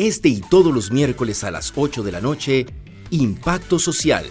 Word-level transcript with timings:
Este 0.00 0.30
y 0.30 0.40
todos 0.40 0.72
los 0.72 0.90
miércoles 0.90 1.44
a 1.44 1.50
las 1.50 1.74
8 1.76 2.02
de 2.02 2.10
la 2.10 2.22
noche, 2.22 2.64
Impacto 3.10 3.78
Social. 3.78 4.24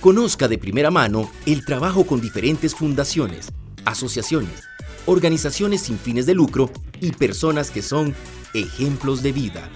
Conozca 0.00 0.48
de 0.48 0.56
primera 0.56 0.90
mano 0.90 1.30
el 1.44 1.66
trabajo 1.66 2.06
con 2.06 2.22
diferentes 2.22 2.74
fundaciones, 2.74 3.52
asociaciones, 3.84 4.62
organizaciones 5.04 5.82
sin 5.82 5.98
fines 5.98 6.24
de 6.24 6.32
lucro 6.32 6.70
y 6.98 7.12
personas 7.12 7.70
que 7.70 7.82
son 7.82 8.14
ejemplos 8.54 9.22
de 9.22 9.32
vida. 9.32 9.68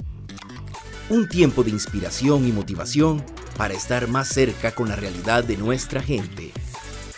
Un 1.10 1.28
tiempo 1.28 1.62
de 1.62 1.72
inspiración 1.72 2.48
y 2.48 2.52
motivación 2.52 3.22
para 3.58 3.74
estar 3.74 4.08
más 4.08 4.28
cerca 4.28 4.74
con 4.74 4.88
la 4.88 4.96
realidad 4.96 5.44
de 5.44 5.58
nuestra 5.58 6.00
gente. 6.00 6.50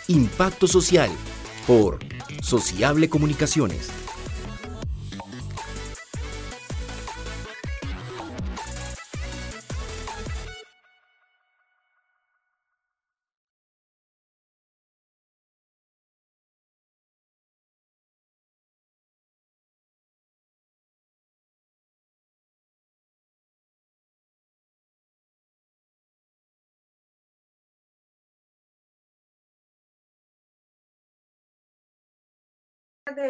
Impacto 0.09 0.67
Social 0.67 1.09
por 1.65 1.99
Sociable 2.41 3.07
Comunicaciones. 3.07 3.87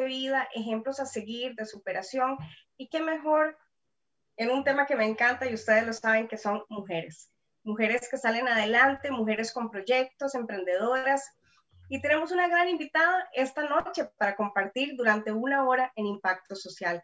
Vida, 0.06 0.48
ejemplos 0.54 1.00
a 1.00 1.06
seguir 1.06 1.56
de 1.56 1.66
superación 1.66 2.38
y 2.78 2.90
qué 2.90 3.02
mejor 3.02 3.58
en 4.38 4.52
un 4.52 4.64
tema 4.64 4.86
que 4.86 4.96
me 4.96 5.06
encanta 5.06 5.50
y 5.50 5.54
ustedes 5.54 5.86
lo 5.86 5.94
saben 5.94 6.28
que 6.28 6.38
son 6.38 6.64
mujeres. 6.70 7.32
Mujeres 7.64 8.08
que 8.09 8.18
salen 8.18 8.48
adelante, 8.48 9.12
mujeres 9.12 9.52
con 9.52 9.70
proyectos, 9.70 10.36
emprendedoras. 10.36 11.30
Y 11.90 12.02
tenemos 12.02 12.31
una 12.31 12.48
gran 12.48 12.70
invitada 12.70 13.28
esta 13.34 13.64
noche 13.64 14.06
para 14.18 14.36
compartir 14.36 14.95
durante 14.95 15.31
una 15.31 15.68
hora 15.68 15.92
en 15.95 16.06
Impacto 16.06 16.56
Social. 16.56 17.03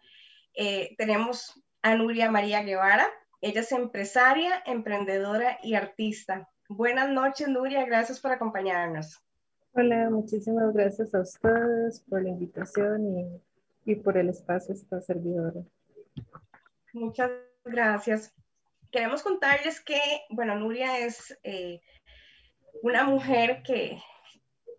Eh, 0.53 0.95
tenemos 0.97 1.59
a 1.81 1.95
Nuria 1.95 2.30
María 2.30 2.61
Guevara. 2.64 3.09
Ella 3.41 3.61
es 3.61 3.71
empresaria, 3.71 4.61
emprendedora 4.66 5.59
y 5.64 5.75
artista. 5.75 6.49
Buenas 6.69 7.09
noches, 7.09 7.47
Nuria. 7.47 7.86
Gracias 7.86 8.19
por 8.19 8.31
acompañarnos. 8.31 9.22
Hola, 9.75 10.07
muchísimas 10.11 10.71
gracias 10.71 11.16
a 11.16 11.21
ustedes 11.21 11.99
por 12.02 12.21
la 12.21 12.29
invitación 12.29 13.17
y, 13.17 13.91
y 13.91 13.95
por 13.95 14.19
el 14.19 14.30
espacio 14.30 14.75
esta 14.75 15.02
servidora. 15.02 15.63
Muchas 16.93 17.31
gracias. 17.65 18.31
Queremos 18.91 19.23
contarles 19.23 19.81
que, 19.81 19.99
bueno, 20.30 20.53
Nuria 20.59 20.99
es 20.99 21.35
eh, 21.41 21.81
una 22.83 23.03
mujer 23.03 23.63
que, 23.63 23.99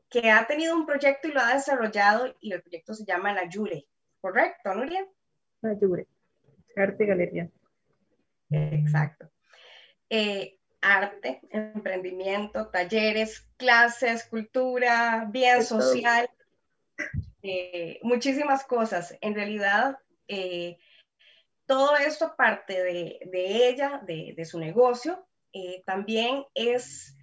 que 0.08 0.30
ha 0.30 0.46
tenido 0.46 0.76
un 0.76 0.86
proyecto 0.86 1.26
y 1.26 1.32
lo 1.32 1.40
ha 1.40 1.54
desarrollado 1.54 2.32
y 2.38 2.52
el 2.52 2.62
proyecto 2.62 2.94
se 2.94 3.04
llama 3.04 3.34
La 3.34 3.48
Yure, 3.48 3.88
¿correcto, 4.20 4.72
Nuria? 4.74 5.04
La 5.62 5.76
Yure, 5.76 6.06
Arte 6.76 7.02
y 7.02 7.06
Galería. 7.08 7.50
Exacto. 8.48 9.28
Eh, 10.08 10.60
arte, 10.84 11.40
emprendimiento, 11.50 12.68
talleres, 12.68 13.48
clases, 13.56 14.24
cultura, 14.24 15.26
bien 15.30 15.64
social, 15.64 16.28
eh, 17.42 17.98
muchísimas 18.02 18.64
cosas. 18.64 19.16
En 19.22 19.34
realidad, 19.34 19.98
eh, 20.28 20.76
todo 21.66 21.96
esto 21.96 22.34
parte 22.36 22.82
de, 22.82 23.18
ella, 23.32 24.02
de, 24.06 24.44
su 24.44 24.58
negocio, 24.58 25.26
eh, 25.54 25.82
también 25.86 26.44
es 26.54 27.16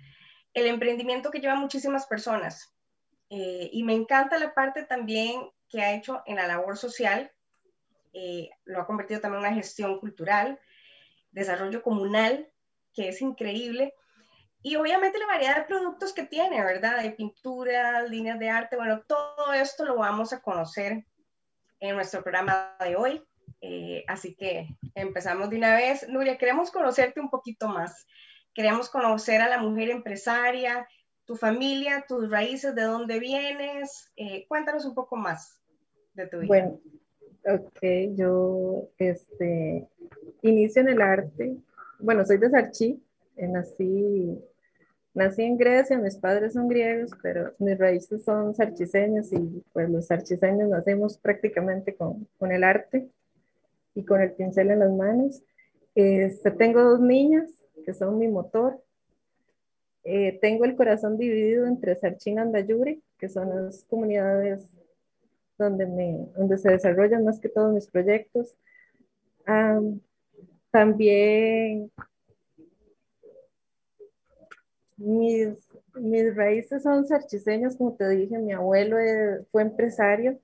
el 0.56 0.66
emprendimiento 0.66 1.30
que 1.30 1.40
lleva 1.40 1.56
muchísimas 1.56 2.08
personas. 2.08 2.74
y 3.30 3.84
me 3.84 3.94
encanta 3.94 4.38
la 4.38 4.54
parte 4.54 4.84
también 4.84 5.50
que 5.70 5.82
ha 5.82 5.94
hecho 5.94 6.22
en 6.26 6.36
la 6.36 6.48
labor 6.48 6.78
social, 6.78 7.32
lo 8.66 8.82
ha 8.82 8.86
convertido 8.86 9.22
también 9.22 9.46
en 9.46 9.52
una 9.52 9.56
gestión 9.56 10.00
cultural, 10.02 10.60
desarrollo 11.32 11.82
comunal, 11.82 12.51
que 12.94 13.10
es 13.10 13.22
increíble. 13.22 13.94
Y 14.64 14.76
obviamente 14.76 15.18
la 15.18 15.26
variedad 15.26 15.58
de 15.58 15.64
productos 15.64 16.14
que 16.14 16.24
tiene, 16.24 16.64
¿verdad? 16.64 17.02
De 17.02 17.12
pintura, 17.12 18.04
líneas 18.04 18.38
de 18.38 18.50
arte, 18.50 18.76
bueno, 18.76 19.02
todo 19.08 19.54
esto 19.54 19.86
lo 19.86 19.98
vamos 19.98 20.34
a 20.34 20.42
conocer 20.42 21.04
en 21.80 21.96
nuestro 21.96 22.22
programa 22.22 22.76
de 22.80 22.96
hoy. 22.96 23.24
Eh, 23.60 24.04
así 24.08 24.36
que 24.36 24.68
empezamos 24.94 25.50
de 25.50 25.58
una 25.58 25.76
vez. 25.76 26.08
Nuria, 26.08 26.38
queremos 26.38 26.72
conocerte 26.72 27.20
un 27.20 27.30
poquito 27.30 27.68
más. 27.68 28.06
Queremos 28.54 28.90
conocer 28.90 29.42
a 29.42 29.50
la 29.50 29.58
mujer 29.58 29.90
empresaria, 29.90 30.88
tu 31.26 31.36
familia, 31.36 32.06
tus 32.08 32.30
raíces, 32.30 32.76
de 32.76 32.84
dónde 32.84 33.20
vienes. 33.20 34.12
Eh, 34.16 34.46
cuéntanos 34.48 34.86
un 34.86 34.94
poco 34.94 35.16
más 35.16 35.60
de 36.14 36.28
tu 36.28 36.40
vida. 36.40 36.48
Bueno, 36.48 36.80
ok, 37.46 37.80
yo 38.16 38.90
este, 38.98 39.88
inicio 40.44 40.82
en 40.82 40.90
el 40.90 41.02
arte 41.02 41.56
bueno, 42.02 42.26
soy 42.26 42.38
de 42.38 42.50
Sarchi, 42.50 43.04
eh, 43.38 43.48
nací, 43.48 44.40
nací 45.14 45.44
en 45.44 45.58
Grecia, 45.58 45.98
mis 45.98 46.18
padres 46.18 46.54
son 46.54 46.68
griegos, 46.68 47.12
pero 47.22 47.54
mis 47.60 47.78
raíces 47.78 48.24
son 48.24 48.56
sarchiseñas 48.56 49.32
y 49.34 49.64
pues 49.74 49.90
los 49.90 50.08
sarchiseños 50.08 50.70
nacemos 50.70 51.18
prácticamente 51.18 51.96
con, 51.96 52.28
con 52.38 52.52
el 52.52 52.64
arte 52.64 53.10
y 53.96 54.04
con 54.06 54.22
el 54.22 54.32
pincel 54.34 54.72
en 54.72 54.80
las 54.80 54.92
manos. 54.92 55.44
Este, 55.96 56.52
tengo 56.52 56.84
dos 56.84 57.00
niñas 57.00 57.52
que 57.86 57.94
son 57.94 58.18
mi 58.18 58.28
motor. 58.28 58.82
Eh, 60.04 60.40
tengo 60.42 60.66
el 60.66 60.76
corazón 60.76 61.18
dividido 61.18 61.68
entre 61.68 61.96
Sarchín 61.96 62.36
y 62.36 62.40
Andayuri, 62.40 63.04
que 63.18 63.30
son 63.30 63.50
las 63.50 63.84
comunidades 63.86 64.68
donde, 65.58 65.86
me, 65.86 66.28
donde 66.36 66.58
se 66.58 66.72
desarrollan 66.72 67.24
más 67.24 67.40
que 67.40 67.50
todos 67.50 67.74
mis 67.74 67.88
proyectos. 67.88 68.56
También 70.72 71.92
mis, 74.98 75.68
mis 75.96 76.36
raíces 76.36 76.84
son 76.84 77.06
sarchiseñas, 77.06 77.76
como 77.76 77.94
te 77.94 78.08
dije, 78.10 78.38
mi 78.38 78.54
abuelo 78.54 78.98
fue 79.52 79.64
empresario, 79.64 80.40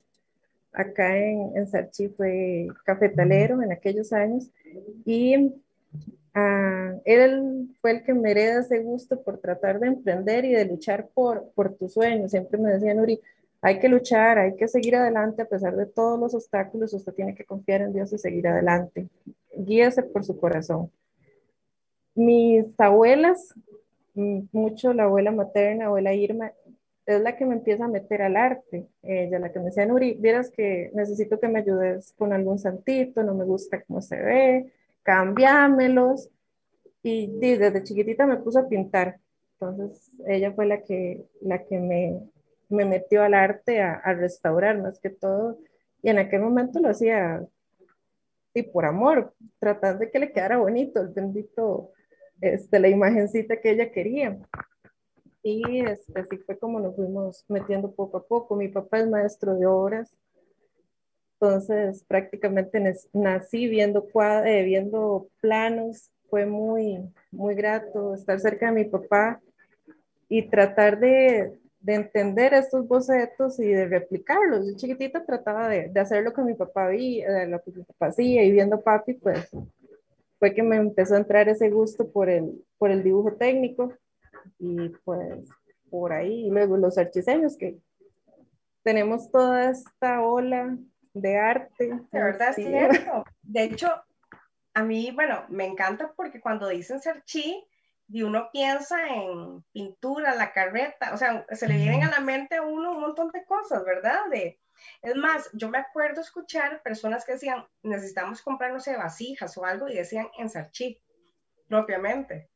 acá 0.77 1.17
en, 1.17 1.55
en 1.55 1.67
Sarchi 1.67 2.09
fue 2.09 2.67
cafetalero 2.85 3.61
en 3.61 3.71
aquellos 3.71 4.13
años 4.13 4.49
y 5.05 5.53
ah, 6.33 6.93
él 7.03 7.75
fue 7.81 7.91
el 7.91 8.03
que 8.03 8.13
me 8.13 8.31
hereda 8.31 8.61
ese 8.61 8.79
gusto 8.79 9.21
por 9.21 9.39
tratar 9.39 9.79
de 9.79 9.87
emprender 9.87 10.45
y 10.45 10.53
de 10.53 10.65
luchar 10.65 11.07
por, 11.13 11.49
por 11.55 11.73
tus 11.75 11.93
sueños. 11.93 12.31
Siempre 12.31 12.59
me 12.59 12.71
decía, 12.71 12.93
Nuri, 12.93 13.19
hay 13.61 13.79
que 13.79 13.89
luchar, 13.89 14.37
hay 14.37 14.55
que 14.55 14.67
seguir 14.67 14.95
adelante 14.95 15.41
a 15.41 15.45
pesar 15.49 15.75
de 15.75 15.87
todos 15.87 16.19
los 16.19 16.35
obstáculos, 16.35 16.93
usted 16.93 17.13
tiene 17.13 17.33
que 17.33 17.43
confiar 17.43 17.81
en 17.81 17.93
Dios 17.93 18.13
y 18.13 18.17
seguir 18.19 18.47
adelante. 18.47 19.07
Guíese 19.57 20.03
por 20.03 20.23
su 20.23 20.39
corazón. 20.39 20.91
Mis 22.15 22.79
abuelas, 22.79 23.53
mucho 24.13 24.93
la 24.93 25.03
abuela 25.03 25.31
materna, 25.31 25.85
abuela 25.85 26.13
Irma, 26.13 26.51
es 27.05 27.21
la 27.21 27.37
que 27.37 27.45
me 27.45 27.55
empieza 27.55 27.85
a 27.85 27.87
meter 27.87 28.21
al 28.21 28.35
arte. 28.35 28.87
Ella, 29.01 29.39
la 29.39 29.51
que 29.51 29.59
me 29.59 29.65
decía, 29.65 29.85
Nuri, 29.85 30.15
vieras 30.15 30.51
que 30.51 30.91
necesito 30.93 31.39
que 31.39 31.47
me 31.47 31.59
ayudes 31.59 32.13
con 32.17 32.33
algún 32.33 32.59
santito, 32.59 33.23
no 33.23 33.33
me 33.33 33.45
gusta 33.45 33.81
cómo 33.83 34.01
se 34.01 34.17
ve, 34.21 34.73
cambiámelos. 35.03 36.29
Y 37.03 37.27
desde 37.39 37.83
chiquitita 37.83 38.25
me 38.27 38.37
puso 38.37 38.59
a 38.59 38.67
pintar. 38.67 39.19
Entonces, 39.53 40.11
ella 40.27 40.51
fue 40.51 40.65
la 40.65 40.83
que, 40.83 41.25
la 41.41 41.63
que 41.63 41.79
me, 41.79 42.19
me 42.69 42.85
metió 42.85 43.23
al 43.23 43.33
arte 43.33 43.81
a, 43.81 44.01
restaurar 44.13 44.79
más 44.81 44.99
que 44.99 45.09
todo. 45.09 45.57
Y 46.01 46.09
en 46.09 46.19
aquel 46.19 46.41
momento 46.41 46.79
lo 46.79 46.89
hacía 46.89 47.41
y 48.59 48.63
por 48.63 48.85
amor, 48.85 49.33
tratando 49.59 49.99
de 49.99 50.11
que 50.11 50.19
le 50.19 50.31
quedara 50.31 50.57
bonito 50.57 51.01
el 51.01 51.09
bendito, 51.09 51.91
este, 52.41 52.79
la 52.79 52.89
imagencita 52.89 53.59
que 53.59 53.71
ella 53.71 53.91
quería. 53.91 54.37
Y 55.43 55.79
este, 55.85 56.19
así 56.19 56.37
fue 56.39 56.57
como 56.57 56.79
nos 56.79 56.95
fuimos 56.95 57.45
metiendo 57.47 57.91
poco 57.91 58.17
a 58.17 58.25
poco. 58.25 58.55
Mi 58.55 58.67
papá 58.67 58.99
es 58.99 59.07
maestro 59.07 59.55
de 59.55 59.65
obras, 59.65 60.13
entonces 61.39 62.03
prácticamente 62.07 62.81
nací 63.13 63.67
viendo, 63.67 64.07
eh, 64.45 64.63
viendo 64.63 65.27
planos, 65.39 66.11
fue 66.29 66.45
muy, 66.45 66.99
muy 67.31 67.55
grato 67.55 68.13
estar 68.13 68.39
cerca 68.39 68.67
de 68.67 68.83
mi 68.83 68.85
papá 68.85 69.39
y 70.27 70.49
tratar 70.49 70.99
de, 70.99 71.57
de 71.87 71.95
entender 71.95 72.53
estos 72.53 72.85
bocetos 72.85 73.57
y 73.61 73.67
de 73.67 73.87
replicarlos. 73.87 74.67
Yo 74.67 74.75
chiquitita 74.75 75.25
trataba 75.25 75.69
de, 75.69 75.87
de 75.87 75.99
hacer 76.01 76.21
lo 76.21 76.33
que 76.33 76.41
mi 76.41 76.53
papá 76.53 76.87
veía, 76.87 77.45
lo 77.45 77.63
que 77.63 77.71
mi 77.71 77.83
papá 77.83 78.07
hacía 78.07 78.43
y 78.43 78.51
viendo 78.51 78.81
papi, 78.81 79.13
pues 79.13 79.49
fue 80.37 80.53
que 80.53 80.63
me 80.63 80.75
empezó 80.75 81.15
a 81.15 81.19
entrar 81.19 81.47
ese 81.47 81.69
gusto 81.69 82.11
por 82.11 82.29
el, 82.29 82.61
por 82.77 82.91
el 82.91 83.03
dibujo 83.03 83.37
técnico 83.37 83.93
y 84.59 84.89
pues 85.05 85.47
por 85.89 86.11
ahí, 86.11 86.47
y 86.47 86.49
luego 86.49 86.75
los 86.75 86.97
archiseños 86.97 87.55
que 87.55 87.77
tenemos 88.83 89.31
toda 89.31 89.69
esta 89.69 90.21
ola 90.21 90.77
de 91.13 91.37
arte. 91.37 91.87
De 92.11 92.21
verdad, 92.21 92.49
es 92.49 92.55
cierto. 92.55 93.23
De 93.43 93.63
hecho, 93.63 93.87
a 94.73 94.83
mí, 94.83 95.11
bueno, 95.15 95.45
me 95.47 95.65
encanta 95.65 96.11
porque 96.17 96.41
cuando 96.41 96.67
dicen 96.67 96.99
Sarchi, 96.99 97.65
y 98.09 98.23
uno 98.23 98.49
piensa 98.51 98.97
en 99.07 99.63
pintura, 99.71 100.35
la 100.35 100.53
carreta, 100.53 101.13
o 101.13 101.17
sea, 101.17 101.45
se 101.51 101.67
le 101.67 101.77
vienen 101.77 102.03
a 102.03 102.11
la 102.11 102.19
mente 102.19 102.55
a 102.55 102.61
uno 102.61 102.91
un 102.91 103.01
montón 103.01 103.31
de 103.31 103.43
cosas, 103.45 103.83
¿verdad? 103.83 104.21
De, 104.31 104.59
es 105.01 105.15
más, 105.15 105.49
yo 105.53 105.69
me 105.69 105.77
acuerdo 105.77 106.21
escuchar 106.21 106.81
personas 106.83 107.25
que 107.25 107.33
decían, 107.33 107.65
necesitamos 107.83 108.41
comprar, 108.41 108.71
no 108.71 108.79
sé, 108.79 108.95
vasijas 108.95 109.57
o 109.57 109.65
algo, 109.65 109.87
y 109.89 109.95
decían 109.95 110.27
en 110.37 110.49
Sarchi, 110.49 111.01
propiamente. 111.67 112.49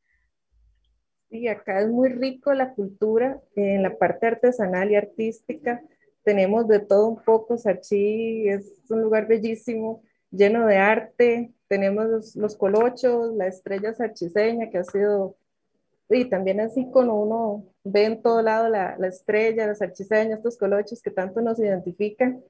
Sí, 1.32 1.48
acá 1.48 1.80
es 1.80 1.88
muy 1.88 2.10
rico 2.10 2.52
la 2.52 2.74
cultura 2.74 3.40
en 3.56 3.82
la 3.82 3.96
parte 3.96 4.26
artesanal 4.26 4.90
y 4.90 4.96
artística. 4.96 5.82
Tenemos 6.24 6.68
de 6.68 6.80
todo 6.80 7.08
un 7.08 7.24
poco. 7.24 7.56
Sarchi 7.56 8.48
es 8.48 8.82
un 8.90 9.00
lugar 9.00 9.26
bellísimo, 9.26 10.02
lleno 10.30 10.66
de 10.66 10.76
arte. 10.76 11.54
Tenemos 11.68 12.36
los, 12.36 12.54
colochos, 12.56 13.34
la 13.34 13.46
estrella 13.46 13.94
sarchiseña 13.94 14.68
que 14.68 14.76
ha 14.76 14.84
sido, 14.84 15.36
y 16.20 16.28
también 16.28 16.60
así 16.60 16.88
cuando 16.90 17.14
uno 17.14 17.64
ve 17.84 18.04
en 18.04 18.22
todo 18.22 18.42
lado 18.42 18.68
la, 18.68 18.96
la 18.98 19.08
estrella, 19.08 19.66
la 19.66 19.74
sarchiseña, 19.74 20.36
estos 20.36 20.58
colochos 20.58 21.02
que 21.02 21.10
tanto 21.10 21.40
nos 21.40 21.58
identifican. 21.58 22.42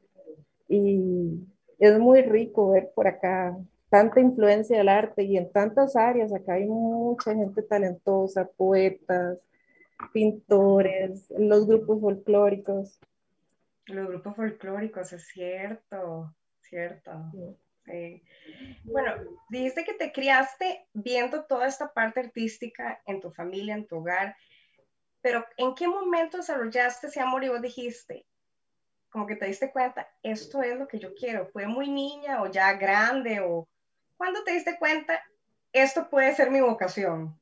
Y 0.68 1.40
es 1.78 1.98
muy 1.98 2.22
rico 2.22 2.70
ver 2.70 2.90
por 2.94 3.06
acá 3.06 3.56
tanta 3.88 4.20
influencia 4.20 4.78
del 4.78 4.88
arte 4.88 5.22
y 5.22 5.36
en 5.36 5.52
tantas 5.52 5.96
áreas. 5.96 6.32
Acá 6.32 6.54
hay 6.54 6.66
mucha 6.66 7.34
gente 7.34 7.62
talentosa, 7.62 8.48
poetas, 8.56 9.38
pintores, 10.12 11.32
los 11.38 11.66
grupos 11.66 12.00
folclóricos. 12.00 12.98
Los 13.86 14.08
grupos 14.08 14.36
folclóricos, 14.36 15.12
es 15.12 15.26
cierto, 15.26 16.34
cierto. 16.60 17.10
Bueno, 18.84 19.14
dijiste 19.48 19.84
que 19.84 19.94
te 19.94 20.12
criaste 20.12 20.86
viendo 20.92 21.44
toda 21.44 21.66
esta 21.66 21.92
parte 21.92 22.20
artística 22.20 23.02
en 23.06 23.20
tu 23.20 23.30
familia, 23.30 23.74
en 23.74 23.86
tu 23.86 23.96
hogar, 23.96 24.36
pero 25.20 25.44
¿en 25.56 25.74
qué 25.74 25.88
momento 25.88 26.38
desarrollaste 26.38 27.08
ese 27.08 27.20
amor 27.20 27.44
y 27.44 27.48
vos 27.48 27.60
dijiste, 27.60 28.26
como 29.10 29.26
que 29.26 29.36
te 29.36 29.46
diste 29.46 29.70
cuenta, 29.70 30.08
esto 30.22 30.62
es 30.62 30.78
lo 30.78 30.88
que 30.88 30.98
yo 30.98 31.14
quiero? 31.14 31.48
¿Fue 31.48 31.66
muy 31.66 31.90
niña 31.90 32.42
o 32.42 32.50
ya 32.50 32.72
grande 32.74 33.40
o 33.40 33.68
¿Cuándo 34.22 34.44
te 34.44 34.52
diste 34.52 34.78
cuenta, 34.78 35.20
esto 35.72 36.08
puede 36.08 36.32
ser 36.36 36.48
mi 36.48 36.60
vocación? 36.60 37.36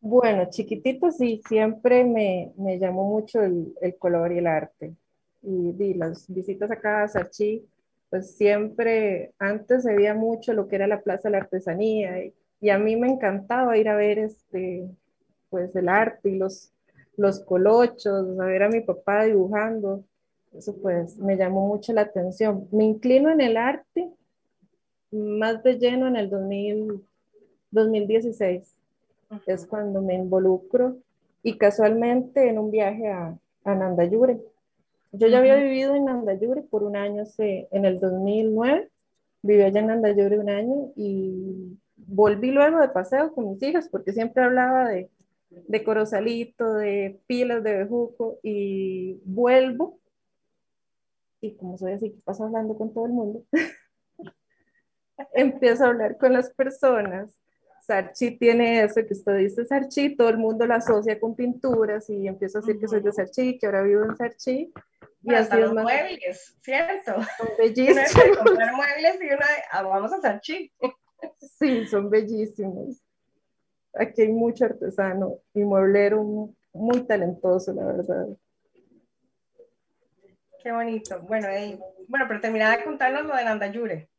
Bueno, 0.00 0.48
chiquitito 0.48 1.10
sí, 1.10 1.42
siempre 1.48 2.04
me, 2.04 2.52
me 2.56 2.78
llamó 2.78 3.02
mucho 3.08 3.42
el, 3.42 3.74
el, 3.80 3.96
color 3.96 4.30
y 4.30 4.38
el 4.38 4.46
arte. 4.46 4.94
Y, 5.42 5.74
y, 5.76 5.94
las 5.94 6.32
visitas 6.32 6.70
acá 6.70 7.02
a 7.02 7.08
Sarchi, 7.08 7.66
pues 8.10 8.36
siempre, 8.36 9.32
antes 9.38 9.82
se 9.82 9.94
veía 9.94 10.14
mucho 10.14 10.52
lo 10.52 10.68
que 10.68 10.76
era 10.76 10.86
la 10.86 11.00
Plaza 11.00 11.28
de 11.28 11.32
la 11.32 11.38
Artesanía 11.38 12.24
y, 12.24 12.34
y, 12.60 12.70
a 12.70 12.78
mí 12.78 12.96
me 12.96 13.08
encantaba 13.08 13.76
ir 13.76 13.88
a 13.88 13.96
ver 13.96 14.18
este, 14.18 14.88
pues 15.50 15.74
el 15.76 15.88
arte 15.88 16.30
y 16.30 16.36
los, 16.36 16.72
los 17.16 17.40
colochos, 17.40 18.38
a 18.38 18.44
ver 18.44 18.62
a 18.62 18.68
mi 18.68 18.80
papá 18.80 19.24
dibujando. 19.24 20.04
Eso 20.52 20.74
pues 20.80 21.18
me 21.18 21.36
llamó 21.36 21.66
mucho 21.66 21.92
la 21.92 22.02
atención. 22.02 22.68
Me 22.72 22.84
inclino 22.84 23.30
en 23.30 23.40
el 23.40 23.56
arte 23.56 24.10
más 25.10 25.62
de 25.62 25.78
lleno 25.78 26.08
en 26.08 26.16
el 26.16 26.30
2000, 26.30 27.04
2016. 27.70 28.74
Es 29.46 29.66
cuando 29.66 30.00
me 30.00 30.14
involucro 30.14 30.96
y 31.42 31.58
casualmente 31.58 32.48
en 32.48 32.58
un 32.58 32.70
viaje 32.70 33.08
a, 33.08 33.36
a 33.64 33.74
Nandayure. 33.74 34.40
Yo 35.18 35.28
ya 35.28 35.38
había 35.38 35.56
vivido 35.56 35.94
en 35.94 36.04
Nandayure 36.04 36.62
por 36.62 36.82
un 36.82 36.96
año, 36.96 37.24
en 37.38 37.84
el 37.84 38.00
2009. 38.00 38.90
Viví 39.42 39.62
allá 39.62 39.80
en 39.80 39.86
Nandayure 39.86 40.38
un 40.38 40.50
año 40.50 40.92
y 40.96 41.78
volví 41.96 42.50
luego 42.50 42.80
de 42.80 42.88
paseo 42.88 43.32
con 43.32 43.50
mis 43.50 43.62
hijas 43.62 43.88
porque 43.88 44.12
siempre 44.12 44.44
hablaba 44.44 44.88
de, 44.88 45.10
de 45.50 45.84
Corosalito, 45.84 46.74
de 46.74 47.20
Pilas 47.26 47.62
de 47.62 47.78
Bejuco 47.78 48.38
y 48.42 49.20
vuelvo. 49.24 50.00
Y 51.40 51.56
como 51.56 51.78
soy 51.78 51.92
así, 51.92 52.10
paso 52.24 52.44
hablando 52.44 52.76
con 52.76 52.92
todo 52.92 53.06
el 53.06 53.12
mundo. 53.12 53.44
empiezo 55.32 55.84
a 55.84 55.88
hablar 55.88 56.18
con 56.18 56.32
las 56.32 56.50
personas. 56.50 57.34
Sarchi 57.86 58.36
tiene 58.36 58.82
eso 58.82 59.00
que 59.06 59.14
usted 59.14 59.36
dice 59.36 59.64
Sarchi, 59.64 60.16
todo 60.16 60.28
el 60.28 60.38
mundo 60.38 60.66
la 60.66 60.76
asocia 60.76 61.20
con 61.20 61.36
pinturas 61.36 62.10
y 62.10 62.26
empiezo 62.26 62.58
a 62.58 62.60
decir 62.60 62.80
que 62.80 62.88
soy 62.88 63.00
de 63.00 63.12
Sarchi, 63.12 63.58
que 63.58 63.66
ahora 63.66 63.82
vivo 63.82 64.04
en 64.04 64.16
Sarchi. 64.16 64.72
Y 65.22 65.34
así 65.34 65.56
los 65.56 65.72
muebles, 65.72 66.58
¿cierto? 66.62 67.12
Son 67.14 67.48
bellísimos. 67.58 68.38
comprar 68.42 68.74
muebles 68.74 69.18
y 69.22 69.26
una 69.26 69.46
ah, 69.70 69.82
vamos 69.82 70.12
a 70.12 70.20
Sarchi. 70.20 70.72
Sí, 71.40 71.86
son 71.86 72.10
bellísimos. 72.10 73.02
Aquí 73.94 74.22
hay 74.22 74.32
mucho 74.32 74.66
artesano 74.66 75.38
y 75.54 75.60
mueblero 75.60 76.52
muy 76.74 77.06
talentoso, 77.06 77.72
la 77.72 77.86
verdad. 77.86 78.26
Qué 80.62 80.72
bonito. 80.72 81.20
Bueno, 81.22 81.48
bueno, 82.06 82.26
pero 82.28 82.40
terminaba 82.40 82.76
de 82.76 82.84
contarnos 82.84 83.24
lo 83.24 83.34
de 83.34 83.44
Nandayure. 83.44 84.10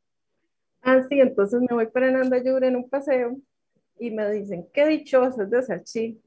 Ah, 0.82 1.04
sí, 1.08 1.22
entonces 1.22 1.62
me 1.62 1.76
voy 1.76 1.86
para 1.86 2.10
Nandayure 2.10 2.68
en 2.68 2.78
un 2.78 2.90
paseo 2.90 3.38
y 4.00 4.12
me 4.12 4.30
dicen, 4.32 4.68
qué 4.74 4.86
dichosa 4.88 5.44
es 5.44 5.50
de 5.50 5.64
Sarchi, 5.64 6.22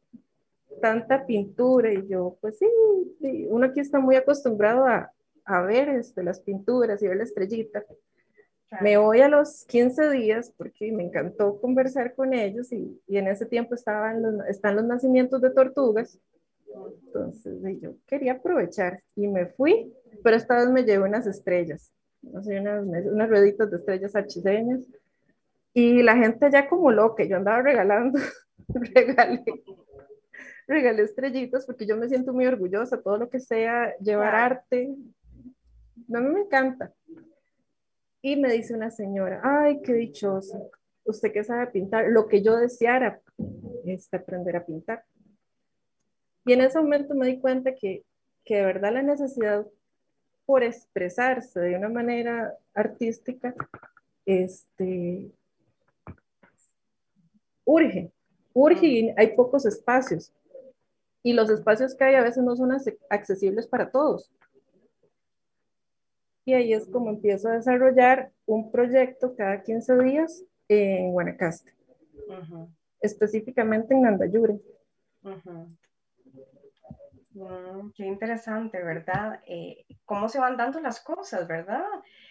tanta 0.81 1.27
pintura. 1.27 1.93
Y 1.93 2.07
yo, 2.09 2.37
pues 2.41 2.59
sí, 2.59 2.67
uno 3.49 3.67
aquí 3.67 3.81
está 3.81 3.99
muy 3.99 4.17
acostumbrado 4.17 4.87
a, 4.87 5.13
a 5.45 5.63
ver 5.63 5.89
este, 5.91 6.23
las 6.23 6.41
pinturas 6.41 7.03
y 7.03 7.09
ver 7.09 7.19
la 7.19 7.25
estrellita. 7.25 7.85
Me 8.81 8.97
voy 8.97 9.21
a 9.21 9.29
los 9.29 9.65
15 9.65 10.11
días 10.11 10.53
porque 10.57 10.93
me 10.93 11.03
encantó 11.03 11.61
conversar 11.61 12.15
con 12.15 12.33
ellos 12.33 12.71
y, 12.71 13.01
y 13.09 13.17
en 13.17 13.27
ese 13.27 13.47
tiempo 13.47 13.75
estaban 13.75 14.23
los, 14.23 14.47
están 14.47 14.77
los 14.77 14.85
nacimientos 14.85 15.41
de 15.41 15.51
tortugas. 15.51 16.19
Entonces 17.07 17.81
yo 17.81 17.95
quería 18.07 18.35
aprovechar 18.35 19.03
y 19.17 19.27
me 19.27 19.47
fui, 19.47 19.93
pero 20.23 20.37
esta 20.37 20.57
vez 20.57 20.71
me 20.71 20.85
llevé 20.85 21.05
unas 21.05 21.27
estrellas 21.27 21.93
unas, 22.23 22.85
unas 23.07 23.29
rueditas 23.29 23.71
de 23.71 23.77
estrellas 23.77 24.15
archiseñas. 24.15 24.81
Y 25.73 26.03
la 26.03 26.17
gente 26.17 26.51
ya 26.51 26.69
como 26.69 26.91
loca, 26.91 27.25
yo 27.25 27.37
andaba 27.37 27.63
regalando, 27.63 28.19
regalé, 28.69 29.45
regalé 30.67 31.03
estrellitas 31.03 31.67
porque 31.67 31.87
yo 31.87 31.97
me 31.97 32.09
siento 32.09 32.33
muy 32.33 32.47
orgullosa, 32.47 33.01
todo 33.01 33.19
lo 33.19 33.31
que 33.31 33.41
sea 33.41 33.97
llevar 33.99 34.35
arte, 34.35 34.95
a 36.13 36.21
mí 36.21 36.29
me 36.29 36.41
encanta. 36.41 36.93
Y 38.23 38.37
me 38.37 38.53
dice 38.53 38.75
una 38.75 38.91
señora, 38.91 39.41
ay, 39.43 39.81
qué 39.83 39.95
dichosa, 39.95 40.61
usted 41.05 41.33
que 41.33 41.45
sabe 41.45 41.69
pintar, 41.69 42.09
lo 42.09 42.27
que 42.27 42.43
yo 42.43 42.57
deseara 42.57 43.21
es 43.85 44.13
aprender 44.13 44.57
a 44.57 44.65
pintar. 44.65 45.05
Y 46.45 46.53
en 46.53 46.63
ese 46.63 46.79
momento 46.81 47.15
me 47.15 47.27
di 47.27 47.39
cuenta 47.39 47.75
que, 47.75 48.05
que 48.45 48.57
de 48.57 48.65
verdad 48.65 48.93
la 48.93 49.03
necesidad 49.03 49.67
por 50.45 50.65
expresarse 50.65 51.61
de 51.61 51.77
una 51.77 51.89
manera 51.89 52.55
artística, 52.75 53.55
este, 54.27 55.31
urge, 57.71 58.13
urge 58.53 58.87
y 58.87 59.15
hay 59.17 59.35
pocos 59.35 59.65
espacios. 59.67 60.33
Y 61.23 61.33
los 61.35 61.51
espacios 61.51 61.95
que 61.95 62.05
hay 62.05 62.15
a 62.15 62.23
veces 62.23 62.43
no 62.43 62.57
son 62.57 62.71
accesibles 63.11 63.67
para 63.67 63.91
todos. 63.91 64.31
Y 66.45 66.55
ahí 66.55 66.73
es 66.73 66.87
como 66.87 67.11
empiezo 67.11 67.49
a 67.49 67.57
desarrollar 67.57 68.33
un 68.47 68.71
proyecto 68.71 69.37
cada 69.37 69.63
15 69.63 69.99
días 69.99 70.43
en 70.69 71.13
Guanacaste, 71.13 71.73
específicamente 73.01 73.95
en 73.95 74.03
Nandayure. 74.03 74.59
Mm, 77.33 77.91
qué 77.95 78.07
interesante, 78.07 78.83
¿verdad? 78.83 79.41
Eh, 79.47 79.85
¿Cómo 80.05 80.29
se 80.29 80.41
van 80.41 80.57
dando 80.57 80.81
las 80.81 81.01
cosas, 81.01 81.47
verdad? 81.47 81.85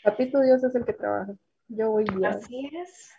Papito 0.03 0.41
Dios 0.41 0.63
es 0.63 0.75
el 0.75 0.85
que 0.85 0.93
trabaja. 0.93 1.33
Yo 1.67 1.91
voy 1.91 2.03
bien. 2.03 2.25
Así 2.25 2.69
es. 2.73 3.13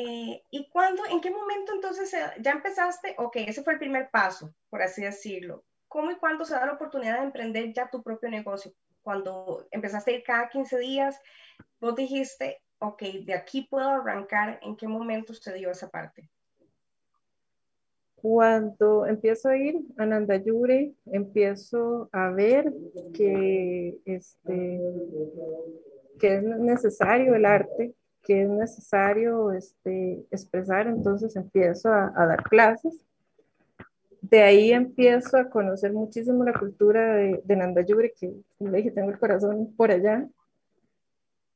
Eh, 0.00 0.44
¿Y 0.52 0.68
cuándo, 0.68 1.02
en 1.10 1.20
qué 1.20 1.28
momento 1.28 1.72
entonces 1.74 2.14
ya 2.40 2.52
empezaste? 2.52 3.16
Ok, 3.18 3.34
ese 3.38 3.64
fue 3.64 3.72
el 3.72 3.80
primer 3.80 4.10
paso, 4.10 4.54
por 4.70 4.80
así 4.80 5.02
decirlo. 5.02 5.64
¿Cómo 5.88 6.12
y 6.12 6.16
cuándo 6.16 6.44
se 6.44 6.54
da 6.54 6.66
la 6.66 6.74
oportunidad 6.74 7.18
de 7.18 7.24
emprender 7.24 7.72
ya 7.72 7.90
tu 7.90 8.00
propio 8.00 8.30
negocio? 8.30 8.72
Cuando 9.02 9.66
empezaste 9.72 10.12
a 10.12 10.14
ir 10.14 10.22
cada 10.22 10.48
15 10.50 10.78
días, 10.78 11.20
vos 11.80 11.96
dijiste, 11.96 12.62
ok, 12.78 13.02
de 13.24 13.34
aquí 13.34 13.66
puedo 13.68 13.88
arrancar. 13.88 14.60
¿En 14.62 14.76
qué 14.76 14.86
momento 14.86 15.34
se 15.34 15.52
dio 15.54 15.68
esa 15.68 15.90
parte? 15.90 16.30
Cuando 18.14 19.04
empiezo 19.04 19.48
a 19.48 19.56
ir 19.56 19.80
a 19.96 20.06
Nandayure, 20.06 20.92
empiezo 21.06 22.08
a 22.12 22.30
ver 22.30 22.72
que, 23.12 23.98
este, 24.04 24.80
que 26.20 26.36
es 26.36 26.42
necesario 26.44 27.34
el 27.34 27.44
arte, 27.44 27.96
que 28.28 28.42
es 28.42 28.48
necesario 28.50 29.52
este, 29.52 30.22
expresar, 30.30 30.86
entonces 30.86 31.34
empiezo 31.34 31.90
a, 31.90 32.12
dar 32.14 32.42
clases. 32.42 33.02
De 34.20 34.42
ahí 34.42 34.70
empiezo 34.70 35.38
a 35.38 35.48
conocer 35.48 35.94
muchísimo 35.94 36.44
la 36.44 36.52
cultura 36.52 37.14
de, 37.14 37.40
de 37.42 37.56
Nandayure, 37.56 38.12
que 38.12 38.34
le 38.58 38.76
dije, 38.76 38.90
tengo 38.90 39.10
el 39.10 39.18
corazón 39.18 39.72
por 39.74 39.90
allá. 39.90 40.28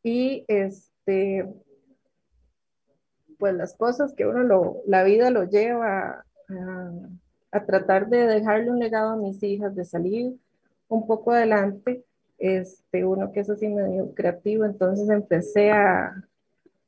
Y 0.03 0.47
este, 0.49 1.47
pues 3.39 3.55
las 3.55 3.75
cosas 3.77 4.15
que 4.15 4.27
uno 4.27 4.43
lo, 4.43 4.81
la 4.87 5.05
vida 5.05 5.31
lo 5.31 5.45
lleva 5.45 6.25
a, 6.49 6.91
a 7.51 7.65
tratar 7.67 8.09
de 8.09 8.27
dejarle 8.27 8.71
un 8.71 8.79
legado 8.79 9.11
a 9.11 9.17
mis 9.17 9.43
hijas, 9.43 9.77
de 9.77 9.85
salir 9.85 10.33
un 10.89 11.07
poco 11.07 11.33
adelante, 11.33 12.03
este, 12.39 13.05
uno 13.05 13.31
que 13.31 13.41
es 13.41 13.51
así 13.51 13.69
medio 13.69 14.15
creativo, 14.15 14.65
entonces 14.65 15.11
empecé 15.11 15.71
a, 15.71 16.15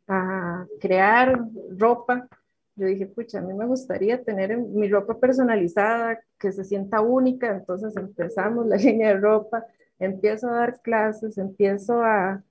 a 0.06 0.66
crear 0.80 1.38
ropa. 1.78 2.28
Yo 2.76 2.87
dije, 2.87 3.06
pucha, 3.06 3.38
a 3.38 3.42
mí 3.42 3.54
me 3.54 3.66
gustaría 3.66 4.23
tener 4.23 4.56
mi 4.58 4.88
ropa 4.88 5.18
personalizada, 5.18 6.20
que 6.38 6.52
se 6.52 6.64
sienta 6.64 7.00
única, 7.00 7.54
entonces 7.56 7.96
empezamos 7.96 8.66
la 8.66 8.76
línea 8.76 9.08
de 9.08 9.20
ropa, 9.20 9.64
empiezo 9.99 10.49
a 10.49 10.56
dar 10.56 10.82
clases, 10.82 11.38
empiezo 11.38 12.02
a, 12.02 12.42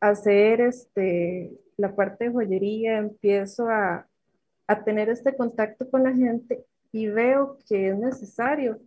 hacer 0.00 0.60
este, 0.60 1.50
la 1.78 1.94
parte 1.94 2.24
de 2.24 2.30
joyería, 2.30 2.98
empiezo 2.98 3.68
a, 3.70 4.06
a 4.66 4.84
tener 4.84 5.08
este 5.08 5.34
contacto 5.34 5.88
con 5.88 6.02
la 6.02 6.12
gente 6.12 6.64
y 6.92 7.06
veo 7.06 7.56
que 7.66 7.88
es 7.88 7.98
necesario 7.98 8.80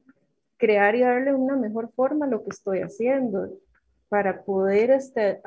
crear 0.57 0.95
y 0.95 1.01
darle 1.01 1.33
una 1.33 1.55
mejor 1.55 1.91
forma 1.95 2.25
a 2.25 2.29
lo 2.29 2.43
que 2.43 2.49
estoy 2.51 2.81
haciendo 2.81 3.49
para 4.09 4.43
poder 4.43 4.91
este, 4.91 5.41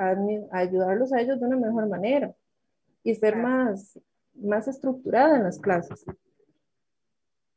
ayudarlos 0.52 1.12
a 1.12 1.21
ellos 1.21 1.40
de 1.40 1.47
una 1.47 1.57
mejor 1.57 1.88
manera 1.88 2.35
y 3.02 3.14
ser 3.14 3.37
más, 3.37 3.99
más 4.35 4.69
estructurada 4.69 5.37
en 5.37 5.45
las 5.45 5.59
clases. 5.59 6.05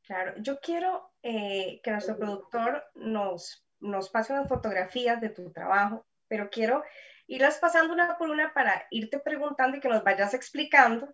Claro, 0.05 0.33
yo 0.37 0.59
quiero 0.59 1.11
eh, 1.21 1.81
que 1.83 1.91
nuestro 1.91 2.17
productor 2.17 2.83
nos, 2.95 3.65
nos 3.79 4.09
pase 4.09 4.33
unas 4.33 4.49
fotografías 4.49 5.21
de 5.21 5.29
tu 5.29 5.51
trabajo, 5.51 6.05
pero 6.27 6.49
quiero 6.49 6.83
irlas 7.27 7.57
pasando 7.57 7.93
una 7.93 8.17
por 8.17 8.29
una 8.29 8.53
para 8.53 8.85
irte 8.91 9.19
preguntando 9.19 9.77
y 9.77 9.79
que 9.79 9.89
nos 9.89 10.03
vayas 10.03 10.33
explicando 10.33 11.13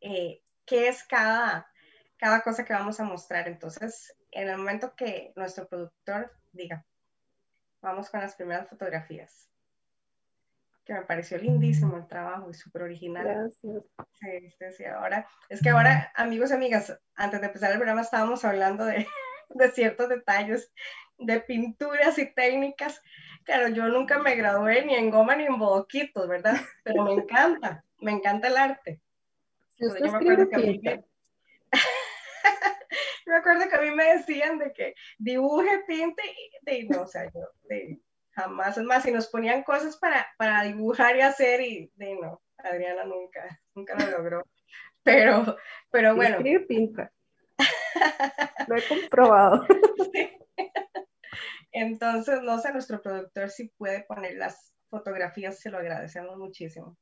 eh, 0.00 0.42
qué 0.64 0.88
es 0.88 1.04
cada, 1.04 1.70
cada 2.16 2.42
cosa 2.42 2.64
que 2.64 2.72
vamos 2.72 2.98
a 2.98 3.04
mostrar. 3.04 3.48
Entonces, 3.48 4.16
en 4.30 4.48
el 4.48 4.58
momento 4.58 4.94
que 4.96 5.32
nuestro 5.36 5.68
productor 5.68 6.32
diga, 6.52 6.84
vamos 7.80 8.10
con 8.10 8.20
las 8.20 8.34
primeras 8.34 8.68
fotografías. 8.68 9.50
Que 10.84 10.94
me 10.94 11.02
pareció 11.02 11.38
lindísimo 11.38 11.96
el 11.96 12.06
trabajo 12.06 12.48
y 12.50 12.54
súper 12.54 12.82
original. 12.82 13.24
Gracias. 13.24 13.82
Sí, 14.12 14.50
sí, 14.50 14.64
sí, 14.76 14.84
ahora, 14.84 15.26
es 15.48 15.60
que 15.60 15.70
ahora, 15.70 16.12
amigos 16.14 16.50
y 16.50 16.54
amigas, 16.54 16.96
antes 17.16 17.40
de 17.40 17.46
empezar 17.48 17.72
el 17.72 17.78
programa 17.78 18.02
estábamos 18.02 18.44
hablando 18.44 18.84
de, 18.84 19.06
de 19.48 19.70
ciertos 19.72 20.08
detalles, 20.08 20.72
de 21.18 21.40
pinturas 21.40 22.18
y 22.18 22.26
técnicas. 22.32 23.02
Claro, 23.44 23.68
yo 23.68 23.88
nunca 23.88 24.18
me 24.18 24.36
gradué 24.36 24.84
ni 24.84 24.94
en 24.94 25.10
goma 25.10 25.34
ni 25.34 25.44
en 25.44 25.58
bodoquitos, 25.58 26.28
¿verdad? 26.28 26.56
Pero 26.84 27.04
me 27.04 27.12
encanta, 27.14 27.84
me 28.00 28.12
encanta 28.12 28.48
el 28.48 28.56
arte. 28.56 29.00
yo 29.78 29.88
me 30.00 30.08
acuerdo 30.08 30.48
que 30.48 31.04
me 33.26 33.36
acuerdo 33.36 33.68
que 33.68 33.76
a 33.76 33.80
mí 33.80 33.90
me 33.90 34.14
decían 34.14 34.58
de 34.58 34.72
que 34.72 34.94
dibuje, 35.18 35.84
pinte, 35.86 36.22
y 36.66 36.88
no, 36.88 37.02
o 37.02 37.06
sea, 37.06 37.24
yo 37.24 37.40
jamás, 38.30 38.76
es 38.76 38.84
más, 38.84 39.02
si 39.02 39.10
nos 39.10 39.28
ponían 39.28 39.62
cosas 39.62 39.96
para, 39.96 40.26
para 40.36 40.62
dibujar 40.62 41.16
y 41.16 41.22
hacer, 41.22 41.60
y 41.60 41.90
de 41.96 42.16
no, 42.16 42.40
Adriana 42.58 43.04
nunca, 43.04 43.60
nunca 43.74 43.94
lo 43.94 44.18
logró. 44.18 44.42
Pero, 45.02 45.56
pero 45.90 46.14
bueno. 46.14 46.36
Escribe 46.36 46.66
pinta. 46.66 47.12
lo 48.68 48.76
he 48.76 48.88
comprobado. 48.88 49.66
Entonces, 51.72 52.42
no 52.42 52.58
sé, 52.58 52.72
nuestro 52.72 53.00
productor 53.02 53.50
si 53.50 53.68
puede 53.68 54.02
poner 54.04 54.36
las 54.36 54.74
fotografías, 54.88 55.60
se 55.60 55.70
lo 55.70 55.78
agradecemos 55.78 56.36
muchísimo. 56.36 56.96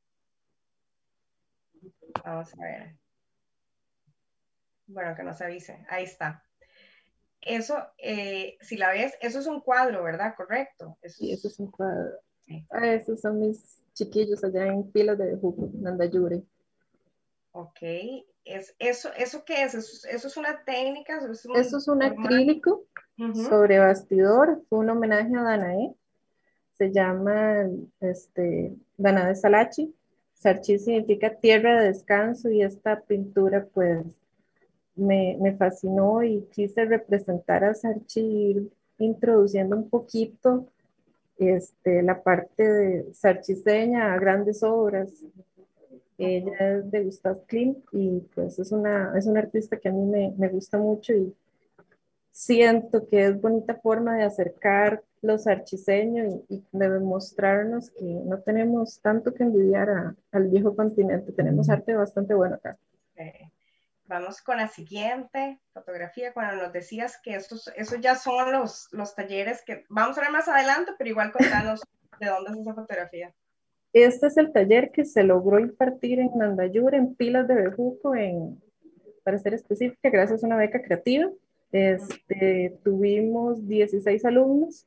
Vamos 2.23 2.53
a 2.53 2.61
ver. 2.61 2.95
Bueno, 4.87 5.15
que 5.15 5.23
nos 5.23 5.41
avise. 5.41 5.85
Ahí 5.89 6.03
está. 6.03 6.43
Eso, 7.41 7.77
eh, 7.97 8.57
si 8.61 8.77
la 8.77 8.91
ves, 8.91 9.13
eso 9.21 9.39
es 9.39 9.45
un 9.45 9.61
cuadro, 9.61 10.03
¿verdad? 10.03 10.33
Correcto. 10.35 10.97
sí, 11.03 11.31
eso 11.31 11.47
es 11.47 11.59
un 11.59 11.69
cuadro. 11.69 12.17
Ah, 12.71 12.87
esos 12.87 13.21
son 13.21 13.39
mis 13.39 13.83
chiquillos 13.93 14.43
allá 14.43 14.67
en 14.67 14.91
Pilas 14.91 15.17
de 15.17 15.27
Bejuco, 15.27 15.69
Nandayure. 15.73 16.43
Ok. 17.51 17.81
Es, 18.43 18.75
eso, 18.77 19.09
¿Eso 19.17 19.43
qué 19.45 19.63
es? 19.63 19.73
¿Eso, 19.73 20.27
es 20.27 20.37
una 20.37 20.63
técnica? 20.65 21.17
¿Eso 21.17 21.77
es 21.77 21.87
un, 21.87 22.03
acrílico 22.03 22.85
sobre 23.33 23.79
bastidor. 23.79 24.63
Fue 24.69 24.79
un 24.79 24.89
homenaje 24.89 25.35
a 25.35 25.41
Danae. 25.41 25.95
Se 26.73 26.91
llama 26.91 27.67
este, 28.01 28.75
Danae 28.97 29.35
Salachi. 29.35 29.95
Sarchi 30.33 30.77
significa 30.77 31.39
tierra 31.39 31.79
de 31.79 31.87
descanso 31.87 32.49
y 32.49 32.61
esta 32.61 33.01
pintura 33.01 33.67
pues 33.73 34.05
me, 34.95 35.37
me, 35.39 35.55
fascinó 35.55 36.23
y 36.23 36.47
quise 36.51 36.85
representar 36.85 37.63
a 37.63 37.73
Sarchi 37.73 38.69
introduciendo 38.97 39.75
un 39.75 39.89
poquito 39.89 40.67
este, 41.37 42.01
la 42.01 42.21
parte 42.23 42.63
de 42.63 43.13
sarchiseña 43.13 44.13
a 44.13 44.19
grandes 44.19 44.63
obras. 44.63 45.11
Ella 46.17 46.77
es 46.77 46.91
de 46.91 47.03
Gustav 47.03 47.45
Klimt 47.45 47.79
y 47.91 48.21
pues 48.33 48.57
es 48.57 48.71
una, 48.71 49.13
es 49.17 49.25
una 49.25 49.41
artista 49.41 49.77
que 49.77 49.89
a 49.89 49.91
mí 49.91 50.05
me, 50.05 50.33
me 50.37 50.47
gusta 50.47 50.77
mucho 50.77 51.13
y 51.13 51.35
siento 52.31 53.07
que 53.07 53.25
es 53.25 53.41
bonita 53.41 53.75
forma 53.75 54.15
de 54.15 54.23
acercar 54.23 55.03
los 55.21 55.47
archiseños 55.47 56.41
y, 56.49 56.63
de 56.71 56.89
demostrarnos 56.89 57.89
que 57.91 58.05
no 58.05 58.39
tenemos 58.39 58.99
tanto 58.99 59.33
que 59.33 59.43
envidiar 59.43 60.15
al 60.31 60.47
viejo 60.47 60.75
continente, 60.75 61.31
tenemos 61.31 61.69
arte 61.69 61.93
bastante 61.93 62.33
bueno 62.33 62.55
acá. 62.55 62.77
Vamos 64.07 64.41
con 64.41 64.57
la 64.57 64.67
siguiente 64.67 65.59
fotografía, 65.73 66.31
cuando 66.31 66.63
nos 66.63 66.73
decías 66.73 67.19
que 67.23 67.35
esos, 67.35 67.71
esos 67.75 67.99
ya 68.01 68.15
son 68.15 68.51
los, 68.51 68.87
los 68.91 69.15
talleres 69.15 69.63
que 69.65 69.83
vamos 69.89 70.17
a 70.17 70.21
ver 70.21 70.31
más 70.31 70.47
adelante, 70.47 70.91
pero 70.97 71.09
igual 71.09 71.31
contanos 71.31 71.81
de 72.19 72.27
dónde 72.27 72.51
es 72.51 72.57
esa 72.59 72.73
fotografía. 72.75 73.33
Este 73.93 74.27
es 74.27 74.37
el 74.37 74.51
taller 74.51 74.91
que 74.91 75.05
se 75.05 75.23
logró 75.23 75.57
impartir 75.57 76.19
en 76.19 76.29
Nandayur, 76.35 76.93
en 76.93 77.15
Pilas 77.15 77.47
de 77.47 77.55
Bejuco, 77.55 78.13
en, 78.13 78.61
para 79.23 79.39
ser 79.39 79.53
específica, 79.53 80.09
gracias 80.09 80.43
a 80.43 80.47
una 80.47 80.57
beca 80.57 80.81
creativa. 80.81 81.29
Este, 81.71 82.77
tuvimos 82.83 83.67
16 83.67 84.23
alumnos. 84.25 84.85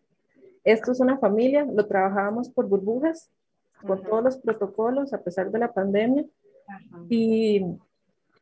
Esto 0.62 0.92
es 0.92 1.00
una 1.00 1.18
familia, 1.18 1.64
lo 1.64 1.86
trabajábamos 1.86 2.50
por 2.50 2.68
burbujas, 2.68 3.30
con 3.84 4.02
todos 4.02 4.22
los 4.22 4.36
protocolos, 4.38 5.12
a 5.12 5.22
pesar 5.22 5.50
de 5.50 5.58
la 5.58 5.72
pandemia. 5.72 6.24
Y 7.08 7.64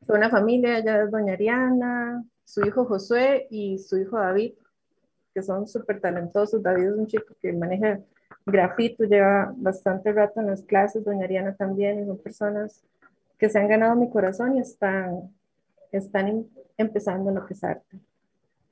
fue 0.05 0.17
una 0.17 0.31
familia, 0.31 0.79
ella 0.79 1.03
es 1.03 1.11
doña 1.11 1.35
Ariana, 1.35 2.25
su 2.45 2.65
hijo 2.65 2.85
Josué 2.85 3.47
y 3.51 3.79
su 3.79 3.99
hijo 3.99 4.19
David, 4.19 4.55
que 5.35 5.43
son 5.43 5.67
súper 5.67 6.01
talentosos. 6.01 6.63
David 6.63 6.87
es 6.87 6.93
un 6.95 7.07
chico 7.07 7.35
que 7.41 7.53
maneja 7.53 8.01
grafito, 8.45 9.05
lleva 9.05 9.53
bastante 9.57 10.13
rato 10.13 10.41
en 10.41 10.47
las 10.47 10.63
clases, 10.63 11.05
doña 11.05 11.25
Ariana 11.25 11.55
también, 11.55 12.01
y 12.01 12.07
son 12.07 12.19
personas 12.19 12.85
que 13.39 13.49
se 13.49 13.59
han 13.59 13.69
ganado 13.69 13.97
mi 13.97 14.11
corazón 14.11 14.57
y 14.57 14.61
están, 14.61 15.35
están 15.93 16.29
em, 16.29 16.45
empezando 16.77 17.31
lo 17.31 17.45
que 17.45 17.55
es 17.55 17.65
arte. 17.65 17.99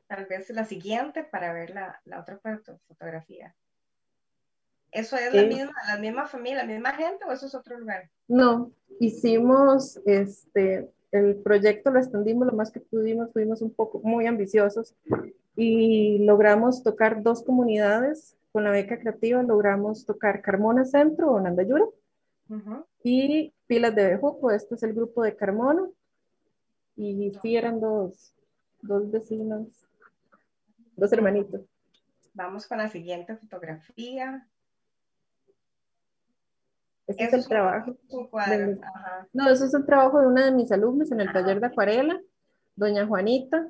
Tal 0.06 0.26
vez 0.26 0.50
la 0.50 0.64
siguiente 0.64 1.24
para 1.24 1.52
ver 1.52 1.70
la, 1.70 2.00
la 2.04 2.20
otra 2.20 2.38
fotografía. 2.86 3.54
¿Eso 4.94 5.16
es 5.16 5.34
la, 5.34 5.42
misma, 5.42 5.72
la 5.88 5.98
misma 5.98 6.26
familia, 6.28 6.58
la 6.58 6.72
misma 6.72 6.92
gente 6.92 7.24
o 7.24 7.32
eso 7.32 7.46
es 7.46 7.54
otro 7.56 7.76
lugar? 7.78 8.08
No, 8.28 8.70
hicimos 9.00 10.00
este, 10.06 10.88
el 11.14 11.36
proyecto 11.36 11.92
lo 11.92 12.00
extendimos 12.00 12.48
lo 12.48 12.54
más 12.54 12.72
que 12.72 12.80
pudimos, 12.80 13.32
fuimos 13.32 13.62
un 13.62 13.72
poco 13.72 14.00
muy 14.02 14.26
ambiciosos 14.26 14.96
y 15.54 16.18
logramos 16.24 16.82
tocar 16.82 17.22
dos 17.22 17.44
comunidades 17.44 18.36
con 18.50 18.64
la 18.64 18.70
beca 18.70 18.98
creativa, 18.98 19.40
logramos 19.44 20.04
tocar 20.06 20.42
Carmona 20.42 20.84
Centro 20.84 21.30
o 21.30 21.40
Nandayura 21.40 21.84
y 23.04 23.54
Pilas 23.68 23.94
de 23.94 24.08
Bejuco, 24.08 24.50
este 24.50 24.74
es 24.74 24.82
el 24.82 24.92
grupo 24.92 25.22
de 25.22 25.36
Carmona 25.36 25.88
y 26.96 27.32
sí 27.40 27.56
eran 27.56 27.78
dos, 27.78 28.34
dos 28.82 29.08
vecinos, 29.08 29.68
dos 30.96 31.12
hermanitos. 31.12 31.60
Vamos 32.32 32.66
con 32.66 32.78
la 32.78 32.88
siguiente 32.88 33.36
fotografía. 33.36 34.48
Ese 37.18 37.24
es 37.24 37.32
el 37.32 37.48
trabajo. 37.48 37.96
no, 39.32 39.48
eso 39.48 39.64
es 39.64 39.74
el 39.74 39.86
trabajo 39.86 40.20
de 40.20 40.26
una 40.26 40.44
de 40.44 40.52
mis 40.52 40.70
alumnas 40.72 41.10
en 41.12 41.20
el 41.20 41.32
taller 41.32 41.60
de 41.60 41.66
acuarela, 41.66 42.20
doña 42.76 43.06
Juanita, 43.06 43.68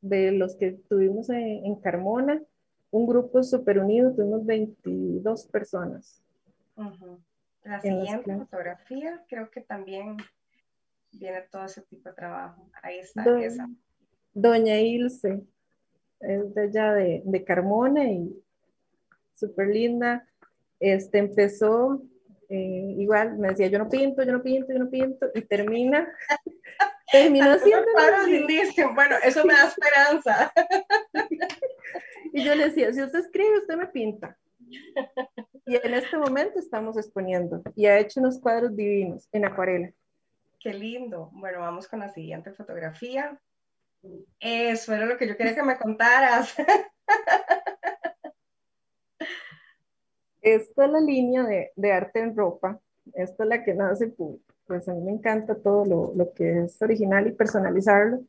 de 0.00 0.32
los 0.32 0.56
que 0.56 0.72
tuvimos 0.88 1.30
en, 1.30 1.74
Carmona, 1.76 2.40
un 2.90 3.06
grupo 3.06 3.42
súper 3.42 3.78
unido, 3.78 4.14
tuvimos 4.14 4.44
22 4.44 5.46
personas. 5.46 6.22
La 7.64 7.80
siguiente 7.80 8.36
fotografía, 8.36 9.24
creo 9.28 9.50
que 9.50 9.60
también 9.60 10.16
viene 11.12 11.42
todo 11.50 11.64
ese 11.64 11.82
tipo 11.82 12.08
de 12.08 12.14
trabajo. 12.14 12.68
Ahí 12.82 12.98
está 12.98 13.24
esa. 13.40 13.68
Doña 14.34 14.80
Ilse, 14.80 15.42
es 16.20 16.54
de 16.54 16.62
allá 16.62 16.92
de, 16.92 17.22
de 17.24 17.44
Carmona 17.44 18.04
y 18.04 18.42
súper 19.34 19.68
linda 19.68 20.26
este, 20.80 21.18
empezó 21.18 22.02
eh, 22.54 22.94
igual 22.98 23.36
me 23.38 23.48
decía, 23.48 23.66
yo 23.66 23.78
no 23.78 23.88
pinto, 23.88 24.22
yo 24.22 24.32
no 24.32 24.42
pinto, 24.42 24.72
yo 24.72 24.78
no 24.78 24.90
pinto, 24.90 25.30
y 25.34 25.42
termina, 25.42 26.08
termina 27.12 27.58
siendo... 27.58 27.86
Bueno, 28.94 29.16
eso 29.22 29.44
me 29.44 29.54
da 29.54 29.68
esperanza. 29.68 30.52
y 32.32 32.44
yo 32.44 32.54
le 32.54 32.66
decía, 32.66 32.92
si 32.92 33.02
usted 33.02 33.20
escribe, 33.20 33.58
usted 33.58 33.76
me 33.76 33.86
pinta. 33.86 34.36
Y 35.66 35.76
en 35.76 35.94
este 35.94 36.16
momento 36.16 36.58
estamos 36.58 36.96
exponiendo 36.96 37.62
y 37.74 37.86
ha 37.86 37.98
hecho 37.98 38.20
unos 38.20 38.38
cuadros 38.38 38.74
divinos 38.76 39.28
en 39.32 39.44
acuarela. 39.44 39.92
Qué 40.60 40.72
lindo. 40.72 41.30
Bueno, 41.32 41.60
vamos 41.60 41.88
con 41.88 42.00
la 42.00 42.10
siguiente 42.10 42.52
fotografía. 42.52 43.38
Eso 44.40 44.94
era 44.94 45.06
lo 45.06 45.16
que 45.16 45.28
yo 45.28 45.36
quería 45.36 45.54
que 45.54 45.62
me 45.62 45.78
contaras. 45.78 46.54
Esta 50.44 50.84
es 50.84 50.90
la 50.90 51.00
línea 51.00 51.42
de, 51.74 51.92
arte 51.92 52.20
en 52.20 52.36
ropa. 52.36 52.78
Esta 53.14 53.44
es 53.44 53.48
la 53.48 53.64
que 53.64 53.72
nace, 53.72 54.14
pues 54.66 54.86
a 54.88 54.92
mí 54.92 55.00
me 55.00 55.12
encanta 55.12 55.54
todo 55.54 55.86
lo, 55.86 56.12
lo, 56.14 56.34
que 56.34 56.64
es 56.64 56.80
original 56.82 57.26
y 57.26 57.32
personalizarlo. 57.32 58.20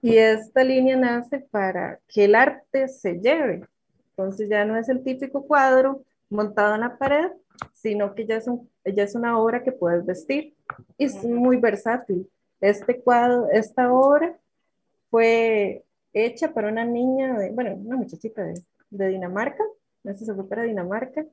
Y 0.00 0.16
esta 0.16 0.64
línea 0.64 0.96
nace 0.96 1.38
para 1.38 2.00
que 2.08 2.24
el 2.24 2.34
arte 2.34 2.88
se 2.88 3.20
lleve. 3.20 3.64
Entonces 4.10 4.48
ya 4.50 4.64
no 4.64 4.76
es 4.76 4.88
el 4.88 5.04
típico 5.04 5.46
cuadro 5.46 6.02
montado 6.28 6.74
en 6.74 6.80
la 6.80 6.98
pared, 6.98 7.30
sino 7.72 8.12
que 8.16 8.26
ya 8.26 8.38
es, 8.38 8.48
un, 8.48 8.68
ya 8.84 9.04
es 9.04 9.14
una 9.14 9.38
obra 9.38 9.62
que 9.62 9.70
puedes 9.70 10.04
vestir. 10.04 10.56
Y 10.98 11.04
es 11.04 11.22
muy 11.24 11.58
versátil. 11.58 12.28
Este 12.60 13.00
cuadro, 13.00 13.48
esta 13.52 13.92
obra 13.92 14.36
fue 15.10 15.84
hecha 16.12 16.52
para 16.52 16.68
una 16.68 16.84
niña, 16.84 17.38
de, 17.38 17.52
bueno, 17.52 17.74
una 17.76 17.96
muchachita 17.98 18.42
de, 18.42 18.54
de 18.90 19.08
Dinamarca, 19.10 19.62
esta 20.04 20.24
se 20.24 20.34
fue 20.34 20.48
para 20.48 20.64
Dinamarca, 20.64 21.24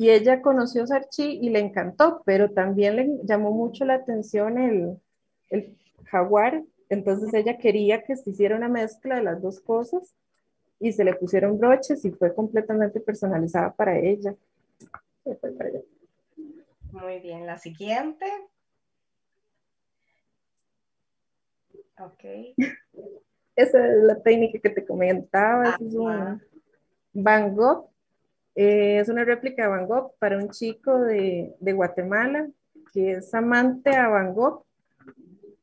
y 0.00 0.08
ella 0.08 0.40
conoció 0.40 0.86
Sarchi 0.86 1.40
y 1.42 1.50
le 1.50 1.58
encantó, 1.58 2.22
pero 2.24 2.52
también 2.52 2.96
le 2.96 3.10
llamó 3.24 3.50
mucho 3.50 3.84
la 3.84 3.96
atención 3.96 4.56
el, 4.56 4.98
el 5.50 5.76
jaguar, 6.06 6.64
entonces 6.88 7.34
ella 7.34 7.58
quería 7.58 8.02
que 8.02 8.16
se 8.16 8.30
hiciera 8.30 8.56
una 8.56 8.70
mezcla 8.70 9.16
de 9.16 9.24
las 9.24 9.42
dos 9.42 9.60
cosas 9.60 10.16
y 10.78 10.94
se 10.94 11.04
le 11.04 11.12
pusieron 11.12 11.58
broches 11.58 12.02
y 12.06 12.12
fue 12.12 12.34
completamente 12.34 12.98
personalizada 12.98 13.74
para 13.74 13.98
ella. 13.98 14.34
Muy 16.92 17.20
bien, 17.20 17.44
la 17.44 17.58
siguiente. 17.58 18.24
Ok. 21.98 22.56
Esa 23.54 23.86
es 23.86 24.02
la 24.04 24.18
técnica 24.22 24.60
que 24.60 24.70
te 24.70 24.86
comentaba, 24.86 25.76
es 25.78 25.94
un 25.94 26.40
Van 27.12 27.54
Gogh 27.54 27.89
eh, 28.54 28.98
es 28.98 29.08
una 29.08 29.24
réplica 29.24 29.62
de 29.62 29.68
Van 29.68 29.86
Gogh 29.86 30.14
para 30.18 30.38
un 30.38 30.50
chico 30.50 30.98
de, 30.98 31.54
Guatemala 31.60 32.48
que 32.92 33.12
es 33.12 33.32
amante 33.34 33.90
a 33.90 34.08
Van 34.08 34.34
Gogh, 34.34 34.64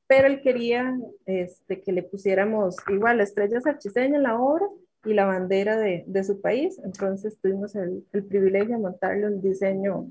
pero 0.08 0.27
él 0.27 0.41
quería 0.41 0.98
este, 1.25 1.82
que 1.82 1.91
le 1.91 2.03
pusiéramos 2.03 2.77
igual 2.89 3.17
la 3.17 3.24
estrella 3.24 3.60
sarchiseña 3.60 4.20
la 4.20 4.39
obra 4.39 4.65
y 5.03 5.13
la 5.13 5.25
bandera 5.25 5.77
de, 5.77 6.24
su 6.24 6.39
país. 6.39 6.79
Entonces 6.84 7.38
tuvimos 7.41 7.75
el, 7.75 8.06
el, 8.13 8.24
privilegio 8.24 8.75
de 8.75 8.82
montarle 8.82 9.27
un 9.27 9.41
diseño 9.41 10.10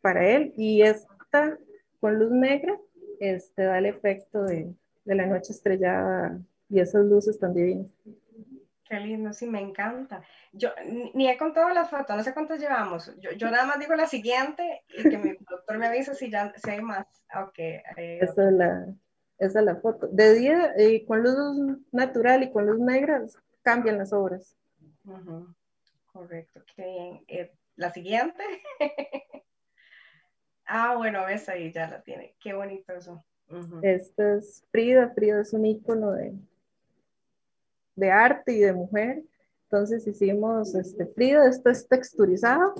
para 0.00 0.26
él 0.26 0.54
y 0.56 0.82
esta 0.82 1.58
con 2.00 2.18
luz 2.18 2.30
negra 2.30 2.78
este, 3.20 3.62
da 3.62 3.78
el 3.78 3.86
efecto 3.86 4.42
de, 4.42 4.74
de 5.04 5.14
la 5.14 5.26
noche 5.26 5.52
estrellada 5.52 6.40
y 6.68 6.80
esas 6.80 7.04
luces 7.04 7.38
tan 7.38 7.54
divinas. 7.54 7.86
Qué 8.84 9.00
lindo, 9.00 9.32
sí, 9.32 9.46
me 9.46 9.60
encanta. 9.60 10.22
Yo 10.52 10.70
ni 11.14 11.28
he 11.28 11.38
contado 11.38 11.70
las 11.70 11.88
fotos, 11.88 12.16
no 12.16 12.22
sé 12.22 12.34
cuántas 12.34 12.60
llevamos. 12.60 13.10
Yo, 13.18 13.32
yo 13.32 13.50
nada 13.50 13.64
más 13.64 13.78
digo 13.78 13.94
la 13.94 14.06
siguiente 14.06 14.84
y 14.88 15.08
que 15.08 15.16
mi 15.16 15.32
doctor 15.48 15.78
me 15.78 15.86
avisa 15.86 16.14
si, 16.14 16.30
ya, 16.30 16.52
si 16.56 16.70
hay 16.70 16.82
más. 16.82 17.06
Ok. 17.34 17.58
esa, 17.96 18.48
es 18.48 18.52
la, 18.52 18.86
esa 19.38 19.58
es 19.60 19.64
la 19.64 19.76
foto. 19.76 20.06
De 20.08 20.34
día, 20.34 20.74
eh, 20.76 21.04
con 21.06 21.22
luz 21.22 21.78
natural 21.92 22.42
y 22.42 22.52
con 22.52 22.66
luz 22.66 22.78
negra, 22.78 23.22
cambian 23.62 23.96
las 23.96 24.12
obras. 24.12 24.54
Correcto, 26.12 26.62
qué 26.76 26.84
bien. 26.84 27.24
Eh, 27.26 27.52
la 27.76 27.90
siguiente. 27.90 28.44
ah, 30.66 30.94
bueno, 30.96 31.24
ves 31.24 31.48
ahí, 31.48 31.72
ya 31.72 31.88
la 31.88 32.02
tiene. 32.02 32.36
Qué 32.38 32.52
bonito 32.52 32.92
eso. 32.92 33.24
Esta 33.82 34.34
es 34.34 34.64
Frida. 34.70 35.10
Frida 35.14 35.40
es 35.40 35.54
un 35.54 35.64
icono 35.64 36.12
de 36.12 36.34
de 37.96 38.10
arte 38.10 38.52
y 38.52 38.60
de 38.60 38.72
mujer. 38.72 39.22
Entonces 39.64 40.06
hicimos 40.06 40.74
este 40.74 41.06
Frida, 41.06 41.48
esto 41.48 41.70
es 41.70 41.88
texturizado. 41.88 42.74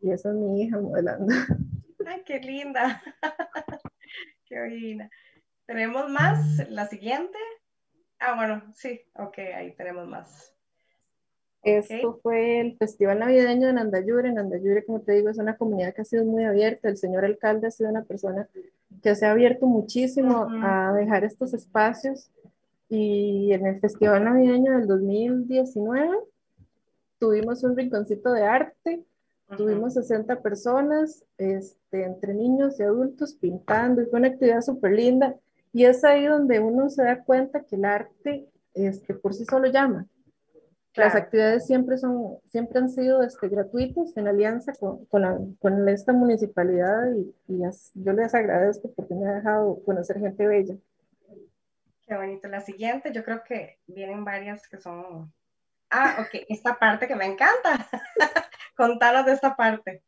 Y 0.00 0.10
esa 0.10 0.30
es 0.30 0.34
mi 0.34 0.62
hija 0.62 0.78
modelando. 0.78 1.32
Ay, 2.06 2.22
qué 2.24 2.40
linda. 2.40 3.02
qué 4.46 4.60
linda. 4.68 5.10
¿Tenemos 5.66 6.10
más? 6.10 6.68
¿La 6.70 6.86
siguiente? 6.86 7.38
Ah, 8.18 8.34
bueno, 8.36 8.62
sí, 8.74 9.00
ok, 9.14 9.38
ahí 9.54 9.74
tenemos 9.74 10.06
más. 10.08 10.54
Esto 11.62 12.18
fue 12.22 12.60
el 12.60 12.76
Festival 12.76 13.20
Navideño 13.20 13.68
en 13.68 13.78
Andayure. 13.78 14.28
En 14.28 14.38
Andayure, 14.38 14.84
como 14.84 15.00
te 15.00 15.12
digo, 15.12 15.28
es 15.28 15.38
una 15.38 15.56
comunidad 15.56 15.94
que 15.94 16.02
ha 16.02 16.04
sido 16.04 16.24
muy 16.24 16.44
abierta. 16.44 16.88
El 16.88 16.96
señor 16.96 17.24
alcalde 17.24 17.68
ha 17.68 17.70
sido 17.70 17.90
una 17.90 18.02
persona 18.02 18.48
que 19.00 19.14
se 19.14 19.26
ha 19.26 19.30
abierto 19.30 19.66
muchísimo 19.66 20.48
a 20.62 20.92
dejar 20.92 21.24
estos 21.24 21.54
espacios 21.54 22.30
y 22.94 23.54
en 23.54 23.66
el 23.66 23.80
Festival 23.80 24.22
Navideño 24.22 24.76
del 24.76 24.86
2019 24.86 26.14
tuvimos 27.18 27.64
un 27.64 27.74
rinconcito 27.74 28.30
de 28.32 28.42
arte, 28.42 29.02
tuvimos 29.56 29.94
60 29.94 30.42
personas, 30.42 31.24
este, 31.38 32.04
entre 32.04 32.34
niños 32.34 32.78
y 32.78 32.82
adultos, 32.82 33.32
pintando, 33.32 34.02
y 34.02 34.04
fue 34.04 34.18
una 34.18 34.28
actividad 34.28 34.60
súper 34.60 34.92
linda. 34.92 35.34
Y 35.72 35.86
es 35.86 36.04
ahí 36.04 36.26
donde 36.26 36.60
uno 36.60 36.90
se 36.90 37.02
da 37.02 37.24
cuenta 37.24 37.62
que 37.62 37.76
el 37.76 37.86
arte 37.86 38.46
este, 38.74 39.14
por 39.14 39.32
sí 39.32 39.46
solo 39.46 39.68
llama. 39.68 40.06
Las 40.94 41.14
actividades 41.14 41.64
siempre, 41.64 41.96
son, 41.96 42.36
siempre 42.48 42.78
han 42.78 42.90
sido 42.90 43.22
este, 43.22 43.48
gratuitas 43.48 44.14
en 44.18 44.28
alianza 44.28 44.74
con, 44.74 45.06
con, 45.06 45.22
la, 45.22 45.38
con 45.60 45.88
esta 45.88 46.12
municipalidad 46.12 47.10
y, 47.14 47.34
y 47.48 47.62
yo 47.94 48.12
les 48.12 48.34
agradezco 48.34 48.90
porque 48.94 49.14
me 49.14 49.26
ha 49.26 49.36
dejado 49.36 49.82
conocer 49.86 50.18
gente 50.18 50.46
bella. 50.46 50.76
Qué 52.06 52.16
bonito. 52.16 52.48
La 52.48 52.60
siguiente, 52.60 53.12
yo 53.12 53.24
creo 53.24 53.42
que 53.44 53.78
vienen 53.86 54.24
varias 54.24 54.68
que 54.68 54.78
son... 54.78 55.32
Ah, 55.90 56.16
ok, 56.20 56.44
esta 56.48 56.78
parte 56.78 57.06
que 57.06 57.14
me 57.14 57.26
encanta. 57.26 57.86
Contanos 58.76 59.26
de 59.26 59.32
esta 59.32 59.54
parte. 59.54 60.02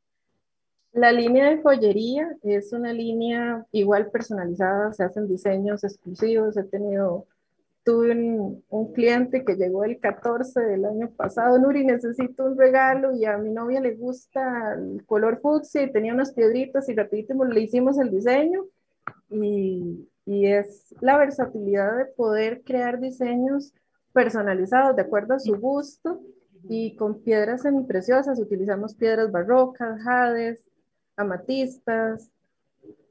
La 0.93 1.13
línea 1.13 1.51
de 1.51 1.61
joyería 1.61 2.37
es 2.43 2.73
una 2.73 2.93
línea 2.93 3.67
igual 3.73 4.11
personalizada, 4.11 4.93
se 4.93 5.05
hacen 5.05 5.29
diseños 5.29 5.85
exclusivos. 5.85 6.57
He 6.57 6.65
tenido, 6.65 7.27
tuve 7.85 8.13
un, 8.13 8.65
un, 8.71 8.93
cliente 8.93 9.45
que 9.45 9.57
llegó 9.57 9.85
el 9.85 9.99
14 9.99 10.61
del 10.61 10.85
año 10.85 11.11
pasado, 11.11 11.59
Nuri, 11.59 11.85
necesito 11.85 12.45
un 12.45 12.57
regalo 12.57 13.13
y 13.13 13.25
a 13.25 13.37
mi 13.37 13.51
novia 13.51 13.81
le 13.81 13.95
gusta 13.95 14.75
el 14.75 15.05
color 15.05 15.41
fucsia 15.41 15.83
y 15.83 15.93
tenía 15.93 16.15
unas 16.15 16.33
piedritas 16.33 16.89
y 16.89 16.95
rapidísimo 16.95 17.45
le 17.45 17.61
hicimos 17.61 17.99
el 17.99 18.11
diseño 18.11 18.65
y 19.31 20.09
y 20.27 20.47
es 20.47 20.95
la 21.01 21.19
versatilidad 21.19 21.97
de 21.97 22.07
poder 22.07 22.63
crear 22.65 22.99
diseños 22.99 23.73
personalizados 24.13 24.97
de 24.97 25.03
acuerdo 25.03 25.35
a 25.35 25.41
su 25.41 25.57
gusto 25.59 26.21
y 26.69 26.97
con 26.97 27.23
piedras 27.23 27.63
semipreciosas. 27.63 28.39
Utilizamos 28.39 28.95
piedras 28.95 29.31
barrocas, 29.31 30.03
jades, 30.03 30.71
amatistas. 31.17 32.31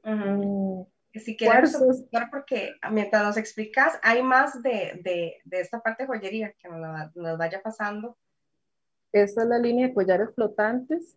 Mm, 0.02 0.82
si 1.14 1.36
quieres 1.36 1.76
porque 2.30 2.72
mientras 2.90 3.22
nos 3.22 3.36
explicas, 3.36 3.98
hay 4.02 4.22
más 4.22 4.60
de, 4.62 5.00
de, 5.04 5.36
de 5.44 5.60
esta 5.60 5.80
parte 5.80 6.02
de 6.02 6.06
joyería 6.08 6.52
que 6.52 6.68
nos, 6.68 7.14
nos, 7.14 7.38
vaya 7.38 7.62
pasando. 7.62 8.16
Esta 9.12 9.42
es 9.42 9.48
la 9.48 9.58
línea 9.58 9.86
de 9.86 9.94
collares 9.94 10.34
flotantes 10.34 11.16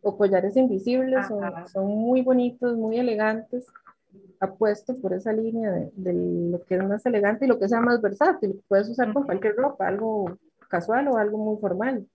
o 0.00 0.16
collares 0.16 0.56
invisibles, 0.56 1.26
son, 1.26 1.68
son, 1.68 1.86
muy 1.86 2.22
bonitos, 2.22 2.76
muy 2.76 2.98
elegantes 2.98 3.66
apuesto 4.40 4.94
por 5.00 5.12
esa 5.12 5.32
línea 5.32 5.70
de, 5.92 6.12
lo 6.12 6.64
que 6.64 6.76
es 6.76 6.84
más 6.84 7.04
elegante 7.06 7.44
y 7.44 7.48
lo 7.48 7.58
que 7.58 7.68
sea 7.68 7.80
más 7.80 8.00
versátil. 8.00 8.62
Puedes 8.68 8.88
usar 8.88 9.12
con 9.12 9.24
cualquier 9.24 9.56
ropa, 9.56 9.88
algo 9.88 10.38
casual 10.68 11.08
o 11.08 11.16
algo 11.16 11.38
muy 11.38 11.60
formal. 11.60 12.06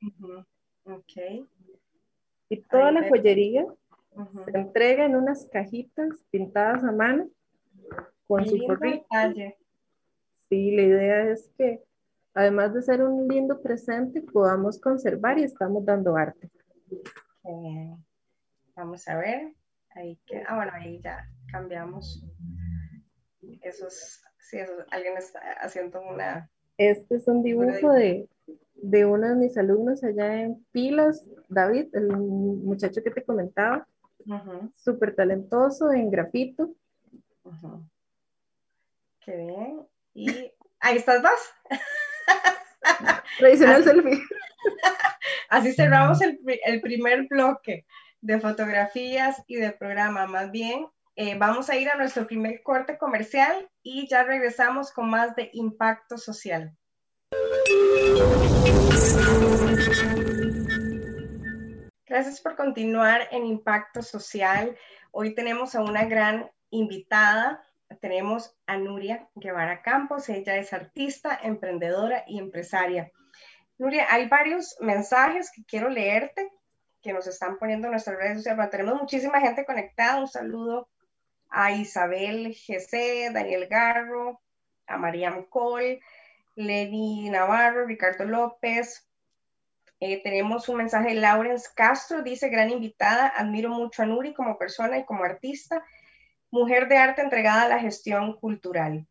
Ok. 0.86 1.48
Y 2.50 2.58
toda 2.62 2.92
la 2.92 3.08
joyería 3.08 3.66
se 4.46 4.58
entrega 4.58 5.06
en 5.06 5.16
unas 5.16 5.48
cajitas 5.52 6.10
pintadas 6.30 6.84
a 6.84 6.92
mano 6.92 7.30
con 8.28 8.46
su 8.46 8.58
forrito. 8.66 9.06
Sí, 10.50 10.76
la 10.76 10.82
idea 10.82 11.30
es 11.30 11.50
que 11.58 11.82
además 12.34 12.74
de 12.74 12.82
ser 12.82 13.04
un 13.04 13.28
lindo 13.28 13.62
presente, 13.62 14.22
podamos 14.22 14.80
conservar 14.80 15.40
y 15.40 15.44
estamos 15.44 15.86
dando 15.86 16.16
arte. 16.18 16.50
Vamos 18.76 19.08
a 19.08 19.18
ver. 19.18 19.54
Ahí 19.94 20.18
que, 20.26 20.44
ah, 20.48 20.56
bueno, 20.56 20.72
ahí 20.74 21.02
ya 21.02 21.28
cambiamos. 21.52 22.24
Esos, 23.62 24.22
sí, 24.40 24.58
eso, 24.58 24.74
alguien 24.92 25.18
está 25.18 25.40
haciendo 25.62 26.02
una... 26.02 26.50
Este 26.78 27.16
es 27.16 27.28
un 27.28 27.44
dibujo 27.44 27.92
de, 27.92 28.28
de 28.76 29.06
uno 29.06 29.30
de 29.30 29.36
mis 29.36 29.58
alumnos 29.58 30.04
allá 30.04 30.42
en 30.42 30.66
Pilas, 30.72 31.28
David, 31.50 31.94
el 31.94 32.08
muchacho 32.08 33.04
que 33.04 33.12
te 33.12 33.24
comentaba. 33.24 33.88
súper 34.76 35.16
talentoso 35.16 35.92
en 35.92 36.10
grafito. 36.10 36.74
Qué 39.24 39.36
bien. 39.36 39.88
Y 40.14 40.52
ahí 40.80 40.98
estás 40.98 41.22
vos. 41.22 41.70
Tradicional 43.38 43.84
selfie. 43.84 44.20
Así 45.50 45.74
cerramos 45.74 46.22
el, 46.22 46.40
el, 46.66 46.82
primer 46.82 47.28
bloque 47.28 47.86
de 48.22 48.40
fotografías 48.40 49.44
y 49.48 49.58
de 49.58 49.72
programa. 49.72 50.28
Más 50.28 50.52
bien, 50.52 50.88
eh, 51.16 51.38
vamos 51.38 51.70
a 51.70 51.76
ir 51.76 51.90
a 51.90 51.96
nuestro 51.96 52.26
primer 52.26 52.64
corte 52.64 52.98
comercial 52.98 53.70
y 53.84 54.08
ya 54.08 54.24
regresamos 54.24 54.92
con 54.92 55.10
más 55.10 55.36
de 55.36 55.50
impacto 55.54 56.18
social. 56.18 56.76
Gracias 62.06 62.42
por 62.42 62.56
continuar 62.56 63.28
en 63.32 63.46
Impacto 63.46 64.02
Social. 64.02 64.78
Hoy 65.12 65.34
tenemos 65.34 65.76
a 65.76 65.82
una 65.82 66.06
gran 66.06 66.50
invitada. 66.70 67.64
Tenemos 68.00 68.56
a 68.66 68.78
Nuria 68.78 69.30
Guevara 69.36 69.82
Campos. 69.82 70.28
Ella 70.30 70.58
es 70.58 70.74
artista, 70.74 71.40
emprendedora 71.42 72.24
y 72.28 72.40
empresaria. 72.40 73.12
Nuria, 73.78 74.08
hay 74.10 74.28
varios 74.28 74.76
mensajes 74.80 75.52
que 75.52 75.64
quiero 75.66 75.90
leerte 75.90 76.50
que 77.02 77.14
nos 77.14 77.28
están 77.28 77.58
poniendo 77.58 77.88
en 77.88 77.92
nuestras 77.92 78.18
redes 78.18 78.38
sociales. 78.38 78.70
tenemos 78.70 79.00
muchísima 79.00 79.40
gente 79.40 79.66
conectada. 79.66 80.20
Un 80.20 80.28
saludo 80.28 80.88
a 81.52 81.72
Isabel 81.74 82.56
GC, 82.56 83.32
Daniel 83.32 83.68
Garro, 83.68 84.42
a 84.88 84.98
María 84.98 85.46
Cole, 85.50 86.02
Lenny 86.56 87.30
Navarro, 87.30 87.86
Ricardo 87.86 88.26
López, 88.26 89.08
eh, 90.04 90.20
tenemos 90.24 90.68
un 90.68 90.78
mensaje 90.78 91.10
de 91.10 91.22
Lawrence 91.22 91.70
Castro, 91.76 92.24
dice, 92.24 92.50
gran 92.50 92.72
invitada, 92.72 93.28
admiro 93.28 93.70
mucho 93.70 94.02
a 94.02 94.08
Nuri 94.08 94.34
como 94.34 94.58
persona 94.58 94.98
y 94.98 95.06
como 95.06 95.24
artista, 95.24 95.86
mujer 96.50 96.88
de 96.88 96.98
arte 96.98 97.22
entregada 97.22 97.64
a 97.64 97.68
la 97.68 97.80
gestión 97.80 98.34
cultural. 98.40 99.06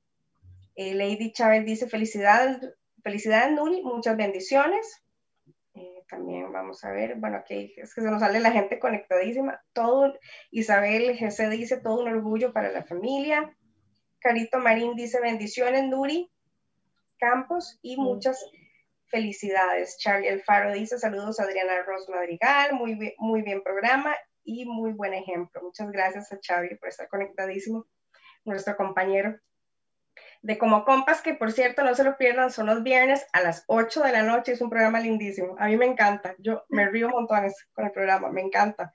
Eh, 0.75 0.95
Lady 0.95 1.33
Chávez 1.33 1.65
dice, 1.65 1.87
felicidades, 1.87 2.75
felicidades 3.05 3.53
Nuri, 3.53 3.83
muchas 3.83 4.17
bendiciones. 4.17 5.01
También 6.11 6.53
vamos 6.53 6.83
a 6.85 6.91
ver, 6.91 7.15
bueno, 7.17 7.37
aquí 7.37 7.73
es 7.77 7.95
que 7.95 8.01
se 8.01 8.11
nos 8.11 8.21
sale 8.21 8.41
la 8.41 8.51
gente 8.51 8.79
conectadísima. 8.79 9.63
Todo, 9.73 10.13
Isabel 10.51 11.17
GC 11.17 11.49
dice, 11.51 11.81
todo 11.81 12.01
un 12.01 12.09
orgullo 12.09 12.53
para 12.53 12.71
la 12.73 12.83
familia. 12.83 13.57
Carito 14.19 14.59
Marín 14.59 14.97
dice, 14.97 15.21
bendiciones 15.21 15.85
Nuri 15.85 16.31
Campos 17.19 17.79
y 17.83 17.97
muchas 17.97 18.45
Felicidades. 19.11 19.99
Charlie 19.99 20.29
Alfaro 20.29 20.73
dice 20.73 20.97
saludos 20.97 21.41
a 21.41 21.43
Adriana 21.43 21.83
Ross 21.83 22.09
Madrigal, 22.09 22.75
muy 22.75 22.95
bien, 22.95 23.13
muy 23.19 23.43
bien 23.43 23.61
programa 23.61 24.15
y 24.45 24.65
muy 24.67 24.93
buen 24.93 25.15
ejemplo. 25.15 25.61
Muchas 25.63 25.91
gracias 25.91 26.33
a 26.33 26.39
Charlie 26.39 26.77
por 26.77 26.89
estar 26.89 27.09
conectadísimo, 27.09 27.87
nuestro 28.45 28.77
compañero 28.77 29.37
de 30.43 30.57
Como 30.57 30.85
Compas, 30.85 31.21
que 31.21 31.35
por 31.35 31.53
cierto 31.53 31.85
no 31.85 31.95
se 31.95 32.05
lo 32.05 32.17
pierdan, 32.17 32.51
son 32.51 32.67
los 32.67 32.83
viernes 32.83 33.27
a 33.33 33.43
las 33.43 33.65
8 33.67 34.03
de 34.03 34.13
la 34.13 34.23
noche, 34.23 34.53
es 34.53 34.61
un 34.61 34.71
programa 34.71 35.01
lindísimo. 35.01 35.55
A 35.59 35.67
mí 35.67 35.77
me 35.77 35.87
encanta, 35.87 36.35
yo 36.39 36.65
me 36.69 36.89
río 36.89 37.09
montones 37.11 37.55
con 37.73 37.85
el 37.85 37.93
programa, 37.93 38.31
me 38.31 38.41
encanta. 38.41 38.93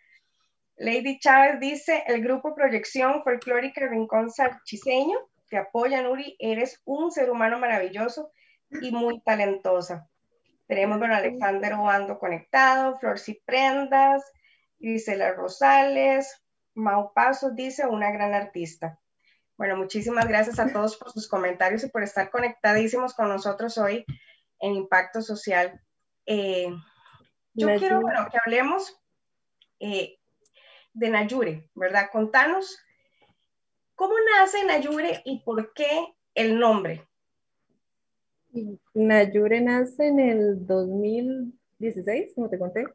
Lady 0.77 1.19
Chávez 1.19 1.59
dice, 1.59 2.03
el 2.07 2.21
grupo 2.21 2.55
Proyección 2.55 3.23
Folclórica 3.23 3.87
Rincón 3.87 4.31
Sarchiseño 4.31 5.17
te 5.49 5.57
apoya, 5.57 6.01
Nuri, 6.01 6.35
eres 6.39 6.81
un 6.85 7.11
ser 7.11 7.29
humano 7.29 7.59
maravilloso 7.59 8.31
y 8.81 8.91
muy 8.91 9.21
talentosa. 9.21 10.09
Tenemos, 10.67 10.97
bueno, 10.97 11.15
Alexander 11.15 11.73
Obando 11.73 12.17
conectado, 12.17 12.97
Flor 12.97 13.19
Ciprendas, 13.19 14.23
Gisela 14.79 15.33
Rosales, 15.33 16.41
Mau 16.73 17.13
Pasos 17.13 17.55
dice, 17.55 17.85
una 17.85 18.11
gran 18.11 18.33
artista. 18.33 18.99
Bueno, 19.57 19.77
muchísimas 19.77 20.27
gracias 20.27 20.59
a 20.59 20.71
todos 20.71 20.97
por 20.97 21.11
sus 21.11 21.29
comentarios 21.29 21.83
y 21.83 21.89
por 21.89 22.03
estar 22.03 22.29
conectadísimos 22.29 23.13
con 23.13 23.29
nosotros 23.29 23.77
hoy 23.77 24.05
en 24.59 24.75
Impacto 24.75 25.21
Social. 25.21 25.79
Eh, 26.25 26.67
yo 27.53 27.67
quiero, 27.77 28.01
bueno, 28.01 28.27
que 28.29 28.37
hablemos 28.43 28.99
eh, 29.79 30.17
de 30.93 31.09
Nayure, 31.09 31.69
¿verdad? 31.73 32.09
Contanos 32.11 32.77
cómo 33.95 34.13
nace 34.33 34.65
Nayure 34.65 35.21
y 35.23 35.39
por 35.39 35.73
qué 35.73 36.13
el 36.33 36.59
nombre. 36.59 37.07
Nayure 38.93 39.61
nace 39.61 40.07
en 40.07 40.19
el 40.19 40.67
2016, 40.67 42.33
como 42.35 42.49
te 42.49 42.59
conté. 42.59 42.87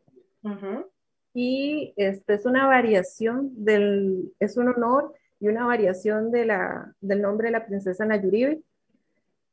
Y 1.33 1.94
este 1.96 2.35
es 2.35 2.44
una 2.44 2.66
variación 2.66 3.64
del, 3.64 4.35
es 4.40 4.59
un 4.59 4.68
honor 4.68 5.14
y 5.40 5.48
una 5.48 5.66
variación 5.66 6.31
de 6.31 6.46
del 7.00 7.22
nombre 7.22 7.48
de 7.48 7.53
la 7.53 7.66
princesa 7.66 8.05
Nayuribe, 8.05 8.62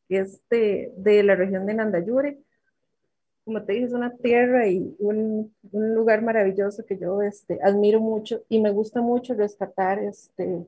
que 0.08 0.20
es 0.20 0.42
de, 0.50 1.24
la 1.24 1.36
región 1.36 1.66
de 1.66 1.74
Nandayure. 1.74 2.40
Como 3.46 3.64
te 3.64 3.74
dije, 3.74 3.86
es 3.86 3.94
una 3.94 4.16
tierra 4.18 4.68
y 4.68 4.96
un, 5.00 5.56
un 5.72 5.96
lugar 5.96 6.22
maravilloso 6.22 6.86
que 6.86 6.98
yo 6.98 7.22
este, 7.22 7.60
admiro 7.64 8.02
mucho 8.02 8.44
y 8.50 8.60
me 8.60 8.72
gusta 8.72 9.02
mucho 9.02 9.34
rescatar 9.34 10.00
este, 10.00 10.68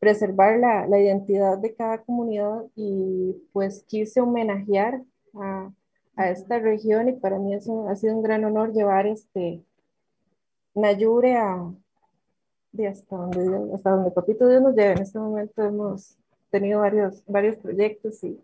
preservar 0.00 0.58
la, 0.58 0.86
la, 0.86 0.98
identidad 0.98 1.58
de 1.58 1.74
cada 1.74 2.02
comunidad 2.02 2.64
y 2.74 3.36
pues 3.52 3.84
quise 3.86 4.20
homenajear 4.20 5.02
a, 5.34 5.70
a 6.16 6.30
esta 6.30 6.58
región 6.58 7.08
y 7.08 7.12
para 7.12 7.38
mí 7.38 7.54
ha 7.54 7.60
sido 7.60 8.16
un 8.16 8.22
gran 8.22 8.44
honor 8.44 8.72
llevar 8.72 9.06
este 9.06 9.62
Nayure 10.74 11.36
a 11.36 11.74
de 12.76 12.88
hasta 12.88 13.16
donde, 13.16 13.74
hasta 13.74 13.90
donde 13.90 14.10
Papito 14.10 14.48
Dios 14.48 14.62
nos 14.62 14.74
lleve. 14.74 14.92
En 14.92 15.02
este 15.02 15.18
momento 15.18 15.62
hemos 15.62 16.16
tenido 16.50 16.80
varios, 16.80 17.24
varios 17.26 17.56
proyectos 17.56 18.22
y, 18.24 18.38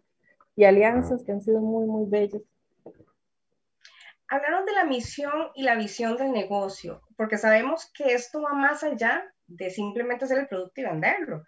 y 0.57 0.65
alianzas 0.65 1.23
que 1.23 1.33
han 1.33 1.41
sido 1.41 1.61
muy, 1.61 1.87
muy 1.87 2.09
bellos. 2.09 2.43
Hablaron 4.29 4.65
de 4.65 4.73
la 4.73 4.85
misión 4.85 5.51
y 5.55 5.63
la 5.63 5.75
visión 5.75 6.17
del 6.17 6.33
negocio, 6.33 7.03
porque 7.17 7.37
sabemos 7.37 7.91
que 7.93 8.15
esto 8.15 8.41
va 8.41 8.55
más 8.55 8.83
allá 8.83 9.23
de 9.47 9.69
simplemente 9.71 10.25
hacer 10.25 10.39
el 10.39 10.49
producto 10.49 10.81
y 10.81 10.85
venderlo. 10.85 11.45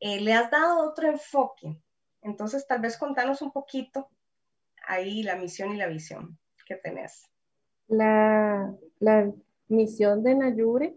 Eh, 0.00 0.20
le 0.20 0.32
has 0.32 0.50
dado 0.50 0.90
otro 0.90 1.08
enfoque. 1.08 1.80
Entonces, 2.22 2.66
tal 2.66 2.80
vez 2.80 2.98
contanos 2.98 3.42
un 3.42 3.52
poquito 3.52 4.08
ahí 4.86 5.22
la 5.22 5.36
misión 5.36 5.72
y 5.72 5.76
la 5.76 5.86
visión 5.86 6.36
que 6.66 6.74
tenés. 6.76 7.30
La, 7.86 8.74
la 8.98 9.32
misión 9.68 10.24
de 10.24 10.34
Nayure 10.34 10.96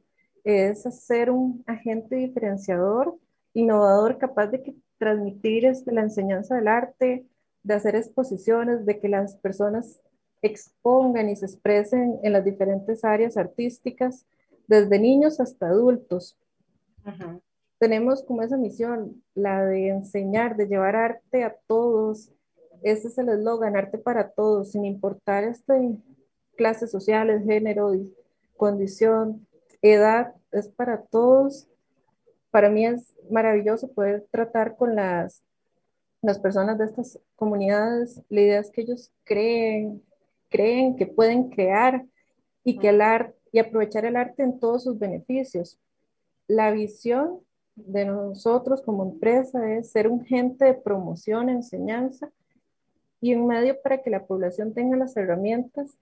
es 0.50 0.82
ser 0.82 1.30
un 1.30 1.64
agente 1.68 2.16
diferenciador, 2.16 3.18
innovador, 3.54 4.18
capaz 4.18 4.48
de 4.48 4.64
que, 4.64 4.76
transmitir 4.98 5.66
este, 5.66 5.94
la 5.94 6.02
enseñanza 6.02 6.56
del 6.56 6.68
arte, 6.68 7.26
de 7.64 7.74
hacer 7.74 7.96
exposiciones, 7.96 8.86
de 8.86 9.00
que 9.00 9.08
las 9.08 9.38
personas 9.38 10.02
expongan 10.42 11.30
y 11.30 11.36
se 11.36 11.46
expresen 11.46 12.20
en 12.22 12.34
las 12.34 12.44
diferentes 12.44 13.04
áreas 13.04 13.38
artísticas, 13.38 14.26
desde 14.68 15.00
niños 15.00 15.40
hasta 15.40 15.68
adultos. 15.68 16.38
Tenemos 17.80 18.24
como 18.24 18.42
esa 18.42 18.58
misión, 18.58 19.24
la 19.34 19.66
de 19.66 19.88
enseñar, 19.88 20.58
de 20.58 20.68
llevar 20.68 20.96
arte 20.96 21.44
a 21.44 21.56
todos. 21.66 22.32
Ese 22.84 23.08
es 23.08 23.18
el 23.18 23.30
eslogan, 23.30 23.76
arte 23.76 23.98
para 23.98 24.30
todos, 24.30 24.72
sin 24.72 24.86
importar 24.86 25.44
este, 25.46 25.98
clases 26.56 26.92
sociales, 26.92 27.46
género, 27.46 27.94
condición, 28.58 29.48
edad, 29.82 30.34
es 30.52 30.68
para 30.70 31.04
todos. 31.04 31.68
Para 32.52 32.70
mí 32.70 32.86
es 32.86 33.16
maravilloso 33.30 33.92
poder 33.92 34.26
tratar 34.32 34.76
con 34.76 34.96
las, 34.96 35.44
las 36.22 36.40
personas 36.40 36.78
de 36.78 36.86
estas 36.86 37.20
comunidades. 37.36 38.22
La 38.30 38.42
idea 38.42 38.60
es 38.60 38.72
que 38.72 38.82
ellos 38.82 39.12
creen, 39.24 40.04
creen 40.50 40.96
que 40.96 41.06
pueden 41.06 41.50
crear 41.50 42.06
y 42.64 42.78
que 42.78 42.90
el 42.90 43.02
arte 43.02 43.40
y 43.52 43.60
aprovechar 43.60 44.06
el 44.06 44.16
arte 44.16 44.44
en 44.44 44.60
todos 44.60 44.84
sus 44.84 45.00
beneficios. 45.00 45.80
La 46.48 46.72
visión 46.72 47.40
de 47.76 48.06
nosotros 48.06 48.82
como 48.82 49.04
empresa 49.04 49.72
es 49.74 49.92
ser 49.92 50.08
un 50.08 50.24
gente 50.26 50.66
de 50.66 50.74
promoción, 50.74 51.50
enseñanza 51.50 52.32
y 53.22 53.36
un 53.36 53.48
medio 53.48 53.82
para 53.82 54.02
que 54.02 54.10
la 54.10 54.26
población 54.26 54.74
tenga 54.74 54.98
las 54.98 55.16
herramientas 55.18 55.98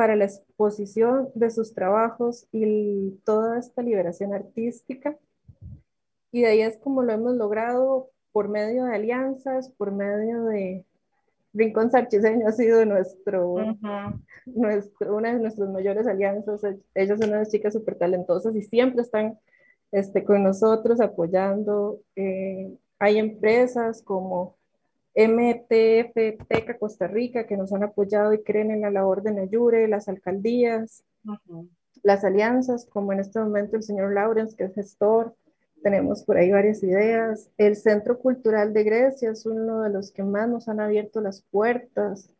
para 0.00 0.16
la 0.16 0.24
exposición 0.24 1.28
de 1.34 1.50
sus 1.50 1.74
trabajos 1.74 2.46
y 2.52 3.20
toda 3.22 3.58
esta 3.58 3.82
liberación 3.82 4.32
artística. 4.32 5.18
Y 6.32 6.40
de 6.40 6.46
ahí 6.46 6.62
es 6.62 6.78
como 6.78 7.02
lo 7.02 7.12
hemos 7.12 7.34
logrado 7.34 8.08
por 8.32 8.48
medio 8.48 8.86
de 8.86 8.94
alianzas, 8.94 9.68
por 9.76 9.92
medio 9.92 10.44
de, 10.44 10.86
Rincón 11.52 11.90
Sarchiseño 11.90 12.48
ha 12.48 12.52
sido 12.52 12.82
nuestro, 12.86 13.56
nuestro, 14.46 15.16
una 15.18 15.34
de 15.34 15.38
nuestras 15.38 15.68
mayores 15.68 16.06
alianzas. 16.06 16.62
Ellas 16.94 17.20
son 17.20 17.28
unas 17.28 17.50
chicas 17.50 17.74
súper 17.74 17.96
talentosas 17.96 18.56
y 18.56 18.62
siempre 18.62 19.02
están 19.02 19.38
este, 19.92 20.24
con 20.24 20.42
nosotros 20.42 21.02
apoyando. 21.02 22.00
Eh, 22.16 22.74
hay 22.98 23.18
empresas 23.18 24.02
como 24.02 24.56
MTF, 25.14 26.46
Teca 26.48 26.78
Costa 26.78 27.06
Rica, 27.06 27.46
que 27.46 27.56
nos 27.56 27.72
han 27.72 27.82
apoyado 27.82 28.32
y 28.32 28.42
creen 28.42 28.70
en 28.70 28.82
la 28.82 28.90
labor 28.90 29.22
de 29.22 29.32
Nayure, 29.32 29.88
las 29.88 30.08
alcaldías. 30.08 31.04
las 32.02 32.24
alianzas, 32.24 32.86
como 32.86 33.12
en 33.12 33.20
este 33.20 33.38
momento 33.40 33.76
el 33.76 33.82
señor 33.82 34.14
Lawrence, 34.14 34.56
que 34.56 34.64
es 34.64 34.74
gestor, 34.74 35.34
tenemos 35.82 36.24
por 36.24 36.36
ahí 36.36 36.50
varias 36.50 36.82
ideas. 36.82 37.50
El 37.56 37.76
Centro 37.76 38.18
Cultural 38.18 38.72
de 38.72 38.84
Grecia 38.84 39.30
es 39.30 39.46
uno 39.46 39.82
de 39.82 39.90
los 39.90 40.12
que 40.12 40.22
más 40.22 40.48
nos 40.48 40.68
han 40.68 40.80
abierto 40.80 41.20
las 41.20 41.42
puertas. 41.42 42.32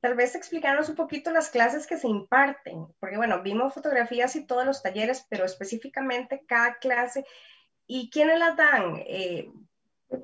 Tal 0.00 0.16
vez 0.16 0.34
explicarnos 0.34 0.88
un 0.88 0.96
poquito 0.96 1.30
las 1.30 1.50
clases 1.50 1.86
que 1.86 1.96
se 1.96 2.08
imparten, 2.08 2.86
porque 2.98 3.16
bueno, 3.16 3.42
vimos 3.42 3.72
fotografías 3.72 4.34
y 4.34 4.44
todos 4.44 4.66
los 4.66 4.82
talleres, 4.82 5.26
pero 5.28 5.44
específicamente 5.44 6.44
cada 6.46 6.78
clase. 6.78 7.24
¿Y 7.86 8.10
quiénes 8.10 8.38
las 8.38 8.56
dan? 8.56 8.96
Eh, 9.06 9.50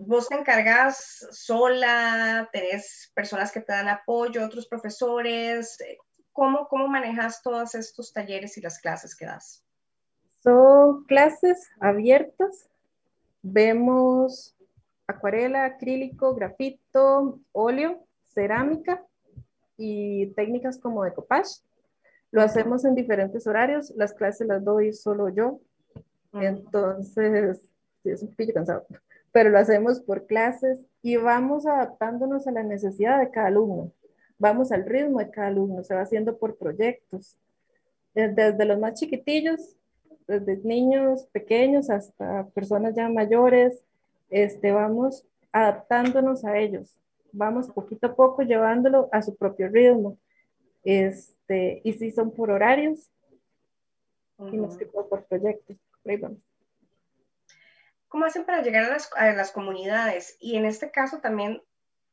¿Vos 0.01 0.29
te 0.29 0.35
encargas 0.35 1.27
sola? 1.31 2.48
¿Tenés 2.53 3.11
personas 3.14 3.53
que 3.53 3.61
te 3.61 3.72
dan 3.72 3.88
apoyo, 3.88 4.44
otros 4.44 4.66
profesores? 4.66 5.79
¿Cómo, 6.33 6.68
cómo 6.68 6.88
manejas 6.88 7.42
todos 7.42 7.74
estos 7.74 8.12
talleres 8.12 8.57
y 8.59 8.61
las 8.61 8.79
clases 8.79 9.16
que 9.16 9.27
das? 9.27 9.64
Son 10.42 11.05
clases 11.05 11.68
abiertas. 11.81 12.68
Vemos 13.42 14.55
acuarela, 15.07 15.64
acrílico, 15.64 16.35
grafito, 16.35 17.40
óleo, 17.53 18.05
cerámica 18.24 19.03
y 19.77 20.27
técnicas 20.35 20.79
como 20.79 21.05
decopage. 21.05 21.62
Lo 22.31 22.42
hacemos 22.42 22.85
en 22.85 22.94
diferentes 22.94 23.46
horarios. 23.46 23.90
Las 23.96 24.12
clases 24.12 24.46
las 24.46 24.62
doy 24.62 24.92
solo 24.92 25.31
yo. 25.31 25.61
Entonces, 26.35 27.70
sí, 28.03 28.11
es 28.11 28.22
un 28.22 28.29
poquito 28.31 28.53
cansado, 28.53 28.87
pero 29.33 29.51
lo 29.51 29.59
hacemos 29.59 30.01
por 30.01 30.27
clases 30.27 30.87
y 31.03 31.17
vamos 31.17 31.67
adaptándonos 31.67 32.47
a 32.47 32.53
la 32.53 32.62
necesidad 32.62 33.21
de 33.21 33.31
cada 33.31 33.49
alumno. 33.49 33.93
Vamos 34.38 34.73
al 34.73 34.87
ritmo 34.87 35.19
de 35.19 35.31
cada 35.31 35.49
alumno, 35.49 35.83
se 35.83 35.95
va 35.95 36.03
haciendo 36.03 36.38
por 36.38 36.57
proyectos. 36.57 37.37
Desde 38.14 38.64
los 38.64 38.79
más 38.79 38.95
chiquitillos 38.95 39.79
desde 40.29 40.59
niños 40.59 41.27
pequeños 41.33 41.88
hasta 41.88 42.47
personas 42.51 42.95
ya 42.95 43.09
mayores, 43.09 43.83
este, 44.29 44.71
vamos 44.71 45.27
adaptándonos 45.51 46.45
a 46.45 46.59
ellos, 46.59 47.01
vamos 47.33 47.71
poquito 47.71 48.09
a 48.09 48.14
poco 48.14 48.43
llevándolo 48.43 49.09
a 49.11 49.23
su 49.23 49.35
propio 49.35 49.69
ritmo. 49.69 50.19
Este, 50.85 51.81
y 51.83 51.95
si 51.95 52.11
son 52.12 52.31
por 52.31 52.51
horarios, 52.51 53.11
y 54.53 54.57
no 54.57 54.69
que 54.77 54.87
por 54.87 55.25
proyectos. 55.25 55.77
¿Cómo 58.09 58.25
hacen 58.25 58.44
para 58.44 58.62
llegar 58.62 58.85
a 59.16 59.33
las, 59.35 59.53
comunidades? 59.53 60.37
Y 60.40 60.57
en 60.57 60.64
este 60.64 60.90
caso 60.90 61.21
también, 61.21 61.62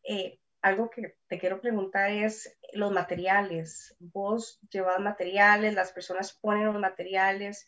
eh, 0.04 0.40
algo 0.62 0.90
que 0.90 1.16
te 1.28 1.40
quiero 1.40 1.62
preguntar 1.62 2.12
es 2.12 2.58
los 2.74 2.92
materiales. 2.92 3.96
Vos 4.00 4.60
llevas 4.70 5.00
materiales, 5.00 5.74
las 5.74 5.94
personas 5.94 6.34
ponen 6.34 6.66
los 6.66 6.80
materiales, 6.80 7.68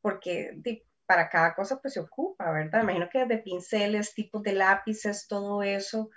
porque 0.00 0.60
para 1.06 1.28
cada 1.28 1.54
cosa 1.54 1.80
pues 1.80 1.94
se 1.94 2.00
ocupa, 2.00 2.50
¿verdad? 2.50 2.82
Imagino 2.82 3.08
que 3.10 3.24
de 3.24 3.38
pinceles, 3.38 4.14
tipos 4.14 4.42
de 4.42 4.52
lápices, 4.52 5.26
todo 5.28 5.62
eso, 5.62 6.10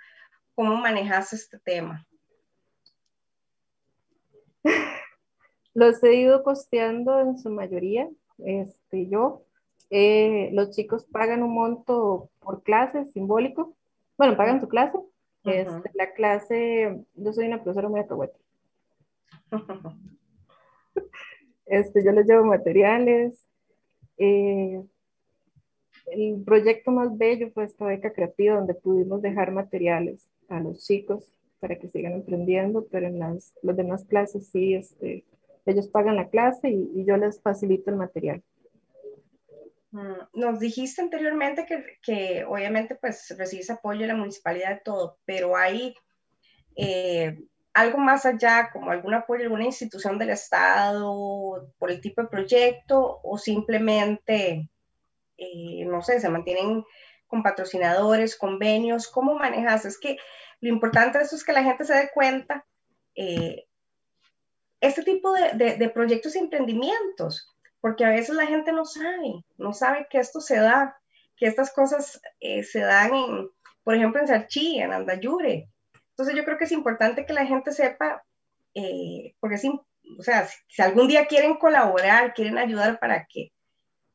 ¿cómo 0.54 0.76
manejas 0.76 1.32
este 1.32 1.58
tema? 1.58 2.06
Los 5.74 6.02
he 6.02 6.14
ido 6.14 6.42
costeando 6.42 7.20
en 7.20 7.38
su 7.38 7.50
mayoría, 7.50 8.08
este, 8.38 9.08
yo. 9.08 9.44
Eh, 9.90 10.50
los 10.52 10.70
chicos 10.70 11.06
pagan 11.06 11.42
un 11.42 11.54
monto 11.54 12.30
por 12.40 12.62
clase 12.62 13.06
simbólico. 13.06 13.74
Bueno, 14.16 14.36
pagan 14.36 14.60
su 14.60 14.68
clase. 14.68 14.98
Este, 15.44 15.90
la 15.94 16.12
clase, 16.12 17.04
yo 17.14 17.32
soy 17.32 17.46
una 17.46 17.62
profesora 17.62 17.88
muy 17.88 18.00
acahueta. 18.00 18.36
este, 21.66 22.04
yo 22.04 22.12
les 22.12 22.26
llevo 22.26 22.44
materiales, 22.44 23.46
eh, 24.18 24.82
el 26.06 26.42
proyecto 26.44 26.90
más 26.90 27.16
bello 27.16 27.50
fue 27.52 27.64
esta 27.64 27.86
beca 27.86 28.12
creativa 28.12 28.56
donde 28.56 28.74
pudimos 28.74 29.22
dejar 29.22 29.52
materiales 29.52 30.28
a 30.48 30.60
los 30.60 30.84
chicos 30.84 31.24
para 31.60 31.78
que 31.78 31.88
sigan 31.88 32.20
aprendiendo, 32.20 32.86
pero 32.90 33.06
en 33.06 33.18
las, 33.18 33.52
demás 33.62 34.04
clases 34.04 34.48
sí, 34.48 34.74
este, 34.74 35.24
ellos 35.66 35.88
pagan 35.88 36.16
la 36.16 36.28
clase 36.28 36.70
y, 36.70 37.04
yo 37.04 37.16
les 37.16 37.40
facilito 37.40 37.90
el 37.90 37.96
material. 37.96 38.42
Mm, 39.90 40.18
nos 40.34 40.60
dijiste 40.60 41.00
anteriormente 41.02 41.64
que, 41.66 41.98
que, 42.02 42.44
obviamente 42.44 42.94
pues 42.94 43.34
recibes 43.38 43.70
apoyo 43.70 44.02
de 44.02 44.08
la 44.08 44.16
municipalidad 44.16 44.70
de 44.70 44.80
todo, 44.84 45.18
pero 45.24 45.56
hay 45.56 45.94
eh, 46.76 47.38
algo 47.74 47.98
más 47.98 48.26
allá, 48.26 48.70
como 48.72 48.90
algún 48.90 49.14
apoyo 49.14 49.40
de 49.40 49.44
alguna 49.46 49.64
institución 49.64 50.18
del 50.18 50.30
Estado 50.30 51.72
por 51.78 51.90
el 51.90 52.00
tipo 52.00 52.22
de 52.22 52.28
proyecto 52.28 53.20
o 53.22 53.38
simplemente, 53.38 54.68
eh, 55.36 55.84
no 55.84 56.02
sé, 56.02 56.20
se 56.20 56.28
mantienen 56.28 56.84
con 57.26 57.42
patrocinadores, 57.42 58.36
convenios, 58.36 59.08
¿cómo 59.08 59.34
manejas? 59.34 59.84
Es 59.84 59.98
que 59.98 60.16
lo 60.60 60.68
importante 60.70 61.18
de 61.18 61.24
es 61.24 61.44
que 61.44 61.52
la 61.52 61.62
gente 61.62 61.84
se 61.84 61.94
dé 61.94 62.10
cuenta 62.12 62.66
eh, 63.14 63.66
este 64.80 65.02
tipo 65.02 65.32
de, 65.32 65.90
proyectos 65.90 66.36
y 66.36 66.38
emprendimientos, 66.38 67.54
porque 67.80 68.04
a 68.04 68.10
veces 68.10 68.34
la 68.34 68.46
gente 68.46 68.72
no 68.72 68.84
sabe, 68.84 69.44
no 69.56 69.72
sabe 69.72 70.06
que 70.10 70.18
esto 70.18 70.40
se 70.40 70.56
da, 70.56 70.98
que 71.36 71.46
estas 71.46 71.72
cosas 71.72 72.20
eh, 72.40 72.64
se 72.64 72.80
dan 72.80 73.14
en, 73.14 73.50
por 73.84 73.94
ejemplo, 73.94 74.20
en 74.20 74.28
Sarchí, 74.28 74.78
en 74.78 74.92
Andayure, 74.92 75.68
entonces 76.10 76.34
yo 76.34 76.44
creo 76.44 76.58
que 76.58 76.64
es 76.64 76.72
importante 76.72 77.24
que 77.24 77.32
la 77.32 77.46
gente 77.46 77.70
sepa, 77.70 78.24
eh, 78.74 79.36
porque 79.38 79.54
es, 79.54 79.64
o 79.64 80.22
sea, 80.22 80.48
si, 80.66 80.82
algún 80.82 81.06
día 81.06 81.26
quieren 81.26 81.54
colaborar, 81.54 82.34
quieren 82.34 82.58
ayudar 82.58 82.98
para 82.98 83.24
que 83.26 83.52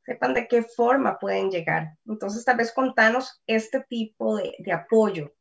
sepan 0.06 0.34
de 0.34 0.49
qué 0.49 0.63
forma 0.63 1.17
pueden 1.17 1.49
llegar. 1.49 1.97
Entonces 2.06 2.43
tal 2.43 2.58
vez 2.58 2.73
contanos 2.73 3.41
este 3.47 3.80
tipo 3.88 4.36
de 4.36 4.71
apoyo. 4.73 5.34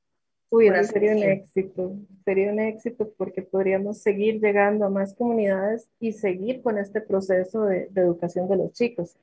Uy, 0.53 0.69
eso 0.69 0.93
sería 0.93 1.12
un 1.12 1.23
éxito, 1.23 1.97
sería 2.27 2.53
un 2.53 2.61
éxito 2.61 3.11
porque 3.17 3.41
podríamos 3.41 4.03
seguir 4.03 4.38
llegando 4.38 4.85
a 4.85 4.91
más 4.91 5.15
comunidades 5.15 5.88
y 5.99 6.12
seguir 6.12 6.61
con 6.61 6.77
este 6.77 7.01
proceso 7.01 7.65
de, 7.65 7.88
de 7.88 8.01
educación 8.03 8.47
de 8.51 8.57
los 8.59 8.73
chicos. 8.75 9.17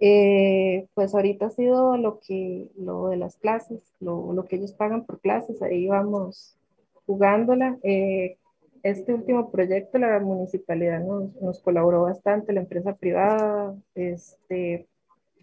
Eh, 0.00 0.86
pues 0.94 1.14
ahorita 1.14 1.46
ha 1.46 1.50
sido 1.50 1.98
lo 1.98 2.18
que, 2.20 2.70
lo 2.78 3.08
de 3.08 3.18
las 3.18 3.36
clases, 3.36 3.82
lo, 4.00 4.32
lo 4.32 4.46
que 4.46 4.56
ellos 4.56 4.72
pagan 4.72 5.04
por 5.04 5.20
clases, 5.20 5.60
ahí 5.60 5.86
vamos 5.86 6.56
jugándola. 7.04 7.78
Eh, 7.82 8.38
este 8.82 9.12
último 9.12 9.50
proyecto 9.50 9.98
la 9.98 10.18
municipalidad 10.18 11.00
nos, 11.00 11.34
nos, 11.42 11.60
colaboró 11.60 12.04
bastante, 12.04 12.54
la 12.54 12.60
empresa 12.60 12.94
privada, 12.94 13.76
este, 13.94 14.86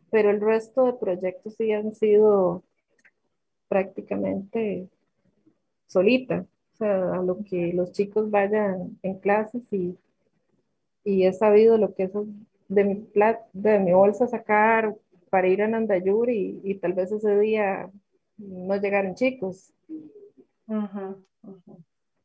pero 0.09 0.31
el 0.31 0.41
resto 0.41 0.85
de 0.85 0.93
proyectos 0.93 1.53
sí 1.57 1.71
han 1.71 1.93
sido 1.93 2.63
prácticamente 3.71 4.89
solita, 5.87 6.45
o 6.73 6.75
sea, 6.75 7.13
a 7.13 7.23
lo 7.23 7.41
que 7.41 7.71
los 7.71 7.93
chicos 7.93 8.29
vayan 8.29 8.99
en 9.01 9.17
clases 9.19 9.61
y, 9.71 9.97
y 11.05 11.25
he 11.25 11.31
sabido 11.31 11.77
lo 11.77 11.95
que 11.95 12.03
eso 12.03 12.27
de 12.67 12.83
mi, 12.83 13.07
de 13.53 13.79
mi 13.79 13.93
bolsa 13.93 14.27
sacar 14.27 14.93
para 15.29 15.47
ir 15.47 15.61
a 15.61 15.69
Nandayur 15.69 16.29
y, 16.29 16.77
tal 16.81 16.91
vez 16.91 17.13
ese 17.13 17.39
día 17.39 17.89
no 18.37 18.75
llegaron 18.75 19.15
chicos. 19.15 19.73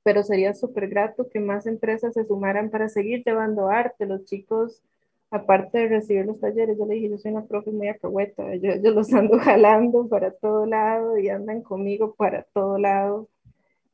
Pero 0.02 0.24
sería 0.24 0.52
súper 0.52 0.88
grato 0.88 1.28
que 1.28 1.38
más 1.38 1.68
empresas 1.68 2.14
se 2.14 2.24
sumaran 2.24 2.70
para 2.70 2.88
seguir 2.88 3.22
llevando 3.24 3.68
arte. 3.68 4.04
Los 4.04 4.24
chicos, 4.24 4.82
aparte 5.30 5.78
de 5.78 5.88
recibir 5.88 6.26
los 6.26 6.40
talleres, 6.40 6.78
yo 6.78 6.86
le 6.86 6.94
dije, 6.94 7.10
yo 7.10 7.18
soy 7.18 7.32
una 7.32 7.44
profe 7.44 7.70
muy 7.70 7.88
acahueta, 7.88 8.54
yo, 8.56 8.76
yo 8.76 8.90
los 8.90 9.12
ando 9.14 9.38
jalando 9.38 10.08
para 10.08 10.30
todo 10.30 10.66
lado 10.66 11.18
y 11.18 11.28
andan 11.28 11.62
conmigo 11.62 12.14
para 12.14 12.42
todo 12.52 12.78
lado. 12.78 13.28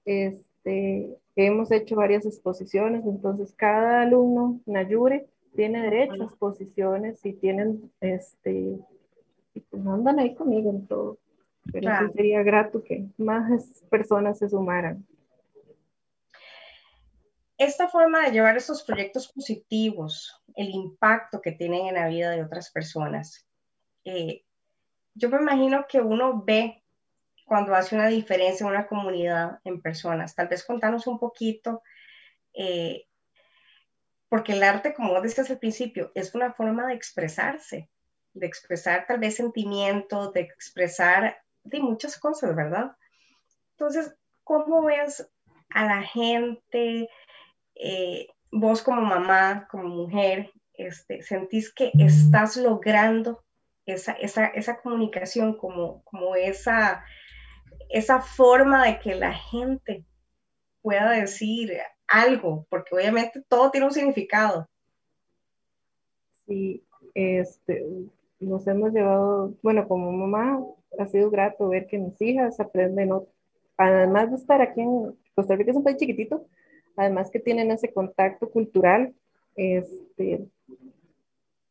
Este, 0.04 1.16
hemos 1.36 1.70
hecho 1.70 1.96
varias 1.96 2.26
exposiciones, 2.26 3.04
entonces 3.06 3.54
cada 3.56 4.02
alumno, 4.02 4.60
Nayure, 4.66 5.26
tiene 5.54 5.82
derecho 5.82 6.22
a 6.22 6.26
exposiciones 6.26 7.24
y 7.24 7.34
tienen, 7.34 7.90
este, 8.00 8.78
pues 9.70 9.86
andan 9.86 10.18
ahí 10.18 10.34
conmigo 10.34 10.70
en 10.70 10.86
todo. 10.86 11.18
Pero 11.70 11.90
sí 11.90 12.12
sería 12.14 12.42
grato 12.42 12.82
que 12.82 13.06
más 13.18 13.84
personas 13.88 14.38
se 14.38 14.48
sumaran. 14.48 15.06
Esta 17.58 17.88
forma 17.88 18.22
de 18.22 18.32
llevar 18.32 18.56
estos 18.56 18.82
proyectos 18.82 19.30
positivos, 19.32 20.42
el 20.56 20.70
impacto 20.70 21.40
que 21.40 21.52
tienen 21.52 21.86
en 21.86 21.94
la 21.94 22.08
vida 22.08 22.30
de 22.30 22.42
otras 22.42 22.70
personas, 22.70 23.46
eh, 24.04 24.44
yo 25.14 25.28
me 25.28 25.38
imagino 25.38 25.86
que 25.88 26.00
uno 26.00 26.42
ve 26.44 26.82
cuando 27.44 27.74
hace 27.74 27.94
una 27.94 28.08
diferencia 28.08 28.64
en 28.64 28.70
una 28.70 28.86
comunidad, 28.86 29.60
en 29.64 29.82
personas. 29.82 30.34
Tal 30.34 30.48
vez 30.48 30.64
contanos 30.64 31.06
un 31.06 31.18
poquito 31.18 31.82
eh, 32.54 33.06
porque 34.28 34.52
el 34.52 34.62
arte, 34.62 34.94
como 34.94 35.10
vos 35.10 35.22
decías 35.22 35.50
al 35.50 35.58
principio, 35.58 36.10
es 36.14 36.34
una 36.34 36.54
forma 36.54 36.86
de 36.86 36.94
expresarse, 36.94 37.90
de 38.32 38.46
expresar 38.46 39.06
tal 39.06 39.18
vez 39.18 39.36
sentimientos, 39.36 40.32
de 40.32 40.40
expresar 40.40 41.36
de 41.64 41.80
muchas 41.80 42.18
cosas, 42.18 42.56
¿verdad? 42.56 42.96
Entonces, 43.72 44.14
¿cómo 44.42 44.84
ves 44.84 45.30
a 45.68 45.84
la 45.84 46.02
gente? 46.02 47.10
Eh, 47.82 48.28
vos 48.52 48.82
como 48.82 49.02
mamá, 49.02 49.66
como 49.70 49.88
mujer, 49.88 50.52
este, 50.74 51.22
sentís 51.22 51.72
que 51.74 51.90
estás 51.94 52.56
logrando 52.56 53.42
esa, 53.86 54.12
esa, 54.12 54.46
esa 54.46 54.80
comunicación, 54.80 55.56
como, 55.56 56.02
como 56.04 56.36
esa, 56.36 57.04
esa 57.90 58.20
forma 58.20 58.84
de 58.84 59.00
que 59.00 59.14
la 59.16 59.32
gente 59.34 60.04
pueda 60.80 61.10
decir 61.10 61.76
algo, 62.06 62.66
porque 62.70 62.94
obviamente 62.94 63.42
todo 63.48 63.70
tiene 63.70 63.86
un 63.86 63.92
significado. 63.92 64.68
Sí, 66.46 66.84
este, 67.14 67.84
nos 68.38 68.66
hemos 68.66 68.92
llevado, 68.92 69.54
bueno, 69.62 69.88
como 69.88 70.12
mamá, 70.12 70.60
ha 70.98 71.06
sido 71.06 71.30
grato 71.30 71.68
ver 71.68 71.86
que 71.86 71.98
mis 71.98 72.20
hijas 72.20 72.60
aprenden, 72.60 73.10
además 73.76 74.30
de 74.30 74.36
estar 74.36 74.60
aquí 74.60 74.82
en 74.82 75.16
Costa 75.34 75.56
Rica, 75.56 75.70
es 75.70 75.76
un 75.76 75.84
país 75.84 75.96
chiquitito, 75.96 76.46
además 76.96 77.30
que 77.30 77.40
tienen 77.40 77.70
ese 77.70 77.92
contacto 77.92 78.50
cultural, 78.50 79.14
este, 79.56 80.46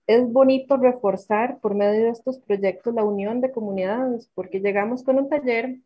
es 0.08 0.32
bonito 0.32 0.78
reforzar 0.78 1.60
por 1.60 1.76
medio 1.76 2.06
de 2.06 2.10
estos 2.10 2.40
proyectos 2.40 2.94
la 2.94 3.04
unión 3.04 3.42
de 3.42 3.52
comunidades, 3.52 4.30
porque 4.34 4.60
llegamos 4.60 5.04
con 5.04 5.18
un 5.18 5.30
taller, 5.30 5.78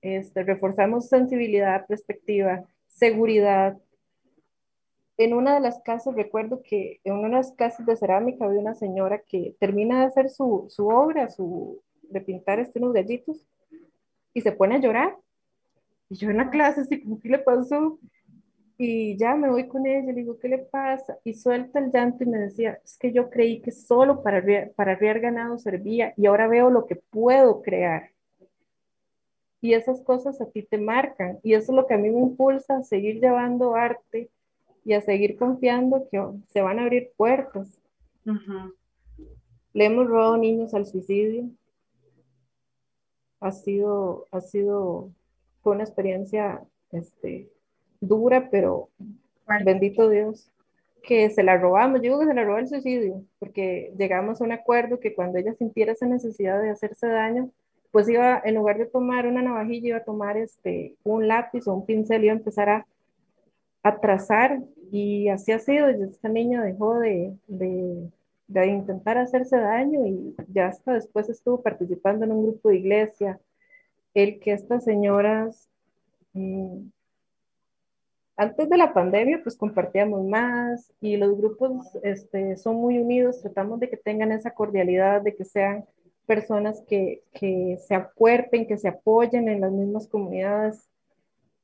este, 0.00 0.42
reforzamos 0.42 1.08
sensibilidad, 1.08 1.86
perspectiva, 1.86 2.64
seguridad. 2.86 3.78
En 5.16 5.34
una 5.34 5.54
de 5.54 5.60
las 5.60 5.80
casas, 5.80 6.14
recuerdo 6.14 6.62
que 6.62 7.00
en 7.04 7.14
una 7.14 7.28
de 7.28 7.34
las 7.34 7.52
casas 7.52 7.86
de 7.86 7.96
cerámica 7.96 8.44
había 8.44 8.60
una 8.60 8.74
señora 8.74 9.20
que 9.20 9.54
termina 9.58 10.00
de 10.00 10.06
hacer 10.06 10.28
su, 10.30 10.66
su 10.68 10.88
obra, 10.88 11.28
su, 11.28 11.82
de 12.02 12.20
pintar 12.20 12.60
este, 12.60 12.78
unos 12.78 12.94
gallitos, 12.94 13.44
y 14.32 14.40
se 14.40 14.52
pone 14.52 14.76
a 14.76 14.80
llorar. 14.80 15.16
Y 16.08 16.16
yo 16.16 16.30
en 16.30 16.38
la 16.38 16.50
clase, 16.50 16.82
así 16.82 17.02
como, 17.02 17.20
¿qué 17.20 17.28
le 17.28 17.38
pasó? 17.38 17.98
Y 18.80 19.16
ya 19.16 19.34
me 19.34 19.50
voy 19.50 19.66
con 19.66 19.84
ella, 19.88 20.06
le 20.06 20.12
digo, 20.12 20.38
¿qué 20.38 20.48
le 20.48 20.58
pasa? 20.58 21.18
Y 21.24 21.34
suelta 21.34 21.80
el 21.80 21.90
llanto 21.90 22.22
y 22.22 22.28
me 22.28 22.38
decía, 22.38 22.80
es 22.84 22.96
que 22.96 23.12
yo 23.12 23.28
creí 23.28 23.60
que 23.60 23.72
solo 23.72 24.22
para, 24.22 24.40
para 24.76 24.94
ganado 24.94 25.58
servía 25.58 26.14
y 26.16 26.26
ahora 26.26 26.46
veo 26.46 26.70
lo 26.70 26.86
que 26.86 26.94
puedo 26.94 27.60
crear. 27.60 28.12
Y 29.60 29.74
esas 29.74 30.00
cosas 30.02 30.40
a 30.40 30.48
ti 30.48 30.62
te 30.62 30.78
marcan 30.78 31.40
y 31.42 31.54
eso 31.54 31.72
es 31.72 31.76
lo 31.76 31.88
que 31.88 31.94
a 31.94 31.98
mí 31.98 32.08
me 32.08 32.20
impulsa 32.20 32.76
a 32.76 32.84
seguir 32.84 33.20
llevando 33.20 33.74
arte 33.74 34.30
y 34.84 34.92
a 34.92 35.00
seguir 35.00 35.36
confiando 35.36 36.08
que 36.08 36.24
se 36.46 36.60
van 36.60 36.78
a 36.78 36.82
abrir 36.82 37.10
puertas. 37.16 37.80
Le 39.72 39.84
hemos 39.84 40.06
robado 40.06 40.36
niños 40.36 40.72
al 40.72 40.86
suicidio. 40.86 41.50
Ha 43.40 43.50
sido, 43.50 44.28
ha 44.30 44.40
sido, 44.40 45.10
fue 45.62 45.74
una 45.74 45.82
experiencia, 45.82 46.62
este, 46.92 47.50
dura, 48.00 48.48
pero 48.50 48.88
bendito 49.64 50.08
Dios, 50.08 50.50
que 51.02 51.30
se 51.30 51.42
la 51.42 51.56
robamos, 51.56 52.00
yo 52.00 52.04
digo 52.04 52.20
que 52.20 52.26
se 52.26 52.34
la 52.34 52.44
robó 52.44 52.58
el 52.58 52.68
suicidio, 52.68 53.22
porque 53.38 53.92
llegamos 53.96 54.40
a 54.40 54.44
un 54.44 54.52
acuerdo 54.52 55.00
que 55.00 55.14
cuando 55.14 55.38
ella 55.38 55.54
sintiera 55.54 55.92
esa 55.92 56.06
necesidad 56.06 56.60
de 56.60 56.70
hacerse 56.70 57.06
daño, 57.06 57.50
pues 57.90 58.08
iba, 58.08 58.42
en 58.44 58.54
lugar 58.56 58.78
de 58.78 58.86
tomar 58.86 59.26
una 59.26 59.42
navajilla, 59.42 59.88
iba 59.88 59.98
a 59.98 60.04
tomar 60.04 60.36
este, 60.36 60.96
un 61.04 61.26
lápiz 61.26 61.66
o 61.66 61.74
un 61.74 61.86
pincel 61.86 62.22
y 62.22 62.26
iba 62.26 62.34
a 62.34 62.38
empezar 62.38 62.68
a, 62.68 62.86
a 63.82 64.00
trazar, 64.00 64.60
y 64.90 65.28
así 65.28 65.52
ha 65.52 65.58
sido, 65.58 65.88
esta 65.88 66.28
niña 66.28 66.62
dejó 66.62 66.98
de, 66.98 67.34
de, 67.46 68.10
de 68.46 68.66
intentar 68.66 69.18
hacerse 69.18 69.56
daño 69.56 70.06
y 70.06 70.34
ya 70.48 70.68
hasta 70.68 70.94
después 70.94 71.28
estuvo 71.28 71.62
participando 71.62 72.24
en 72.24 72.32
un 72.32 72.42
grupo 72.44 72.70
de 72.70 72.76
iglesia, 72.76 73.40
el 74.14 74.40
que 74.40 74.52
estas 74.52 74.84
señoras 74.84 75.68
mm, 76.32 76.88
antes 78.38 78.70
de 78.70 78.76
la 78.76 78.94
pandemia, 78.94 79.40
pues 79.42 79.56
compartíamos 79.56 80.24
más 80.24 80.92
y 81.00 81.16
los 81.16 81.36
grupos 81.36 81.72
este, 82.04 82.56
son 82.56 82.76
muy 82.76 82.98
unidos, 82.98 83.42
tratamos 83.42 83.80
de 83.80 83.90
que 83.90 83.96
tengan 83.96 84.30
esa 84.30 84.52
cordialidad, 84.52 85.22
de 85.22 85.34
que 85.34 85.44
sean 85.44 85.84
personas 86.24 86.80
que, 86.86 87.24
que 87.34 87.78
se 87.86 87.96
acuerpen, 87.96 88.68
que 88.68 88.78
se 88.78 88.86
apoyen 88.86 89.48
en 89.48 89.60
las 89.60 89.72
mismas 89.72 90.06
comunidades. 90.06 90.88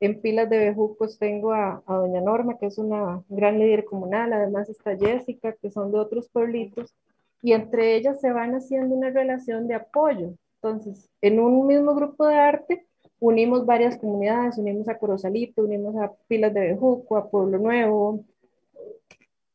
En 0.01 0.21
Pilas 0.21 0.51
de 0.51 0.59
Bejucos 0.59 1.17
tengo 1.17 1.53
a, 1.53 1.81
a, 1.87 1.95
doña 1.95 2.21
Norma, 2.21 2.59
que 2.59 2.67
es 2.67 2.77
una 2.77 3.23
gran 3.29 3.61
líder 3.61 3.85
comunal, 3.85 4.33
además 4.33 4.69
está 4.69 4.97
Jessica, 4.97 5.53
que 5.53 5.71
son 5.71 5.93
de 5.93 6.01
otros 6.01 6.29
pueblitos, 6.29 6.93
y 7.41 7.53
entre 7.53 7.95
ellas 7.95 8.21
se 8.21 8.33
van 8.33 8.53
haciendo 8.57 8.97
una 8.97 9.11
relación 9.11 9.69
de 9.69 9.75
apoyo. 9.75 10.35
Entonces, 10.57 11.09
en 11.21 11.39
un 11.39 11.69
mismo 11.69 11.95
grupo 11.95 12.27
de 12.27 12.35
arte, 12.35 12.85
unimos 13.19 13.65
varias 13.67 13.97
comunidades, 13.97 14.59
unimos 14.59 14.89
a 14.89 14.99
Corosalito, 14.99 15.63
unimos 15.63 15.97
a 15.97 16.13
Pilas 16.29 16.53
de 16.53 16.61
Bejuco, 16.61 17.17
a 17.17 17.31
Pueblo 17.31 17.59
Nuevo 17.59 18.25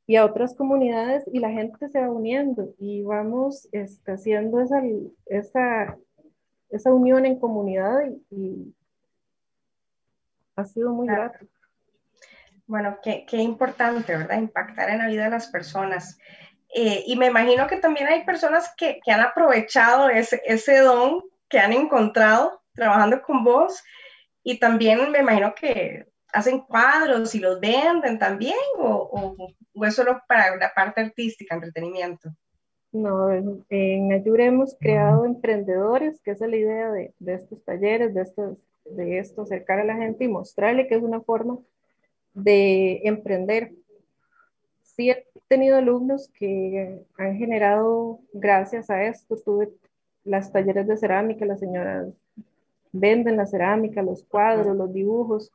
y 0.07 0.15
a 0.15 0.25
otras 0.25 0.55
comunidades 0.55 1.23
y 1.31 1.39
la 1.39 1.51
gente 1.51 1.87
se 1.89 1.99
va 1.99 2.09
uniendo 2.09 2.73
y 2.79 3.03
vamos 3.03 3.67
este, 3.71 4.13
haciendo 4.13 4.59
esa, 4.59 4.81
esa, 5.27 5.97
esa, 6.71 6.93
unión 6.93 7.25
en 7.25 7.39
comunidad 7.39 8.09
y, 8.31 8.73
ha 10.55 10.65
sido 10.65 10.91
muy 10.91 11.07
grato. 11.07 11.45
Bueno, 12.65 12.97
qué, 13.01 13.25
qué, 13.25 13.37
importante, 13.37 14.17
¿verdad? 14.17 14.39
Impactar 14.39 14.89
en 14.89 14.97
la 14.97 15.07
vida 15.07 15.23
de 15.25 15.29
las 15.29 15.47
personas. 15.47 16.17
Eh, 16.75 17.03
y 17.07 17.15
me 17.15 17.27
imagino 17.27 17.65
que 17.67 17.77
también 17.77 18.07
hay 18.07 18.25
personas 18.25 18.73
que, 18.75 18.99
que 19.03 19.11
han 19.11 19.21
aprovechado 19.21 20.09
ese, 20.09 20.41
ese 20.43 20.79
don 20.79 21.23
que 21.47 21.59
han 21.59 21.71
encontrado 21.71 22.61
trabajando 22.79 23.21
con 23.21 23.43
vos 23.43 23.83
y 24.43 24.59
también 24.59 25.11
me 25.11 25.19
imagino 25.19 25.53
que 25.53 26.05
hacen 26.31 26.61
cuadros 26.61 27.33
y 27.35 27.39
los 27.39 27.59
venden 27.59 28.17
también 28.19 28.55
o, 28.77 29.51
o, 29.73 29.85
es 29.85 29.95
solo 29.95 30.21
para 30.27 30.55
la 30.55 30.73
parte 30.73 31.01
artística, 31.01 31.55
entretenimiento. 31.55 32.29
No, 32.91 33.31
en 33.69 34.11
Ayura 34.11 34.45
hemos 34.45 34.75
creado 34.79 35.25
emprendedores, 35.25 36.19
que 36.21 36.31
esa 36.31 36.45
es 36.45 36.51
la 36.51 36.57
idea 36.57 36.91
de, 36.91 37.13
de 37.19 37.33
estos 37.35 37.63
talleres, 37.63 38.13
de, 38.15 38.21
estos, 38.21 38.57
de 38.85 39.19
esto, 39.19 39.43
acercar 39.43 39.79
a 39.79 39.85
la 39.85 39.95
gente 39.95 40.23
y 40.23 40.27
mostrarle 40.27 40.87
que 40.87 40.95
es 40.95 41.03
una 41.03 41.21
forma 41.21 41.59
de 42.33 43.01
emprender. 43.03 43.73
Sí 44.81 45.11
he 45.11 45.27
tenido 45.47 45.77
alumnos 45.77 46.29
que 46.33 46.99
han 47.17 47.37
generado, 47.37 48.21
gracias 48.33 48.89
a 48.89 49.03
esto, 49.03 49.35
tuve 49.37 49.69
las 50.23 50.51
talleres 50.51 50.87
de 50.87 50.97
cerámica, 50.97 51.45
las 51.45 51.59
señoras 51.59 52.07
venden 52.91 53.37
la 53.37 53.45
cerámica, 53.45 54.01
los 54.01 54.23
cuadros, 54.23 54.75
los 54.75 54.93
dibujos. 54.93 55.51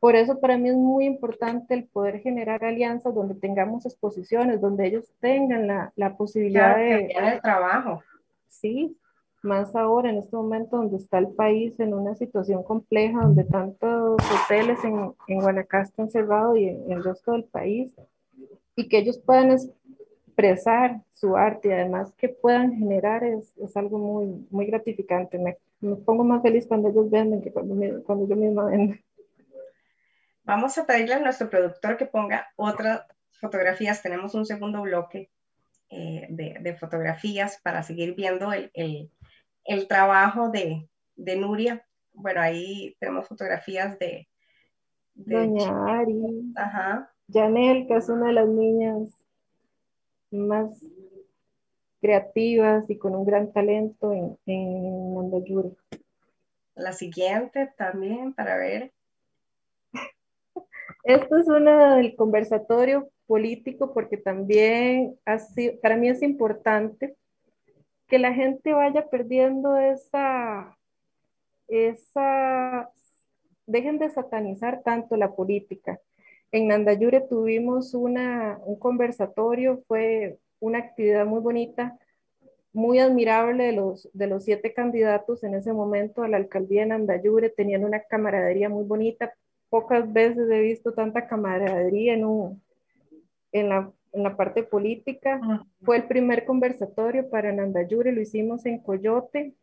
Por 0.00 0.16
eso 0.16 0.40
para 0.40 0.58
mí 0.58 0.68
es 0.68 0.76
muy 0.76 1.04
importante 1.04 1.74
el 1.74 1.84
poder 1.84 2.20
generar 2.20 2.64
alianzas 2.64 3.14
donde 3.14 3.34
tengamos 3.34 3.86
exposiciones, 3.86 4.60
donde 4.60 4.86
ellos 4.86 5.12
tengan 5.20 5.66
la, 5.66 5.92
la 5.96 6.16
posibilidad 6.16 6.76
de... 6.76 7.06
el 7.06 7.40
trabajo. 7.40 8.02
Sí, 8.48 8.96
más 9.42 9.74
ahora 9.74 10.10
en 10.10 10.18
este 10.18 10.36
momento 10.36 10.76
donde 10.76 10.96
está 10.96 11.18
el 11.18 11.28
país 11.28 11.78
en 11.80 11.94
una 11.94 12.14
situación 12.14 12.62
compleja, 12.62 13.22
donde 13.22 13.44
tantos 13.44 14.20
hoteles 14.20 14.82
en, 14.84 15.12
en 15.26 15.40
Guanacaste 15.40 16.00
han 16.00 16.10
cerrado 16.10 16.56
y 16.56 16.68
en, 16.68 16.90
el 16.90 17.02
resto 17.04 17.32
del 17.32 17.44
país, 17.44 17.92
y 18.76 18.88
que 18.88 18.98
ellos 18.98 19.18
puedan 19.18 19.50
expresar 19.50 21.00
su 21.12 21.36
arte 21.36 21.68
y 21.68 21.72
además 21.72 22.12
que 22.16 22.28
puedan 22.28 22.72
generar 22.72 23.24
es, 23.24 23.56
es 23.58 23.76
algo 23.76 23.98
muy, 23.98 24.46
muy 24.50 24.66
gratificante. 24.66 25.38
Me, 25.38 25.58
me, 25.82 25.96
pongo 25.96 26.24
más 26.24 26.42
feliz 26.42 26.66
cuando 26.66 26.88
ellos 26.88 27.10
venden 27.10 27.42
que 27.42 27.52
cuando, 27.52 28.02
cuando 28.04 28.26
yo 28.26 28.36
misma 28.36 28.64
vendo. 28.66 28.96
Vamos 30.44 30.76
a 30.78 30.86
pedirle 30.86 31.14
a 31.14 31.20
nuestro 31.20 31.48
productor 31.48 31.96
que 31.96 32.06
ponga 32.06 32.48
otras 32.56 33.02
fotografías. 33.40 34.02
Tenemos 34.02 34.34
un 34.34 34.46
segundo 34.46 34.82
bloque 34.82 35.30
eh, 35.90 36.26
de, 36.30 36.56
de, 36.60 36.74
fotografías 36.76 37.60
para 37.62 37.82
seguir 37.82 38.14
viendo 38.14 38.52
el, 38.52 38.70
el, 38.74 39.10
el 39.64 39.86
trabajo 39.86 40.48
de, 40.50 40.88
de, 41.16 41.36
Nuria. 41.36 41.86
Bueno, 42.12 42.40
ahí 42.40 42.96
tenemos 42.98 43.28
fotografías 43.28 43.98
de... 43.98 44.28
de 45.14 45.34
Doña 45.34 46.00
Ari. 46.00 46.52
Ajá. 46.56 47.12
Janel, 47.32 47.86
que 47.86 47.96
es 47.96 48.08
una 48.08 48.28
de 48.28 48.32
las 48.32 48.48
niñas 48.48 49.10
más 50.30 50.84
creativas 52.00 52.88
y 52.90 52.98
con 52.98 53.14
un 53.14 53.24
gran 53.24 53.52
talento 53.52 54.12
en, 54.12 54.36
en 54.46 54.84
La 56.74 56.92
siguiente 56.92 57.72
también 57.76 58.32
para 58.34 58.56
ver. 58.56 58.92
Esto 61.04 61.36
es 61.36 61.48
una 61.48 61.96
del 61.96 62.16
conversatorio 62.16 63.10
político 63.26 63.92
porque 63.92 64.16
también 64.16 65.18
así, 65.24 65.70
para 65.82 65.96
mí 65.96 66.08
es 66.08 66.22
importante 66.22 67.16
que 68.08 68.18
la 68.18 68.34
gente 68.34 68.72
vaya 68.72 69.08
perdiendo 69.08 69.76
esa, 69.76 70.76
esa, 71.68 72.90
dejen 73.66 73.98
de 73.98 74.10
satanizar 74.10 74.82
tanto 74.82 75.16
la 75.16 75.34
política 75.34 75.98
en 76.52 76.68
Nandayure 76.68 77.22
tuvimos 77.22 77.94
una, 77.94 78.58
un 78.64 78.78
conversatorio, 78.78 79.82
fue 79.88 80.38
una 80.60 80.78
actividad 80.78 81.24
muy 81.24 81.40
bonita, 81.40 81.98
muy 82.72 82.98
admirable 82.98 83.64
de 83.64 83.72
los, 83.72 84.08
de 84.12 84.26
los 84.26 84.44
siete 84.44 84.72
candidatos 84.72 85.44
en 85.44 85.54
ese 85.54 85.72
momento 85.72 86.22
a 86.22 86.28
la 86.28 86.38
alcaldía 86.38 86.82
de 86.82 86.88
Nandayure, 86.88 87.50
tenían 87.50 87.84
una 87.84 88.00
camaradería 88.00 88.68
muy 88.68 88.84
bonita, 88.84 89.34
pocas 89.68 90.10
veces 90.12 90.50
he 90.50 90.60
visto 90.60 90.92
tanta 90.92 91.26
camaradería 91.26 92.14
en, 92.14 92.62
en, 93.52 93.68
la, 93.68 93.92
en 94.12 94.22
la 94.22 94.36
parte 94.36 94.62
política. 94.62 95.40
Fue 95.82 95.96
el 95.96 96.04
primer 96.04 96.44
conversatorio 96.44 97.28
para 97.28 97.52
Nandayure, 97.52 98.12
lo 98.12 98.20
hicimos 98.20 98.64
en 98.66 98.78
Coyote, 98.78 99.54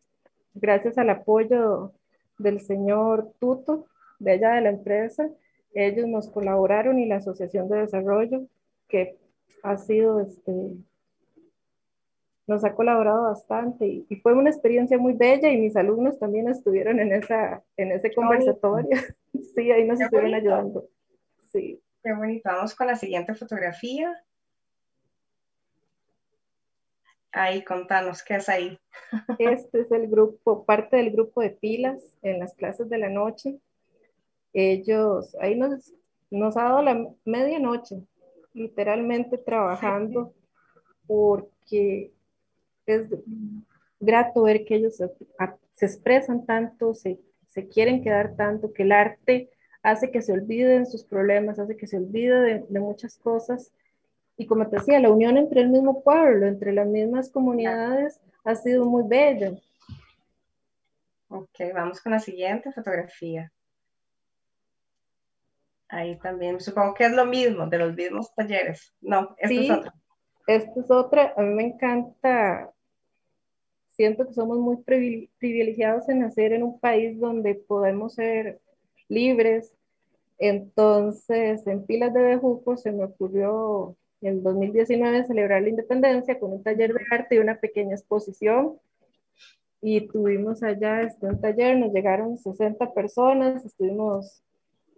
gracias 0.54 0.98
al 0.98 1.10
apoyo 1.10 1.92
del 2.38 2.60
señor 2.60 3.32
Tuto, 3.38 3.86
de 4.18 4.32
allá 4.32 4.52
de 4.54 4.60
la 4.62 4.70
empresa. 4.70 5.28
Ellos 5.74 6.06
nos 6.06 6.28
colaboraron 6.28 6.98
y 6.98 7.06
la 7.06 7.16
Asociación 7.16 7.68
de 7.68 7.78
Desarrollo, 7.78 8.42
que 8.88 9.16
ha 9.62 9.76
sido, 9.76 10.20
este, 10.20 10.52
nos 12.50 12.64
ha 12.64 12.74
colaborado 12.74 13.22
bastante 13.22 13.86
y, 13.86 14.16
fue 14.16 14.34
una 14.34 14.50
experiencia 14.50 14.98
muy 14.98 15.12
bella 15.12 15.48
y 15.50 15.56
mis 15.56 15.76
alumnos 15.76 16.18
también 16.18 16.48
estuvieron 16.48 16.98
en, 16.98 17.12
esa, 17.12 17.62
en 17.76 17.92
ese 17.92 18.12
conversatorio. 18.12 18.90
sí, 19.54 19.70
ahí 19.70 19.86
nos 19.86 20.00
estuvieron 20.00 20.34
ayudando. 20.34 20.88
Sí. 21.52 21.80
Qué 22.02 22.12
bonito. 22.12 22.50
Vamos 22.50 22.74
con 22.74 22.88
la 22.88 22.96
siguiente 22.96 23.34
fotografía. 23.34 24.12
Ahí, 27.30 27.62
contanos, 27.62 28.24
¿qué 28.24 28.34
es 28.34 28.48
ahí? 28.48 28.76
Este 29.38 29.82
es 29.82 29.92
el 29.92 30.08
grupo, 30.08 30.64
parte 30.64 30.96
del 30.96 31.12
grupo 31.12 31.42
de 31.42 31.50
pilas 31.50 32.02
en 32.22 32.40
las 32.40 32.54
clases 32.54 32.88
de 32.88 32.98
la 32.98 33.08
noche. 33.08 33.60
Ellos, 34.52 35.36
ahí 35.40 35.56
nos, 35.56 35.92
nos 36.30 36.56
ha 36.56 36.64
dado 36.64 36.82
la 36.82 37.06
medianoche, 37.24 38.02
literalmente 38.52 39.38
trabajando, 39.38 40.34
porque 41.06 42.12
es 42.94 43.08
grato 43.98 44.42
ver 44.42 44.64
que 44.64 44.76
ellos 44.76 44.96
se, 44.96 45.10
expresan 45.84 46.46
tanto, 46.46 46.94
se, 46.94 47.18
se, 47.48 47.68
quieren 47.68 48.02
quedar 48.02 48.36
tanto, 48.36 48.72
que 48.72 48.82
el 48.82 48.92
arte 48.92 49.50
hace 49.82 50.10
que 50.10 50.22
se 50.22 50.32
olviden 50.32 50.86
sus 50.86 51.04
problemas, 51.04 51.58
hace 51.58 51.76
que 51.76 51.86
se 51.86 51.96
olvide 51.96 52.40
de, 52.40 52.64
de 52.68 52.80
muchas 52.80 53.16
cosas 53.16 53.72
y 54.40 54.46
como 54.46 54.66
te 54.66 54.76
decía, 54.76 54.98
la 55.00 55.10
unión 55.10 55.36
entre 55.36 55.60
el 55.60 55.68
mismo 55.68 56.02
pueblo, 56.02 56.46
entre 56.46 56.72
las 56.72 56.86
mismas 56.86 57.30
comunidades, 57.30 58.18
ha 58.42 58.54
sido 58.54 58.86
muy 58.86 59.04
bella. 59.06 59.52
Ok, 61.28 61.58
vamos 61.74 62.00
con 62.00 62.12
la 62.12 62.20
siguiente 62.20 62.72
fotografía. 62.72 63.52
Ahí 65.90 66.18
también, 66.20 66.58
supongo 66.58 66.94
que 66.94 67.04
es 67.04 67.12
lo 67.12 67.26
mismo, 67.26 67.66
de 67.66 67.76
los 67.76 67.94
mismos 67.94 68.34
talleres. 68.34 68.94
No, 69.02 69.36
esta 69.36 69.60
es 69.60 69.70
otra. 69.70 69.94
Esta 70.46 70.80
es 70.80 70.90
otra, 70.90 71.34
a 71.36 71.42
mí 71.42 71.54
me 71.54 71.64
encanta, 71.64 72.72
siento 74.00 74.26
que 74.26 74.32
somos 74.32 74.58
muy 74.58 74.78
privilegiados 74.78 76.08
en 76.08 76.20
nacer 76.20 76.54
en 76.54 76.62
un 76.62 76.80
país 76.80 77.20
donde 77.20 77.54
podemos 77.54 78.14
ser 78.14 78.58
libres. 79.10 79.74
Entonces, 80.38 81.66
en 81.66 81.84
Pilas 81.84 82.14
de 82.14 82.22
Bejuco 82.22 82.78
se 82.78 82.92
me 82.92 83.04
ocurrió 83.04 83.94
en 84.22 84.42
2019 84.42 85.24
celebrar 85.24 85.60
la 85.60 85.68
independencia 85.68 86.38
con 86.38 86.50
un 86.50 86.62
taller 86.62 86.94
de 86.94 87.00
arte 87.10 87.34
y 87.34 87.40
una 87.40 87.60
pequeña 87.60 87.94
exposición. 87.94 88.78
Y 89.82 90.08
tuvimos 90.08 90.62
allá 90.62 91.02
este, 91.02 91.26
un 91.26 91.38
taller, 91.38 91.76
nos 91.76 91.92
llegaron 91.92 92.38
60 92.38 92.94
personas, 92.94 93.66
estuvimos 93.66 94.42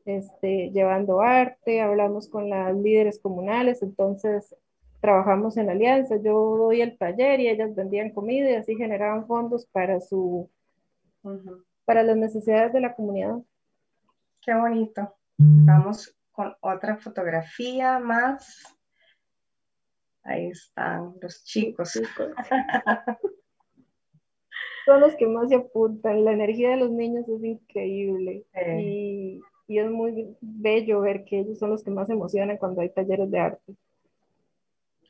este, 0.05 0.71
llevando 0.71 1.23
arte, 1.23 1.81
hablamos 1.81 2.29
con 2.29 2.49
las 2.49 2.73
líderes 2.77 3.19
comunales, 3.19 3.83
entonces 3.83 4.55
trabajamos 5.03 5.57
en 5.57 5.69
alianza, 5.69 6.17
yo 6.17 6.57
doy 6.57 6.81
el 6.81 6.97
taller 6.97 7.41
y 7.41 7.49
ellas 7.49 7.75
vendían 7.75 8.11
comida 8.11 8.49
y 8.49 8.55
así 8.55 8.77
generaban 8.77 9.27
fondos 9.27 9.67
para 9.67 10.01
su 10.01 10.49
para 11.85 12.05
las 12.05 12.17
necesidades 12.17 12.73
de 12.73 12.81
la 12.81 12.95
comunidad. 12.95 13.39
Qué 14.41 14.55
bonito. 14.55 15.13
Vamos 15.39 16.17
con 16.31 16.55
otra 16.61 16.97
fotografía 16.99 17.99
más. 17.99 18.63
Ahí 20.23 20.47
están 20.47 21.15
los 21.21 21.43
chicos. 21.45 21.93
Son 24.87 25.01
los 25.01 25.17
que 25.17 25.27
más 25.27 25.49
se 25.49 25.57
apuntan. 25.57 26.25
La 26.25 26.33
energía 26.33 26.71
de 26.71 26.77
los 26.77 26.93
niños 26.93 27.29
es 27.29 27.43
increíble. 27.43 28.47
Y, 28.79 29.41
y, 29.67 29.79
es 29.79 29.91
muy 29.91 30.37
bello 30.41 31.01
ver 31.01 31.25
que 31.25 31.41
ellos 31.41 31.59
son 31.59 31.71
los 31.71 31.83
que 31.83 31.91
más 31.91 32.07
se 32.09 32.13
emocionan 32.15 32.57
cuando 32.57 32.81
hay 32.81 32.91
talleres 32.91 33.31
de 33.31 33.39
arte. 33.39 33.77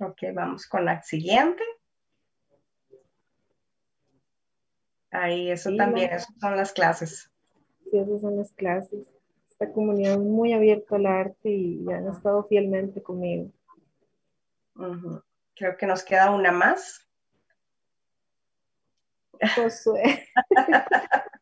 Ok, 0.03 0.19
vamos 0.35 0.67
con 0.67 0.85
la 0.85 1.01
siguiente. 1.03 1.63
Ahí, 5.11 5.51
eso 5.51 5.71
también, 5.77 6.11
son 6.41 6.57
las 6.57 6.73
clases. 6.73 7.31
Sí, 7.85 7.99
esas 7.99 8.21
son 8.21 8.37
las 8.37 8.53
clases. 8.53 9.07
Esta 9.51 9.71
comunidad 9.71 10.15
es 10.15 10.19
muy 10.19 10.53
abierta 10.53 10.97
al 10.97 11.07
arte 11.07 11.51
y 11.51 11.87
han 11.93 12.09
estado 12.09 12.43
fielmente 12.45 13.01
conmigo. 13.03 13.53
Creo 15.55 15.77
que 15.77 15.87
nos 15.87 16.03
queda 16.03 16.31
una 16.31 16.51
más. 16.51 17.07
Josué. 19.55 20.29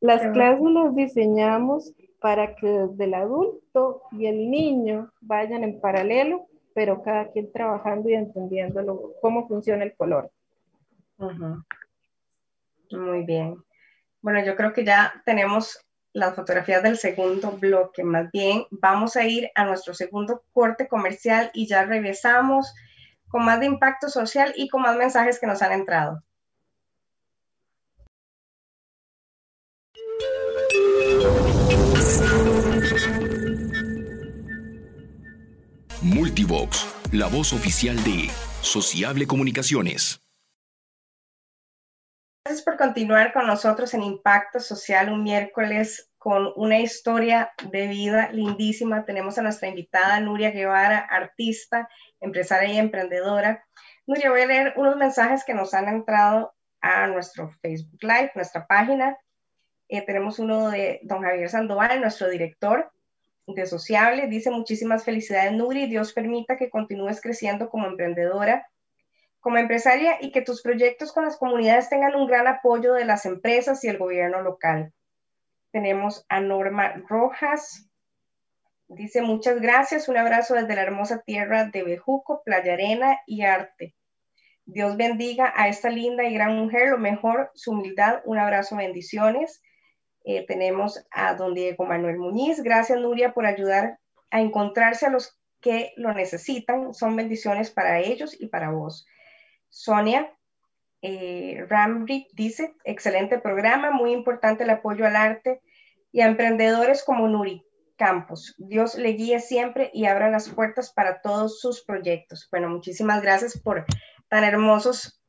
Las 0.00 0.32
clases 0.32 0.60
las 0.60 0.94
diseñamos 0.94 1.94
para 2.22 2.54
que 2.54 2.68
desde 2.68 3.04
el 3.04 3.14
adulto 3.14 4.02
y 4.12 4.26
el 4.26 4.50
niño 4.50 5.12
vayan 5.20 5.64
en 5.64 5.80
paralelo, 5.80 6.46
pero 6.72 7.02
cada 7.02 7.30
quien 7.32 7.52
trabajando 7.52 8.08
y 8.08 8.14
entendiendo 8.14 9.12
cómo 9.20 9.48
funciona 9.48 9.84
el 9.84 9.94
color. 9.94 10.30
Muy 12.90 13.24
bien. 13.24 13.56
Bueno, 14.20 14.44
yo 14.44 14.54
creo 14.54 14.72
que 14.72 14.84
ya 14.84 15.12
tenemos 15.26 15.84
las 16.12 16.36
fotografías 16.36 16.82
del 16.82 16.96
segundo 16.96 17.52
bloque. 17.52 18.04
Más 18.04 18.30
bien, 18.30 18.64
vamos 18.70 19.16
a 19.16 19.24
ir 19.24 19.50
a 19.54 19.64
nuestro 19.64 19.92
segundo 19.92 20.44
corte 20.52 20.86
comercial 20.86 21.50
y 21.54 21.66
ya 21.66 21.84
regresamos 21.84 22.72
con 23.28 23.44
más 23.44 23.58
de 23.60 23.66
impacto 23.66 24.08
social 24.08 24.52
y 24.56 24.68
con 24.68 24.82
más 24.82 24.96
mensajes 24.96 25.40
que 25.40 25.46
nos 25.46 25.62
han 25.62 25.72
entrado. 25.72 26.22
Multivox, 36.04 37.12
la 37.12 37.28
voz 37.28 37.52
oficial 37.52 37.94
de 38.02 38.28
Sociable 38.60 39.24
Comunicaciones. 39.24 40.20
Gracias 42.44 42.64
por 42.64 42.76
continuar 42.76 43.32
con 43.32 43.46
nosotros 43.46 43.94
en 43.94 44.02
Impacto 44.02 44.58
Social 44.58 45.12
un 45.12 45.22
miércoles 45.22 46.10
con 46.18 46.52
una 46.56 46.80
historia 46.80 47.52
de 47.70 47.86
vida 47.86 48.32
lindísima. 48.32 49.04
Tenemos 49.04 49.38
a 49.38 49.42
nuestra 49.42 49.68
invitada 49.68 50.18
Nuria 50.18 50.50
Guevara, 50.50 50.98
artista, 50.98 51.88
empresaria 52.18 52.74
y 52.74 52.78
emprendedora. 52.78 53.64
Nuria, 54.04 54.30
voy 54.30 54.40
a 54.40 54.46
leer 54.46 54.74
unos 54.76 54.96
mensajes 54.96 55.44
que 55.44 55.54
nos 55.54 55.72
han 55.72 55.86
entrado 55.86 56.52
a 56.80 57.06
nuestro 57.06 57.52
Facebook 57.62 58.02
Live, 58.02 58.32
nuestra 58.34 58.66
página. 58.66 59.16
Eh, 59.86 60.02
tenemos 60.04 60.40
uno 60.40 60.68
de 60.70 60.98
don 61.04 61.22
Javier 61.22 61.48
Sandoval, 61.48 62.00
nuestro 62.00 62.28
director 62.28 62.90
de 63.46 63.66
Sociable. 63.66 64.28
Dice 64.28 64.50
muchísimas 64.50 65.04
felicidades, 65.04 65.52
Nuria, 65.52 65.84
y 65.84 65.90
Dios 65.90 66.12
permita 66.12 66.56
que 66.56 66.70
continúes 66.70 67.20
creciendo 67.20 67.68
como 67.68 67.86
emprendedora 67.86 68.66
como 69.42 69.58
empresaria 69.58 70.18
y 70.20 70.30
que 70.30 70.40
tus 70.40 70.62
proyectos 70.62 71.12
con 71.12 71.24
las 71.24 71.36
comunidades 71.36 71.88
tengan 71.88 72.14
un 72.14 72.28
gran 72.28 72.46
apoyo 72.46 72.94
de 72.94 73.04
las 73.04 73.26
empresas 73.26 73.82
y 73.82 73.88
el 73.88 73.98
gobierno 73.98 74.40
local. 74.40 74.92
Tenemos 75.72 76.24
a 76.28 76.40
Norma 76.40 77.02
Rojas. 77.08 77.90
Dice 78.86 79.20
muchas 79.20 79.60
gracias, 79.60 80.08
un 80.08 80.16
abrazo 80.16 80.54
desde 80.54 80.76
la 80.76 80.82
hermosa 80.82 81.22
tierra 81.26 81.64
de 81.64 81.82
Bejuco, 81.82 82.42
Playa 82.44 82.74
Arena 82.74 83.18
y 83.26 83.42
Arte. 83.42 83.96
Dios 84.64 84.96
bendiga 84.96 85.52
a 85.56 85.66
esta 85.66 85.90
linda 85.90 86.22
y 86.22 86.34
gran 86.34 86.56
mujer, 86.56 86.90
lo 86.90 86.98
mejor, 86.98 87.50
su 87.54 87.72
humildad, 87.72 88.20
un 88.24 88.38
abrazo, 88.38 88.76
bendiciones. 88.76 89.60
Eh, 90.24 90.46
tenemos 90.46 91.04
a 91.10 91.34
don 91.34 91.54
Diego 91.54 91.84
Manuel 91.84 92.18
Muñiz. 92.18 92.62
Gracias, 92.62 92.98
Nuria, 93.00 93.32
por 93.32 93.46
ayudar 93.46 93.98
a 94.30 94.40
encontrarse 94.40 95.06
a 95.06 95.10
los 95.10 95.38
que 95.60 95.92
lo 95.96 96.12
necesitan. 96.12 96.94
Son 96.94 97.16
bendiciones 97.16 97.70
para 97.70 98.00
ellos 98.00 98.38
y 98.38 98.48
para 98.48 98.70
vos. 98.70 99.06
Sonia 99.68 100.30
eh, 101.00 101.66
dice, 102.34 102.74
excelente 102.84 103.38
programa, 103.38 103.90
muy 103.90 104.12
importante 104.12 104.64
el 104.64 104.70
apoyo 104.70 105.06
al 105.06 105.16
arte 105.16 105.60
y 106.12 106.20
a 106.20 106.26
emprendedores 106.26 107.02
como 107.02 107.26
Nuri 107.26 107.64
Campos. 107.96 108.54
Dios 108.58 108.96
le 108.96 109.10
guíe 109.10 109.40
siempre 109.40 109.90
y 109.92 110.06
abra 110.06 110.30
las 110.30 110.48
puertas 110.48 110.92
para 110.92 111.20
todos 111.20 111.60
sus 111.60 111.84
proyectos. 111.84 112.48
Bueno, 112.50 112.68
muchísimas 112.68 113.22
gracias 113.22 113.58
por 113.58 113.84
tan 114.28 114.44
hermosos 114.44 115.21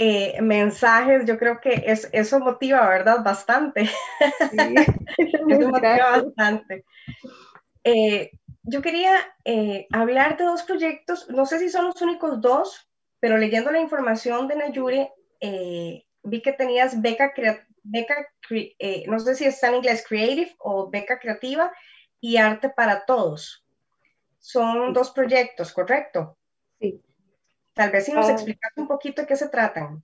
eh, 0.00 0.40
mensajes. 0.40 1.26
Yo 1.26 1.38
creo 1.38 1.60
que 1.60 1.82
es, 1.86 2.08
eso 2.12 2.38
motiva, 2.38 2.88
¿verdad? 2.88 3.24
Bastante. 3.24 3.86
Sí, 4.50 4.56
eso 5.18 5.44
motiva 5.44 6.22
bastante. 6.22 6.84
Eh, 7.82 8.30
yo 8.62 8.80
quería 8.80 9.16
eh, 9.44 9.88
hablar 9.92 10.36
de 10.36 10.44
dos 10.44 10.62
proyectos, 10.62 11.28
no 11.30 11.46
sé 11.46 11.58
si 11.58 11.68
son 11.68 11.86
los 11.86 12.00
únicos 12.00 12.40
dos, 12.40 12.88
pero 13.18 13.38
leyendo 13.38 13.72
la 13.72 13.80
información 13.80 14.46
de 14.46 14.56
Nayure, 14.56 15.12
eh, 15.40 16.04
vi 16.22 16.42
que 16.42 16.52
tenías 16.52 17.00
beca, 17.00 17.32
beca 17.82 18.28
no 19.08 19.18
sé 19.18 19.34
si 19.34 19.46
está 19.46 19.68
en 19.68 19.76
inglés, 19.76 20.04
Creative 20.08 20.54
o 20.58 20.90
beca 20.90 21.18
creativa 21.18 21.72
y 22.20 22.36
arte 22.36 22.70
para 22.70 23.04
todos. 23.04 23.64
Son 24.38 24.92
dos 24.92 25.10
proyectos, 25.10 25.72
¿correcto? 25.72 26.36
Sí. 26.78 27.02
Tal 27.78 27.92
vez 27.92 28.06
si 28.06 28.12
nos 28.12 28.28
ah. 28.28 28.32
explicas 28.32 28.72
un 28.76 28.88
poquito 28.88 29.22
de 29.22 29.28
qué 29.28 29.36
se 29.36 29.48
tratan. 29.48 30.02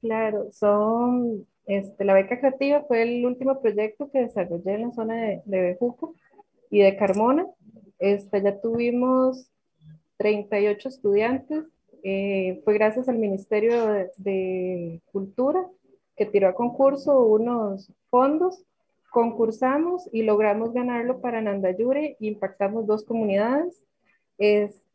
Claro, 0.00 0.50
son, 0.50 1.46
este, 1.66 2.06
la 2.06 2.14
beca 2.14 2.40
creativa 2.40 2.82
fue 2.88 3.02
el 3.02 3.26
último 3.26 3.60
proyecto 3.60 4.10
que 4.10 4.20
desarrollé 4.20 4.76
en 4.76 4.88
la 4.88 4.92
zona 4.92 5.14
de, 5.16 5.42
de 5.44 5.60
Bejuco 5.60 6.14
y 6.70 6.80
de 6.80 6.96
Carmona. 6.96 7.46
Este, 7.98 8.42
ya 8.42 8.58
tuvimos 8.62 9.52
38 10.16 10.88
estudiantes. 10.88 11.64
Eh, 12.02 12.62
fue 12.64 12.72
gracias 12.72 13.10
al 13.10 13.18
Ministerio 13.18 14.08
de, 14.16 15.02
Cultura 15.12 15.68
que 16.16 16.24
tiró 16.24 16.48
a 16.48 16.54
concurso 16.54 17.26
unos 17.26 17.92
fondos. 18.08 18.64
Concursamos 19.10 20.08
y 20.12 20.22
logramos 20.22 20.72
ganarlo 20.72 21.20
para 21.20 21.42
Nandayure 21.42 22.16
impactamos 22.20 22.86
dos 22.86 23.04
comunidades. 23.04 23.82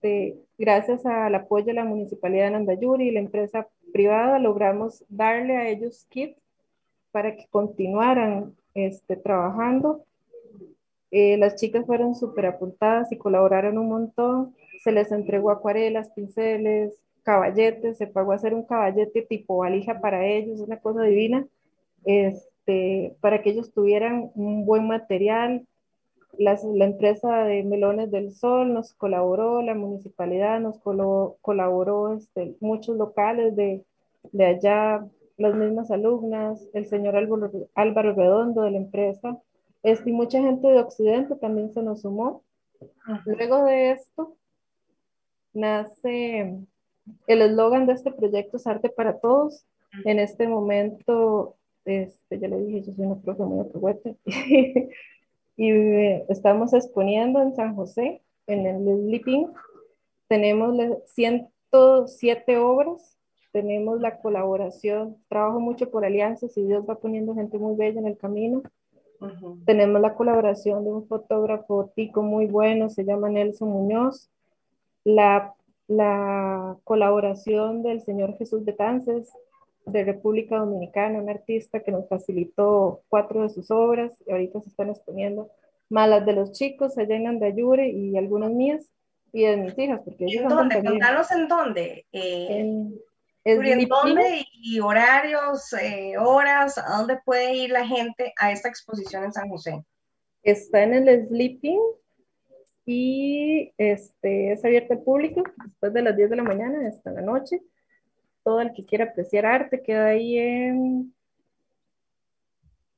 Este, 0.02 0.38
gracias 0.58 1.06
al 1.06 1.34
apoyo 1.36 1.66
de 1.66 1.74
la 1.74 1.84
Municipalidad 1.84 2.46
de 2.46 2.52
Nandayure 2.52 3.04
y 3.04 3.12
la 3.12 3.20
empresa 3.20 3.68
privada, 3.92 4.40
logramos 4.40 5.04
darle 5.10 5.58
a 5.58 5.68
ellos 5.68 6.06
kits 6.10 6.40
para 7.12 7.36
que 7.36 7.48
continuaran 7.50 8.56
este, 8.74 9.16
trabajando 9.16 10.06
eh, 11.12 11.38
las 11.38 11.56
chicas 11.56 11.86
fueron 11.86 12.16
súper 12.16 12.46
apuntadas 12.48 13.12
y 13.12 13.18
colaboraron 13.18 13.78
un 13.78 13.90
montón. 13.90 14.56
Se 14.84 14.92
les 14.92 15.12
entregó 15.12 15.52
acuarelas, 15.52 16.10
pinceles, 16.10 16.94
caballetes, 17.24 17.98
se 17.98 18.08
pagó 18.08 18.34
hacer 18.34 18.54
un 18.54 18.66
caballete 18.66 19.22
tipo 19.24 19.58
valija 19.58 20.00
para 20.02 20.26
ellos, 20.26 20.60
una 20.60 20.80
cosa 20.80 21.04
divina, 21.04 21.48
este, 22.06 23.16
para 23.22 23.42
que 23.42 23.52
ellos 23.52 23.74
tuvieran 23.74 24.32
un 24.36 24.66
buen 24.66 24.88
material. 24.88 25.66
Las, 26.38 26.64
la 26.64 26.86
empresa 26.86 27.44
de 27.44 27.64
Melones 27.64 28.12
del 28.12 28.32
Sol 28.32 28.74
nos 28.74 28.94
colaboró, 28.94 29.62
la 29.62 29.74
municipalidad 29.74 30.60
nos 30.60 30.80
colaboró, 30.80 32.14
este, 32.14 32.56
muchos 32.60 32.98
locales 32.98 33.56
de, 33.56 33.84
de 34.32 34.46
allá, 34.46 35.08
las 35.38 35.56
mismas 35.56 35.92
alumnas, 35.92 36.68
el 36.74 36.88
señor 36.88 37.16
Álvaro, 37.16 37.52
Álvaro 37.76 38.14
Redondo 38.14 38.62
de 38.62 38.72
la 38.72 38.78
empresa, 38.78 39.38
este, 39.84 40.10
y 40.10 40.14
mucha 40.14 40.42
gente 40.42 40.68
de 40.68 40.80
Occidente 40.80 41.36
también 41.36 41.74
se 41.74 41.82
nos 41.82 42.02
sumó. 42.02 42.44
Luego 43.26 43.64
de 43.64 43.92
esto, 43.92 44.36
nace 45.54 46.58
el 47.28 47.42
eslogan 47.42 47.86
de 47.88 47.94
este 47.94 48.12
proyecto 48.12 48.58
es 48.58 48.68
Arte 48.68 48.90
para 48.90 49.20
Todos. 49.20 49.66
En 50.06 50.20
este 50.20 50.48
momento, 50.48 51.56
este, 51.86 52.40
ya 52.40 52.48
le 52.48 52.60
dije, 52.60 52.84
yo 52.84 52.94
soy 52.94 53.06
una 53.06 53.22
profe 53.22 53.44
muy 53.44 53.66
y 55.58 55.72
eh, 55.72 56.26
estamos 56.30 56.72
exponiendo 56.74 57.42
en 57.42 57.56
San 57.56 57.76
José, 57.76 58.22
en 58.46 58.68
el 58.68 59.06
Sleeping. 59.06 59.48
Tenemos 60.28 60.78
107 61.08 62.58
obras, 62.60 63.18
tenemos 63.52 64.00
la 64.00 64.20
colaboración, 64.20 65.18
trabajo 65.28 65.60
mucho 65.60 65.90
por 65.90 66.06
alianzas 66.06 66.56
y 66.58 66.64
Dios 66.64 66.86
va 66.88 67.00
poniendo 67.00 67.34
gente 67.34 67.58
muy 67.58 67.76
bella 67.76 68.00
en 68.00 68.08
el 68.08 68.18
camino. 68.18 68.62
Tenemos 69.66 70.00
la 70.00 70.14
colaboración 70.14 70.84
de 70.84 70.92
un 70.92 71.08
fotógrafo 71.08 71.92
tico 71.96 72.22
muy 72.22 72.46
bueno, 72.46 72.90
se 72.90 73.04
llama 73.04 73.30
Nelson 73.30 73.70
Muñoz. 73.70 74.30
La, 75.04 75.56
la 75.88 76.78
colaboración 76.84 77.82
del 77.82 78.02
señor 78.02 78.38
Jesús 78.38 78.64
Betances 78.64 79.34
de 79.88 80.04
República 80.04 80.58
Dominicana, 80.58 81.22
un 81.22 81.30
artista 81.30 81.80
que 81.80 81.92
nos 81.92 82.08
facilitó 82.08 83.04
cuatro 83.08 83.44
de 83.44 83.50
sus 83.50 83.72
obras 83.72 84.14
y 84.26 84.32
ahorita 84.32 84.62
se 84.62 84.70
están 84.70 84.90
exponiendo 84.90 85.50
malas 85.90 86.26
de 86.26 86.34
los 86.34 86.52
chicos 86.52 86.98
allá 86.98 87.16
en 87.16 87.28
Andayure 87.28 87.88
y 87.88 88.18
algunas 88.18 88.52
mías 88.52 88.86
y 89.32 89.44
de 89.44 89.58
mis 89.58 89.78
hijas. 89.78 90.02
Porque 90.04 90.26
¿En 90.26 90.48
dónde? 90.48 90.84
Contanos 90.84 91.32
en 91.32 91.48
dónde. 91.48 92.06
Eh, 92.12 92.48
en, 92.50 93.00
¿En 93.46 93.88
dónde 93.88 94.46
y 94.52 94.80
horarios, 94.82 95.72
eh, 95.82 96.18
horas, 96.18 96.78
a 96.78 96.98
dónde 96.98 97.20
puede 97.24 97.56
ir 97.56 97.70
la 97.70 97.88
gente 97.88 98.34
a 98.38 98.52
esta 98.52 98.68
exposición 98.68 99.24
en 99.24 99.32
San 99.32 99.48
José? 99.48 99.86
Está 100.44 100.84
en 100.84 100.96
el 100.96 101.28
Sleeping 101.28 101.80
y 102.86 103.72
este, 103.78 104.52
es 104.52 104.66
abierto 104.66 104.94
al 104.94 105.02
público 105.02 105.44
después 105.66 105.94
de 105.94 106.02
las 106.02 106.18
10 106.18 106.30
de 106.30 106.36
la 106.36 106.44
mañana 106.44 106.88
hasta 106.90 107.12
la 107.12 107.22
noche. 107.22 107.62
Todo 108.48 108.62
el 108.62 108.72
que 108.72 108.86
quiera 108.86 109.04
apreciar 109.04 109.46
arte 109.46 109.84
queda 109.84 110.06
ahí 110.06 110.38
en... 110.38 111.14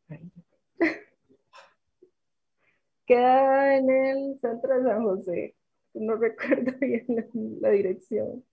queda 3.08 3.78
en 3.78 3.90
el 3.90 4.40
centro 4.40 4.78
de 4.78 4.84
San 4.88 5.04
José. 5.04 5.56
No 5.96 6.18
recuerdo 6.18 6.72
bien 6.80 7.04
la 7.62 7.70
dirección. 7.72 8.46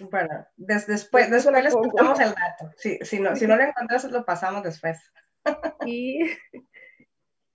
Bueno, 0.00 0.44
después, 0.56 1.30
después 1.30 1.62
les 1.62 1.74
contamos 1.74 2.18
el 2.18 2.34
dato. 2.34 2.72
Si, 2.76 3.20
no, 3.20 3.36
si 3.36 3.46
no 3.46 3.54
lo 3.54 3.62
encuentras, 3.62 4.02
lo 4.10 4.24
pasamos 4.24 4.64
después. 4.64 4.98
Y 5.86 6.22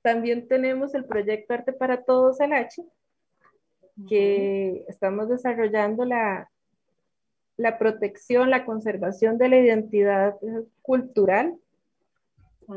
también 0.01 0.47
tenemos 0.47 0.95
el 0.95 1.03
proyecto 1.03 1.55
Arte 1.55 1.73
para 1.73 2.05
Todos 2.05 2.39
el 2.39 2.53
H, 2.53 2.81
que 4.07 4.85
estamos 4.87 5.27
desarrollando 5.27 6.05
la, 6.05 6.49
la 7.57 7.77
protección, 7.77 8.49
la 8.49 8.65
conservación 8.65 9.37
de 9.37 9.49
la 9.49 9.59
identidad 9.59 10.35
cultural 10.81 11.55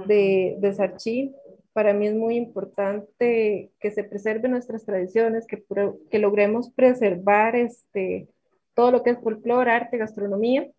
de, 0.06 0.56
de 0.58 0.74
Sarchí. 0.74 1.34
Para 1.72 1.92
mí 1.92 2.06
es 2.06 2.14
muy 2.14 2.36
importante 2.36 3.70
que 3.80 3.90
se 3.90 4.04
preserven 4.04 4.52
nuestras 4.52 4.84
tradiciones, 4.84 5.46
que, 5.46 5.64
que 6.10 6.18
logremos 6.18 6.70
preservar 6.70 7.56
este, 7.56 8.28
todo 8.74 8.90
lo 8.90 9.02
que 9.02 9.10
es 9.10 9.18
folclore, 9.20 9.70
arte, 9.70 9.98
gastronomía. 9.98 10.70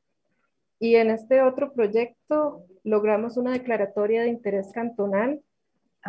Y 0.79 0.95
en 0.95 1.09
este 1.09 1.41
otro 1.41 1.73
proyecto 1.73 2.65
logramos 2.83 3.37
una 3.37 3.51
declaratoria 3.51 4.21
de 4.21 4.29
interés 4.29 4.71
cantonal 4.71 5.41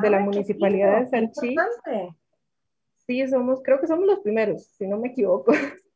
de 0.00 0.10
la 0.10 0.20
Municipalidad 0.20 1.00
de 1.00 1.08
Sanchí. 1.08 1.56
Sí, 3.06 3.26
somos, 3.26 3.62
creo 3.62 3.80
que 3.80 3.86
somos 3.86 4.06
los 4.06 4.20
primeros, 4.20 4.66
si 4.66 4.86
no 4.86 4.98
me 4.98 5.08
equivoco. 5.08 5.52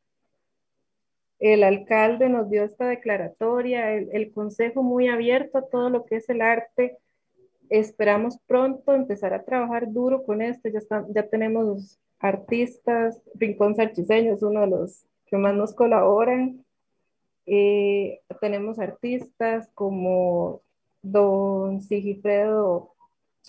El 1.43 1.64
alcalde 1.64 2.28
nos 2.28 2.49
dio 2.49 2.62
esta 2.62 2.86
declaratoria, 2.86 3.93
el, 3.95 4.32
consejo 4.32 4.84
muy 4.84 5.09
abierto 5.09 5.59
a 5.59 5.66
todo 5.66 5.90
lo 5.90 6.05
que 6.05 6.14
es 6.14 6.28
el 6.28 6.40
arte. 6.40 6.99
Esperamos 7.68 8.38
pronto 8.47 8.95
empezar 8.95 9.34
a 9.34 9.43
trabajar 9.43 9.93
duro 9.93 10.22
con 10.22 10.40
esto. 10.40 10.68
Ya, 10.68 11.28
tenemos 11.28 11.99
artistas, 12.20 13.20
Rincón 13.34 13.74
Sarchiseño 13.74 14.34
es 14.34 14.43
uno 14.45 14.61
de 14.61 14.66
los 14.68 15.05
que 15.26 15.36
más 15.36 15.53
nos 15.53 15.74
colaboran. 15.74 16.64
Eh, 17.47 18.20
tenemos 18.40 18.78
artistas 18.78 19.68
como 19.74 20.61
don 21.03 21.80
Sigifredo, 21.80 22.93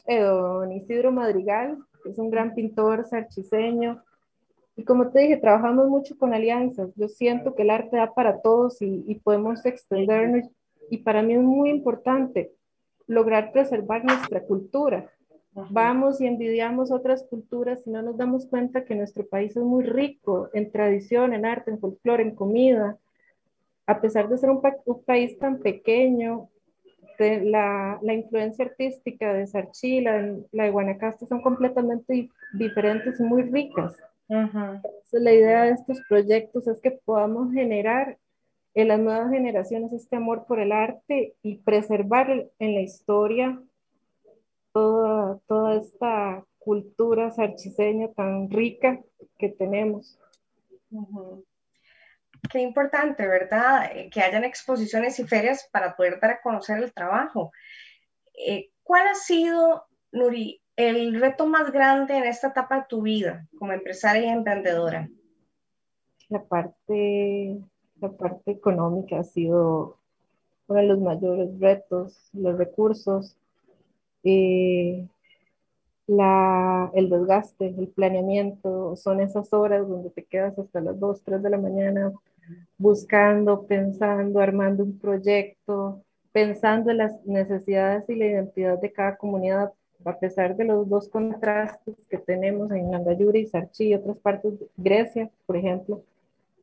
eh, 0.08 0.20
don 0.20 0.72
Isidro 0.72 1.12
Madrigal, 1.12 1.78
que 2.04 2.10
es 2.10 2.18
un 2.18 2.32
gran 2.32 2.56
pintor 2.56 3.06
sarchiseño. 3.06 4.04
Y 4.76 4.84
como 4.84 5.09
te 5.09 5.19
dije, 5.19 5.38
trabajamos 5.38 5.88
mucho 5.88 6.17
con 6.17 6.34
alianzas. 6.34 6.89
Yo 6.95 7.07
siento 7.07 7.55
que 7.55 7.61
el 7.61 7.69
arte 7.69 7.97
da 7.97 8.13
para 8.13 8.41
todos 8.41 8.82
y, 8.82 9.03
y 9.07 9.15
podemos 9.15 9.65
extendernos. 9.65 10.49
Y 10.89 10.99
para 10.99 11.21
mí 11.21 11.34
es 11.34 11.41
muy 11.41 11.69
importante 11.69 12.51
lograr 13.07 13.51
preservar 13.51 14.03
nuestra 14.03 14.41
cultura. 14.41 15.09
Vamos 15.55 16.19
y 16.19 16.26
envidiamos 16.26 16.91
otras 16.91 17.24
culturas 17.30 17.86
y 17.86 17.91
no 17.91 18.01
nos 18.01 18.17
damos 18.17 18.47
cuenta 18.47 18.86
que 18.86 18.95
nuestro 18.95 19.28
país 19.28 19.55
es 19.55 19.63
muy 19.63 19.84
rico 19.84 20.49
en 20.53 20.71
tradición, 20.71 21.34
en 21.34 21.45
arte, 21.45 21.69
en 21.69 21.80
folclore, 21.80 22.24
en 22.24 22.34
comida. 22.34 22.97
A 23.86 24.01
pesar 24.01 24.30
de 24.30 24.38
ser 24.38 24.49
un, 24.49 24.61
país 25.05 25.38
tan 25.38 25.59
pequeño, 25.59 26.49
la, 27.19 27.99
la, 28.01 28.13
influencia 28.13 28.65
artística 28.65 29.32
de 29.32 29.45
Sarchila, 29.45 30.36
la 30.51 30.63
de 30.63 30.71
Guanacaste 30.71 31.28
son 31.28 31.41
completamente 31.41 32.30
diferentes 32.53 33.19
y 33.19 33.24
muy 33.24 33.43
ricas. 33.43 33.95
Entonces, 34.28 35.21
la 35.21 35.32
idea 35.32 35.63
de 35.63 35.71
estos 35.71 35.99
proyectos 36.07 36.67
es 36.67 36.80
que 36.82 36.91
podamos 36.91 37.53
generar 37.53 38.17
en 38.74 38.88
las 38.88 38.99
nuevas 38.99 39.30
generaciones 39.30 39.93
este 39.93 40.15
amor 40.15 40.45
por 40.47 40.59
el 40.59 40.71
arte 40.71 41.36
y 41.43 41.57
preservar 41.57 42.49
en 42.57 42.74
la 42.74 42.82
historia 42.82 43.61
toda, 44.71 45.39
toda 45.47 45.76
esta 45.76 46.43
cultura 46.57 47.30
sarchiseña 47.32 48.11
tan 48.13 48.49
rica 48.49 48.99
que 49.38 49.49
tenemos. 49.49 50.17
Qué 52.49 52.59
importante, 52.59 53.28
¿verdad? 53.28 53.91
Eh, 53.95 54.09
que 54.09 54.21
hayan 54.21 54.43
exposiciones 54.43 55.19
y 55.19 55.28
ferias 55.28 55.69
para 55.71 55.95
poder 55.95 56.19
dar 56.19 56.32
a 56.32 56.41
conocer 56.41 56.82
el 56.82 56.93
trabajo. 56.93 57.51
Eh, 58.34 58.71
¿Cuál 58.82 59.07
ha 59.07 59.15
sido, 59.15 59.86
Nuri, 60.11 60.62
el 60.76 61.19
reto 61.19 61.47
más 61.47 61.71
grande 61.71 62.17
en 62.17 62.24
esta 62.24 62.47
etapa 62.47 62.78
de 62.78 62.86
tu 62.89 63.01
vida 63.01 63.47
como 63.57 63.74
empresaria 63.74 64.26
y 64.26 64.30
emprendedora? 64.30 65.09
La 66.30 66.43
parte, 66.43 67.59
la 67.99 68.11
parte 68.11 68.51
económica 68.51 69.19
ha 69.19 69.24
sido 69.24 69.99
uno 70.67 70.80
de 70.80 70.88
los 70.88 70.99
mayores 70.99 71.59
retos, 71.59 72.30
los 72.34 72.57
recursos, 72.57 73.38
eh, 74.24 75.07
la, 76.07 76.91
el 76.93 77.09
desgaste, 77.09 77.67
el 77.67 77.88
planeamiento, 77.89 78.95
son 78.95 79.21
esas 79.21 79.53
horas 79.53 79.88
donde 79.88 80.09
te 80.09 80.24
quedas 80.24 80.57
hasta 80.57 80.82
las 80.82 80.99
2, 80.99 81.21
3 81.24 81.43
de 81.43 81.49
la 81.49 81.57
mañana 81.57 82.11
buscando, 82.78 83.65
pensando, 83.65 84.39
armando 84.39 84.84
un 84.84 84.99
proyecto, 84.99 86.03
pensando 86.32 86.91
en 86.91 86.97
las 86.97 87.26
necesidades 87.26 88.09
y 88.09 88.15
la 88.15 88.26
identidad 88.26 88.80
de 88.80 88.91
cada 88.91 89.15
comunidad, 89.15 89.71
a 90.06 90.20
pesar 90.20 90.56
de 90.56 90.66
los 90.66 90.89
dos 90.89 91.10
contrastes 91.10 91.95
que 92.10 92.18
tenemos 92.18 92.72
en 92.72 92.93
Andayuri 92.93 93.41
y 93.41 93.47
Sarchi 93.47 93.89
y 93.89 93.95
otras 93.95 94.18
partes 94.18 94.60
de 94.60 94.68
Grecia, 94.78 95.30
por 95.45 95.58
ejemplo. 95.58 96.04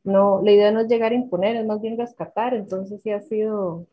No, 0.05 0.41
la 0.43 0.53
idea 0.53 0.71
no 0.71 0.81
es 0.81 0.89
llegar 0.89 1.13
a 1.13 1.17
imponer, 1.17 1.57
es 1.57 1.67
más 1.67 1.81
bien 1.81 1.99
rescatar, 1.99 2.55
entonces 2.55 3.03
sí 3.03 3.11
ha 3.11 3.21
sido, 3.21 3.87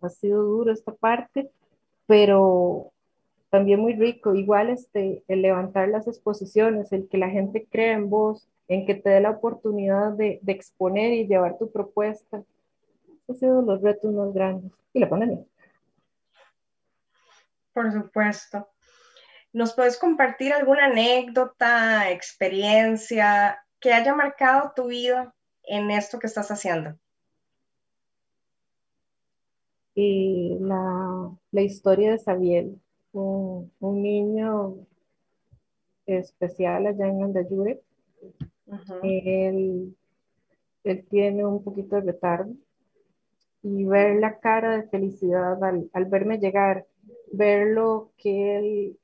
ha 0.00 0.08
sido 0.10 0.42
duro 0.42 0.72
esta 0.72 0.92
parte, 0.92 1.50
pero 2.06 2.92
también 3.50 3.80
muy 3.80 3.94
rico. 3.94 4.34
Igual 4.34 4.70
este, 4.70 5.22
el 5.28 5.42
levantar 5.42 5.88
las 5.88 6.08
exposiciones, 6.08 6.92
el 6.92 7.08
que 7.08 7.18
la 7.18 7.30
gente 7.30 7.66
crea 7.70 7.94
en 7.94 8.10
vos, 8.10 8.48
en 8.68 8.84
que 8.86 8.94
te 8.94 9.10
dé 9.10 9.20
la 9.20 9.30
oportunidad 9.30 10.12
de, 10.12 10.40
de 10.42 10.52
exponer 10.52 11.12
y 11.12 11.26
llevar 11.26 11.56
tu 11.58 11.70
propuesta. 11.70 12.42
Han 13.28 13.36
sido 13.36 13.62
los 13.62 13.80
retos 13.80 14.12
más 14.12 14.34
grandes. 14.34 14.72
Y 14.92 15.00
la 15.00 15.08
pandemia. 15.08 15.44
Por 17.74 17.92
supuesto. 17.92 18.68
¿Nos 19.52 19.74
puedes 19.74 19.98
compartir 19.98 20.52
alguna 20.52 20.86
anécdota, 20.86 22.10
experiencia 22.10 23.58
que 23.80 23.92
haya 23.92 24.14
marcado 24.14 24.72
tu 24.74 24.86
vida 24.86 25.34
en 25.64 25.90
esto 25.90 26.18
que 26.18 26.26
estás 26.26 26.50
haciendo? 26.50 26.98
Y 29.94 30.56
la, 30.60 31.30
la 31.52 31.60
historia 31.60 32.12
de 32.12 32.18
Sabiel, 32.18 32.80
un, 33.12 33.70
un, 33.78 34.02
niño 34.02 34.76
especial 36.06 36.86
allá 36.86 37.06
en 37.06 37.22
Andayure. 37.22 37.80
él, 39.04 39.96
él 40.82 41.06
tiene 41.08 41.44
un 41.44 41.62
poquito 41.62 41.96
de 41.96 42.12
retardo 42.12 42.52
y 43.62 43.84
ver 43.84 44.16
la 44.16 44.38
cara 44.40 44.76
de 44.76 44.88
felicidad 44.88 45.62
al, 45.62 45.88
al 45.92 46.04
verme 46.06 46.38
llegar, 46.38 46.86
verlo 47.36 48.10
que 48.16 48.56
él 48.56 48.98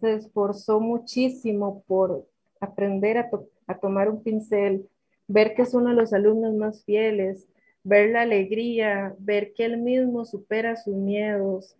se 0.00 0.14
esforzó 0.14 0.80
muchísimo 0.80 1.82
por 1.86 2.26
aprender 2.60 3.18
a, 3.18 3.30
a, 3.66 3.78
tomar 3.78 4.08
un 4.08 4.22
pincel, 4.22 4.88
ver 5.26 5.54
que 5.54 5.62
es 5.62 5.74
uno 5.74 5.90
de 5.90 5.96
los 5.96 6.12
alumnos 6.12 6.54
más 6.54 6.84
fieles, 6.84 7.46
ver 7.82 8.10
la 8.10 8.22
alegría, 8.22 9.14
ver 9.18 9.52
que 9.52 9.64
él 9.64 9.78
mismo 9.78 10.24
supera 10.24 10.76
sus 10.76 10.94
miedos, 10.94 11.76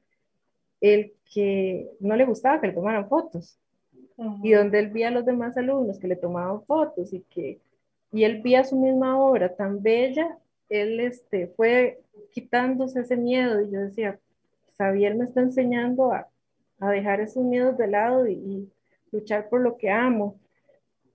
el 0.80 1.12
que 1.32 1.88
no 2.00 2.16
le 2.16 2.24
gustaba 2.24 2.60
que 2.60 2.68
le 2.68 2.72
tomaran 2.72 3.08
fotos. 3.08 3.58
Y 4.42 4.52
donde 4.52 4.80
él 4.80 4.88
veía 4.88 5.08
a 5.08 5.12
los 5.12 5.24
demás 5.24 5.56
alumnos 5.56 5.98
que 5.98 6.08
le 6.08 6.16
tomaban 6.16 6.62
fotos 6.64 7.12
y 7.12 7.20
que 7.30 7.60
y 8.12 8.24
él 8.24 8.40
veía 8.42 8.64
su 8.64 8.76
misma 8.76 9.18
obra 9.20 9.54
tan 9.54 9.82
bella, 9.82 10.38
él 10.68 11.00
este, 11.00 11.48
fue 11.48 12.00
quitándose 12.30 13.00
ese 13.00 13.16
miedo 13.16 13.60
y 13.62 13.70
yo 13.70 13.80
decía, 13.80 14.18
Xavier 14.78 15.16
me 15.16 15.24
está 15.24 15.40
enseñando 15.40 16.12
a, 16.12 16.28
dejar 16.80 17.20
esos 17.20 17.44
miedos 17.44 17.76
de 17.76 17.88
lado 17.88 18.26
y, 18.28 18.70
luchar 19.10 19.48
por 19.48 19.62
lo 19.62 19.78
que 19.78 19.90
amo. 19.90 20.38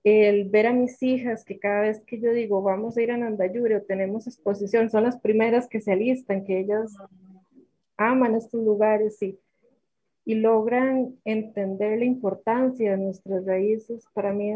El 0.02 0.50
ver 0.50 0.66
a 0.66 0.72
mis 0.72 1.00
hijas 1.02 1.44
que 1.44 1.60
cada 1.60 1.82
vez 1.82 2.00
que 2.00 2.20
yo 2.20 2.32
digo 2.32 2.60
vamos 2.60 2.96
a 2.96 3.02
ir 3.02 3.12
a 3.12 3.16
Nandayure 3.16 3.76
o 3.76 3.82
tenemos 3.82 4.26
exposición, 4.26 4.90
son 4.90 5.04
las 5.04 5.16
primeras 5.16 5.68
que 5.68 5.80
se 5.80 5.92
alistan, 5.92 6.44
que 6.44 6.58
ellas 6.58 6.92
aman 7.96 8.34
estos 8.34 8.62
lugares 8.62 9.22
y, 9.22 9.38
logran 10.26 11.16
entender 11.24 11.98
la 11.98 12.04
importancia 12.06 12.92
de 12.92 12.96
nuestras 12.96 13.44
raíces, 13.44 14.04
para 14.12 14.32
mí 14.32 14.52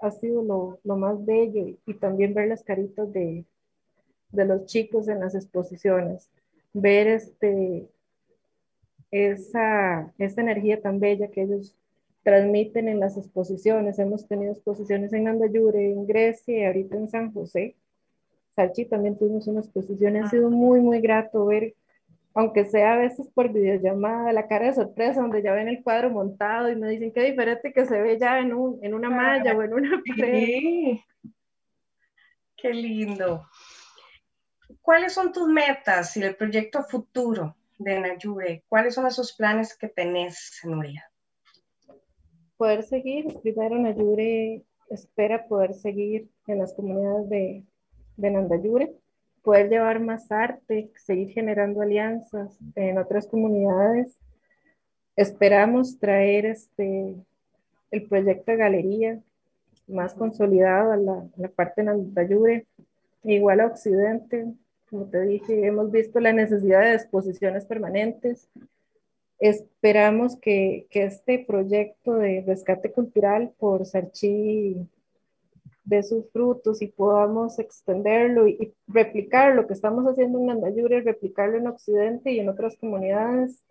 ha 0.00 0.10
sido 0.10 0.42
lo, 0.84 0.96
más 0.96 1.24
bello 1.24 1.78
y, 1.86 1.94
también 1.94 2.34
ver 2.34 2.48
las 2.48 2.62
caritas 2.62 3.12
de 3.12 3.44
los 4.32 4.66
chicos 4.66 5.08
en 5.08 5.20
las 5.20 5.34
exposiciones, 5.34 6.30
ver 6.72 7.06
este, 7.06 7.88
esa, 9.14 10.12
esa 10.18 10.40
energía 10.40 10.80
tan 10.80 10.98
bella 10.98 11.28
que 11.28 11.42
ellos 11.42 11.76
transmiten 12.24 12.88
en 12.88 12.98
las 12.98 13.16
exposiciones. 13.16 13.98
Hemos 14.00 14.26
tenido 14.26 14.52
exposiciones 14.52 15.12
en 15.12 15.28
Andayure, 15.28 15.92
en 15.92 16.04
Grecia 16.06 16.58
y 16.58 16.64
ahorita 16.64 16.96
en 16.96 17.08
San 17.08 17.32
José. 17.32 17.76
Salchi 18.56 18.86
también 18.86 19.16
tuvimos 19.16 19.46
una 19.46 19.60
exposición, 19.60 20.16
ha 20.16 20.28
sido 20.30 20.50
muy, 20.50 20.80
muy 20.80 21.00
grato 21.00 21.46
ver, 21.46 21.74
aunque 22.34 22.64
sea 22.64 22.94
a 22.94 22.98
veces 22.98 23.28
por 23.34 23.52
videollamada, 23.52 24.32
la 24.32 24.48
cara 24.48 24.66
de 24.66 24.74
sorpresa 24.74 25.20
donde 25.20 25.42
ya 25.42 25.52
ven 25.52 25.68
el 25.68 25.82
cuadro 25.82 26.10
montado 26.10 26.70
y 26.70 26.76
me 26.76 26.88
dicen 26.88 27.12
qué 27.12 27.22
diferente 27.22 27.72
que 27.72 27.84
se 27.84 28.00
ve 28.00 28.18
ya 28.18 28.38
en, 28.38 28.52
un, 28.52 28.78
en 28.82 28.94
una 28.94 29.10
malla 29.10 29.56
o 29.56 29.62
en 29.62 29.74
una 29.74 30.02
pared. 30.06 30.96
Qué 32.56 32.70
lindo. 32.72 33.46
¿Cuáles 34.80 35.12
son 35.12 35.32
tus 35.32 35.48
metas 35.48 36.16
y 36.16 36.22
el 36.22 36.36
proyecto 36.36 36.82
futuro 36.82 37.56
de 37.78 38.00
Nayure? 38.00 38.64
¿Cuáles 38.68 38.94
son 38.94 39.06
esos 39.06 39.34
planes 39.34 39.76
que 39.76 39.88
tenés, 39.88 40.60
Nuria? 40.64 41.10
Poder 42.56 42.82
seguir, 42.82 43.26
primero 43.42 43.78
Nayure 43.78 44.64
espera 44.90 45.46
poder 45.46 45.74
seguir 45.74 46.28
en 46.46 46.58
las 46.58 46.72
comunidades 46.74 47.28
de, 47.28 47.64
de 48.16 48.30
Nandayure, 48.30 48.94
poder 49.42 49.68
llevar 49.68 50.00
más 50.00 50.30
arte, 50.30 50.90
seguir 50.96 51.30
generando 51.30 51.82
alianzas 51.82 52.56
en 52.74 52.98
otras 52.98 53.26
comunidades. 53.26 54.18
Esperamos 55.16 55.98
traer 55.98 56.46
este, 56.46 57.14
el 57.90 58.08
proyecto 58.08 58.52
de 58.52 58.56
galería 58.56 59.20
más 59.86 60.14
consolidado 60.14 60.92
a 60.92 60.96
la, 60.96 61.26
la 61.36 61.48
parte 61.48 61.82
de 61.82 61.86
Nandayure, 61.86 62.66
igual 63.22 63.60
a 63.60 63.66
Occidente, 63.66 64.46
como 64.94 65.06
te 65.06 65.22
dije, 65.22 65.66
hemos 65.66 65.90
visto 65.90 66.20
la 66.20 66.32
necesidad 66.32 66.82
de 66.82 66.94
exposiciones 66.94 67.66
permanentes. 67.66 68.48
Esperamos 69.40 70.36
que, 70.36 70.86
que 70.88 71.02
este 71.02 71.40
proyecto 71.40 72.14
de 72.14 72.44
rescate 72.46 72.92
cultural 72.92 73.52
por 73.58 73.84
Sarchi 73.86 74.76
dé 75.82 76.04
sus 76.04 76.30
frutos 76.30 76.80
y 76.80 76.86
podamos 76.86 77.58
extenderlo 77.58 78.46
y, 78.46 78.72
replicar 78.86 79.56
lo 79.56 79.66
que 79.66 79.72
estamos 79.72 80.04
haciendo 80.04 80.38
en 80.38 80.50
Andayure, 80.50 81.00
replicarlo 81.00 81.58
en 81.58 81.66
Occidente 81.66 82.30
y 82.30 82.38
en 82.38 82.48
otras 82.48 82.76
comunidades. 82.76 83.64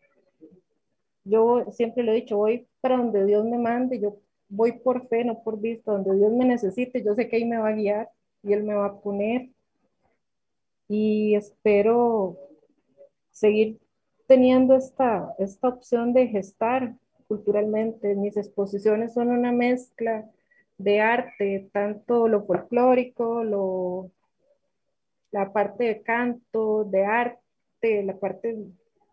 Yo 1.23 1.71
siempre 1.71 2.03
le 2.03 2.11
he 2.11 2.15
dicho, 2.15 2.35
voy 2.35 2.67
para 2.81 2.97
donde 2.97 3.25
Dios 3.25 3.45
me 3.45 3.57
mande, 3.57 3.97
yo 3.97 4.17
voy 4.49 4.73
por 4.73 5.07
fe, 5.07 5.23
no 5.23 5.41
por 5.41 5.57
vista, 5.57 5.93
donde 5.93 6.17
Dios 6.17 6.33
me 6.33 6.43
necesite, 6.43 7.01
yo 7.01 7.15
sé 7.15 7.29
que 7.29 7.37
ahí 7.37 7.45
me 7.45 7.59
va 7.59 7.69
a 7.69 7.75
guiar 7.75 8.09
y 8.43 8.51
Él 8.51 8.63
me 8.63 8.73
va 8.73 8.87
a 8.87 8.99
poner 8.99 9.52
y 10.95 11.33
espero 11.33 12.37
seguir 13.31 13.79
teniendo 14.27 14.75
esta, 14.75 15.33
esta 15.39 15.67
opción 15.67 16.13
de 16.13 16.27
gestar 16.27 16.95
culturalmente. 17.27 18.13
Mis 18.13 18.37
exposiciones 18.37 19.15
son 19.15 19.29
una 19.29 19.51
mezcla 19.51 20.29
de 20.77 21.01
arte, 21.01 21.67
tanto 21.73 22.27
lo 22.27 22.45
folclórico, 22.45 23.43
lo, 23.43 24.11
la 25.31 25.51
parte 25.51 25.85
de 25.85 26.03
canto, 26.03 26.83
de 26.83 27.05
arte, 27.05 28.03
la 28.03 28.15
parte 28.19 28.55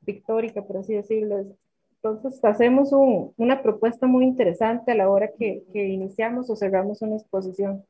pictórica, 0.05 0.62
por 0.62 0.76
así 0.76 0.93
decirlo. 0.93 1.47
Entonces 1.95 2.45
hacemos 2.45 2.91
una 2.93 3.62
propuesta 3.62 4.07
muy 4.07 4.26
interesante 4.26 4.93
a 4.93 4.97
la 4.97 5.09
hora 5.09 5.31
que, 5.33 5.64
que 5.72 5.89
iniciamos 5.89 6.51
o 6.51 6.57
cerramos 6.57 7.01
una 7.01 7.16
exposición. 7.16 7.87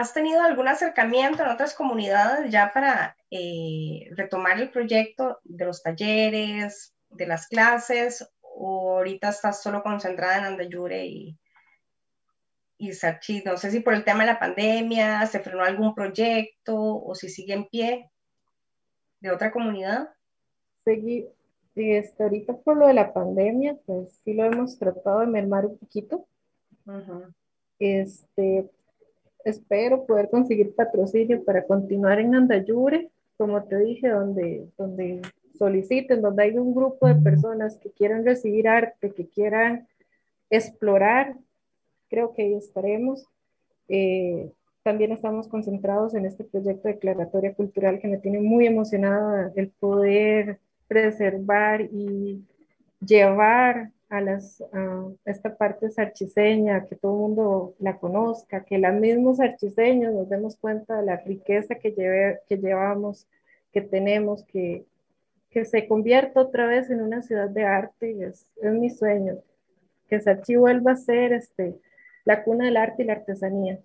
¿Has 0.00 0.14
tenido 0.14 0.40
algún 0.40 0.66
acercamiento 0.66 1.42
en 1.42 1.50
otras 1.50 1.74
comunidades 1.74 2.50
ya 2.50 2.70
para 2.72 3.18
eh, 3.30 4.08
retomar 4.12 4.58
el 4.58 4.70
proyecto 4.70 5.40
de 5.44 5.66
los 5.66 5.82
talleres, 5.82 6.94
de 7.10 7.26
las 7.26 7.46
clases? 7.48 8.26
¿O 8.40 8.96
ahorita 8.96 9.28
estás 9.28 9.62
solo 9.62 9.82
concentrada 9.82 10.38
en 10.38 10.44
Andayure 10.44 11.04
y, 11.04 11.38
y 12.78 12.94
Sarchi? 12.94 13.42
No 13.44 13.58
sé 13.58 13.70
si 13.70 13.80
por 13.80 13.92
el 13.92 14.02
tema 14.02 14.20
de 14.20 14.32
la 14.32 14.38
pandemia 14.38 15.26
se 15.26 15.40
frenó 15.40 15.64
algún 15.64 15.94
proyecto 15.94 16.76
o 16.78 17.14
si 17.14 17.28
sigue 17.28 17.52
en 17.52 17.68
pie 17.68 18.10
de 19.20 19.30
otra 19.30 19.52
comunidad. 19.52 20.08
Seguí, 20.82 21.26
este, 21.74 22.22
ahorita 22.22 22.56
por 22.56 22.78
lo 22.78 22.86
de 22.86 22.94
la 22.94 23.12
pandemia, 23.12 23.76
pues 23.84 24.18
sí 24.24 24.32
lo 24.32 24.46
hemos 24.46 24.78
tratado 24.78 25.20
de 25.20 25.26
mermar 25.26 25.66
un 25.66 25.76
poquito. 25.76 26.26
Este, 27.78 28.70
espero 29.44 30.06
poder 30.06 30.28
conseguir 30.30 30.74
patrocinio 30.74 31.44
para 31.44 31.64
continuar 31.64 32.20
en 32.20 32.34
Andayure, 32.34 33.10
como 33.36 33.62
te 33.64 33.78
dije, 33.78 34.08
donde, 34.08 34.66
donde 34.76 35.22
soliciten, 35.58 36.22
donde 36.22 36.42
hay 36.44 36.58
un 36.58 36.74
grupo 36.74 37.06
de 37.06 37.16
personas 37.16 37.76
que 37.78 37.90
quieran 37.90 38.24
recibir 38.24 38.68
arte, 38.68 39.12
que 39.12 39.28
quieran 39.28 39.86
explorar, 40.50 41.36
creo 42.08 42.32
que 42.34 42.42
ahí 42.42 42.54
estaremos. 42.54 43.26
Eh, 43.88 44.50
también 44.82 45.12
estamos 45.12 45.48
concentrados 45.48 46.14
en 46.14 46.26
este 46.26 46.44
proyecto 46.44 46.88
de 46.88 46.94
declaratoria 46.94 47.54
cultural 47.54 47.98
que 47.98 48.08
me 48.08 48.18
tiene 48.18 48.40
muy 48.40 48.66
emocionada 48.66 49.52
el 49.54 49.68
poder 49.68 50.58
preservar 50.88 51.82
y 51.82 52.42
llevar 53.04 53.92
a, 54.10 54.20
las, 54.20 54.62
esta 55.24 55.56
parte 55.56 55.88
sarchiseña, 55.90 56.86
que 56.86 56.96
todo 56.96 57.12
el 57.12 57.18
mundo 57.20 57.74
la 57.78 57.98
conozca, 57.98 58.64
que 58.64 58.78
los 58.78 58.92
mismos 58.92 59.38
sarchiseños 59.38 60.12
nos 60.12 60.28
demos 60.28 60.56
cuenta 60.56 60.98
de 60.98 61.06
la 61.06 61.16
riqueza 61.16 61.76
que, 61.76 61.92
lleve, 61.92 62.40
que 62.48 62.58
llevamos, 62.58 63.28
que 63.72 63.80
tenemos, 63.80 64.44
que, 64.44 64.84
que 65.48 65.64
se 65.64 65.86
convierta 65.86 66.40
otra 66.40 66.66
vez 66.66 66.90
en 66.90 67.02
una 67.02 67.22
ciudad 67.22 67.48
de 67.48 67.64
arte, 67.64 68.24
es, 68.24 68.50
es 68.60 68.72
mi 68.72 68.90
sueño, 68.90 69.38
que 70.08 70.20
Sarchi 70.20 70.56
vuelva 70.56 70.92
a 70.92 70.96
ser 70.96 71.32
este, 71.32 71.76
la 72.24 72.42
cuna 72.42 72.64
del 72.64 72.76
arte 72.76 73.04
y 73.04 73.06
la 73.06 73.14
artesanía. 73.14 73.78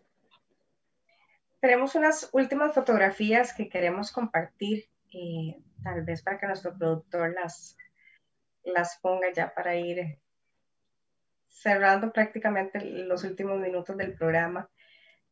Tenemos 1.61 1.93
unas 1.93 2.30
últimas 2.34 2.73
fotografías 2.73 3.53
que 3.53 3.69
queremos 3.69 4.11
compartir, 4.11 4.86
eh, 5.13 5.57
tal 5.84 6.03
vez 6.03 6.23
para 6.23 6.39
que 6.39 6.47
nuestro 6.47 6.76
productor 6.76 7.32
las, 7.34 7.78
las 8.66 8.99
ponga 9.01 9.32
ya 9.34 9.53
para 9.53 9.76
ir 9.76 10.20
cerrando 11.47 12.11
prácticamente 12.11 12.80
los 12.82 13.24
últimos 13.24 13.59
minutos 13.59 13.95
del 13.97 14.13
programa. 14.13 14.70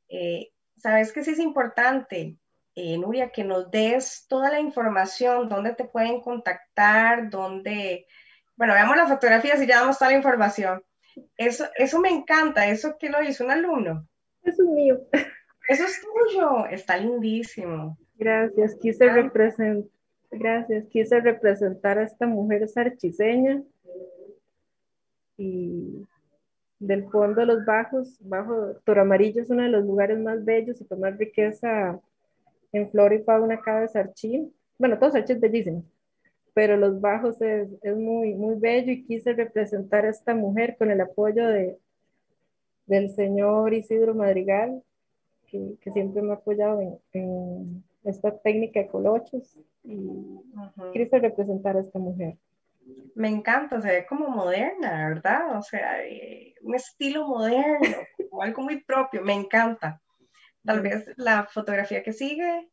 Eh, 0.07 0.53
Sabes 0.77 1.13
que 1.13 1.23
sí 1.23 1.31
es 1.31 1.39
importante, 1.39 2.37
eh, 2.75 2.97
Nuria, 2.97 3.29
que 3.29 3.43
nos 3.43 3.69
des 3.71 4.25
toda 4.27 4.49
la 4.49 4.59
información, 4.59 5.47
dónde 5.47 5.75
te 5.75 5.85
pueden 5.85 6.21
contactar, 6.21 7.29
dónde... 7.29 8.07
Bueno, 8.55 8.73
veamos 8.73 8.97
las 8.97 9.09
fotografías 9.09 9.61
y 9.61 9.67
ya 9.67 9.79
damos 9.79 9.97
toda 9.97 10.11
la 10.11 10.17
información. 10.17 10.83
Eso, 11.37 11.65
eso 11.75 11.99
me 11.99 12.09
encanta, 12.09 12.67
eso 12.67 12.97
que 12.97 13.09
lo 13.09 13.21
hizo 13.21 13.45
un 13.45 13.51
alumno. 13.51 14.07
Eso 14.41 14.63
es 14.63 14.69
mío. 14.69 14.99
Eso 15.69 15.85
es 15.85 16.01
tuyo, 16.01 16.65
está 16.65 16.97
lindísimo. 16.97 17.97
Gracias, 18.15 18.75
quise 18.81 19.07
representar 19.09 19.89
Gracias. 20.33 20.87
Quise 20.87 21.19
representar 21.19 21.99
a 21.99 22.03
esta 22.03 22.25
mujer 22.25 22.67
sarchiseña 22.67 23.63
y 25.37 26.07
del 26.79 27.09
fondo 27.09 27.41
de 27.41 27.47
los 27.47 27.65
bajos, 27.65 28.17
bajo 28.19 28.75
Toro 28.83 29.01
Amarillo 29.01 29.41
es 29.41 29.49
uno 29.49 29.63
de 29.63 29.69
los 29.69 29.85
lugares 29.85 30.19
más 30.19 30.43
bellos 30.43 30.81
y 30.81 30.85
con 30.85 30.99
más 30.99 31.17
riqueza 31.17 31.99
en 32.71 32.89
flora 32.89 33.15
y 33.15 33.23
fauna 33.23 33.55
acá 33.55 33.81
de 33.81 33.87
Sarchí. 33.87 34.51
Bueno, 34.77 34.97
todo 34.97 35.11
Sarchí 35.11 35.33
es 35.33 35.39
bellísimo, 35.39 35.83
pero 36.53 36.77
los 36.77 36.99
bajos 36.99 37.41
es, 37.41 37.69
muy, 37.95 38.33
muy 38.33 38.55
bello 38.55 38.91
y 38.91 39.03
quise 39.05 39.33
representar 39.33 40.05
a 40.05 40.09
esta 40.09 40.33
mujer 40.33 40.75
con 40.77 40.91
el 40.91 40.99
apoyo 40.99 41.47
de, 41.47 41.77
del 42.87 43.09
señor 43.11 43.73
Isidro 43.73 44.15
Madrigal, 44.15 44.83
que, 45.45 45.75
que 45.79 45.91
siempre 45.91 46.21
me 46.21 46.31
ha 46.31 46.35
apoyado 46.35 46.81
en, 46.81 46.99
en 47.13 47.83
esta 48.03 48.37
técnica 48.37 48.81
de 48.81 48.87
colochos 48.87 49.57
y 49.83 50.41
quise 50.93 51.19
representar 51.19 51.77
a 51.77 51.81
esta 51.81 51.99
mujer. 51.99 52.37
Me 53.15 53.29
encanta, 53.29 53.81
se 53.81 53.87
ve 53.87 54.05
como 54.05 54.29
moderna, 54.29 55.09
¿verdad? 55.09 55.57
O 55.57 55.61
sea, 55.61 56.03
eh, 56.05 56.55
un 56.61 56.75
estilo 56.75 57.27
moderno, 57.27 57.97
algo 58.41 58.63
muy 58.63 58.83
propio, 58.83 59.21
me 59.21 59.33
encanta. 59.33 60.01
Tal 60.65 60.81
vez 60.81 61.09
la 61.17 61.45
fotografía 61.45 62.03
que 62.03 62.13
sigue. 62.13 62.69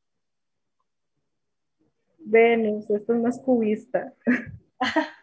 Venus, 2.18 2.88
esto 2.90 3.14
es 3.14 3.20
más 3.20 3.38
cubista. 3.40 4.14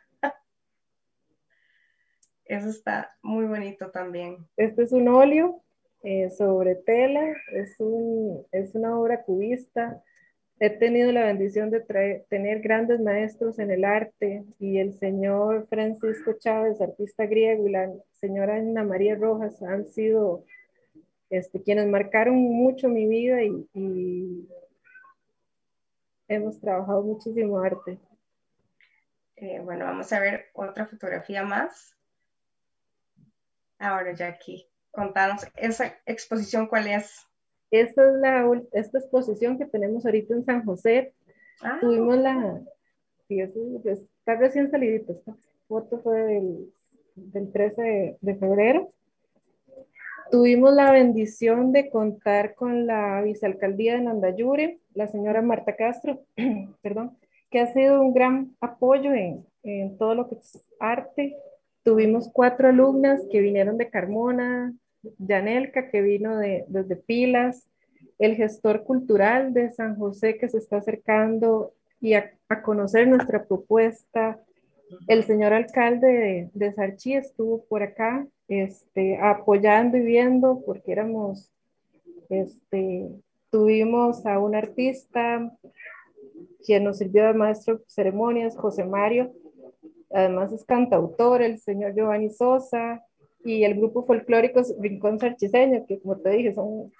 Eso 2.45 2.69
está 2.69 3.17
muy 3.21 3.45
bonito 3.45 3.91
también. 3.91 4.47
Este 4.55 4.83
es 4.83 4.91
un 4.93 5.07
óleo 5.09 5.61
eh, 6.03 6.29
sobre 6.29 6.75
tela, 6.75 7.33
es, 7.51 7.75
un, 7.79 8.45
es 8.51 8.73
una 8.75 8.97
obra 8.97 9.23
cubista 9.23 10.01
He 10.59 10.71
tenido 10.71 11.11
la 11.11 11.25
bendición 11.25 11.69
de 11.69 11.81
tener 12.29 12.61
grandes 12.61 12.99
maestros 12.99 13.59
en 13.59 13.69
el 13.69 13.85
arte 13.85 14.43
y 14.59 14.79
el 14.79 14.97
señor 14.97 15.67
Francisco 15.69 16.33
Chávez, 16.39 16.81
artista 16.81 17.27
griego, 17.27 17.67
y 17.67 17.71
la 17.71 17.93
señora 18.13 18.55
Ana 18.55 18.83
María 18.83 19.15
Rojas 19.15 19.61
han 19.61 19.85
sido 19.85 20.45
este, 21.29 21.61
quienes 21.61 21.87
marcaron 21.87 22.35
mucho 22.37 22.89
mi 22.89 23.07
vida 23.07 23.43
y, 23.43 24.47
hemos 26.27 26.59
trabajado 26.59 27.03
muchísimo 27.03 27.59
arte. 27.59 27.99
Eh, 29.35 29.59
bueno, 29.59 29.85
vamos 29.85 30.11
a 30.11 30.19
ver 30.19 30.47
otra 30.53 30.87
fotografía 30.87 31.43
más. 31.43 31.95
Ahora, 33.77 34.11
Jackie, 34.13 34.67
contanos, 34.89 35.47
¿esa 35.55 35.95
exposición 36.05 36.67
cuál 36.67 36.87
es? 36.87 37.26
Esta 37.71 38.09
es 38.09 38.15
la, 38.21 38.61
esta 38.73 38.99
exposición 38.99 39.57
que 39.57 39.65
tenemos 39.65 40.05
ahorita 40.05 40.33
en 40.33 40.45
San 40.45 40.63
José. 40.63 41.13
Ah. 41.61 41.77
Tuvimos 41.81 42.17
la, 42.17 42.61
sí, 43.27 43.39
está 43.39 44.35
recién 44.35 44.71
salidita, 44.71 45.13
esta 45.13 45.35
foto 45.67 45.99
fue 45.99 46.19
del, 46.19 46.73
del 47.15 47.51
13 47.51 48.17
de, 48.19 48.35
febrero. 48.35 48.93
Tuvimos 50.31 50.73
la 50.73 50.91
bendición 50.91 51.71
de 51.71 51.89
contar 51.89 52.55
con 52.55 52.85
la 52.85 53.21
vicealcaldía 53.21 53.95
de 53.95 54.01
Nandayure, 54.01 54.79
la 54.93 55.07
señora 55.07 55.41
Marta 55.41 55.75
Castro, 55.75 56.21
perdón, 56.81 57.17
que 57.49 57.59
ha 57.59 57.67
sido 57.73 58.01
un 58.01 58.13
gran 58.13 58.55
apoyo 58.59 59.13
en, 59.13 59.45
en 59.63 59.97
todo 59.97 60.15
lo 60.15 60.29
que 60.29 60.35
es 60.35 60.67
arte. 60.79 61.35
Tuvimos 61.83 62.29
cuatro 62.31 62.67
alumnas 62.67 63.25
que 63.31 63.39
vinieron 63.39 63.77
de 63.77 63.89
Carmona, 63.89 64.73
Yanelka, 65.19 65.89
que 65.89 66.01
vino 66.01 66.37
de, 66.37 66.65
desde 66.67 66.95
Pilas, 66.95 67.67
el 68.19 68.35
gestor 68.35 68.83
cultural 68.83 69.53
de 69.53 69.71
San 69.71 69.95
José 69.97 70.37
que 70.37 70.49
se 70.49 70.57
está 70.57 70.77
acercando 70.77 71.73
y 72.01 72.13
a, 72.13 72.31
conocer 72.63 73.07
nuestra 73.07 73.45
propuesta. 73.45 74.39
El 75.07 75.23
señor 75.25 75.53
alcalde 75.53 76.07
de, 76.07 76.49
de 76.53 76.73
Sarchi 76.73 77.13
estuvo 77.13 77.65
por 77.65 77.83
acá 77.83 78.25
este, 78.47 79.17
apoyando 79.17 79.97
y 79.97 80.01
viendo 80.01 80.61
porque 80.65 80.93
éramos, 80.93 81.51
este, 82.29 83.09
tuvimos 83.49 84.25
a 84.25 84.39
un 84.39 84.55
artista 84.55 85.51
quien 86.65 86.83
nos 86.83 86.97
sirvió 86.97 87.25
de 87.25 87.33
maestro 87.33 87.77
de 87.77 87.83
ceremonias, 87.87 88.57
José 88.57 88.83
Mario, 88.83 89.33
además 90.11 90.51
es 90.51 90.65
cantautor, 90.65 91.41
el 91.41 91.59
señor 91.59 91.93
Giovanni 91.93 92.29
Sosa, 92.29 93.03
y 93.47 93.63
el 93.63 93.75
grupo 93.75 94.05
folclórico 94.05 94.61
Rincón 94.77 95.19
Sarchiseño, 95.19 95.85
que 95.85 96.01
como 96.01 96.17
te 96.17 96.31
dije, 96.31 96.53
son, 96.53 96.91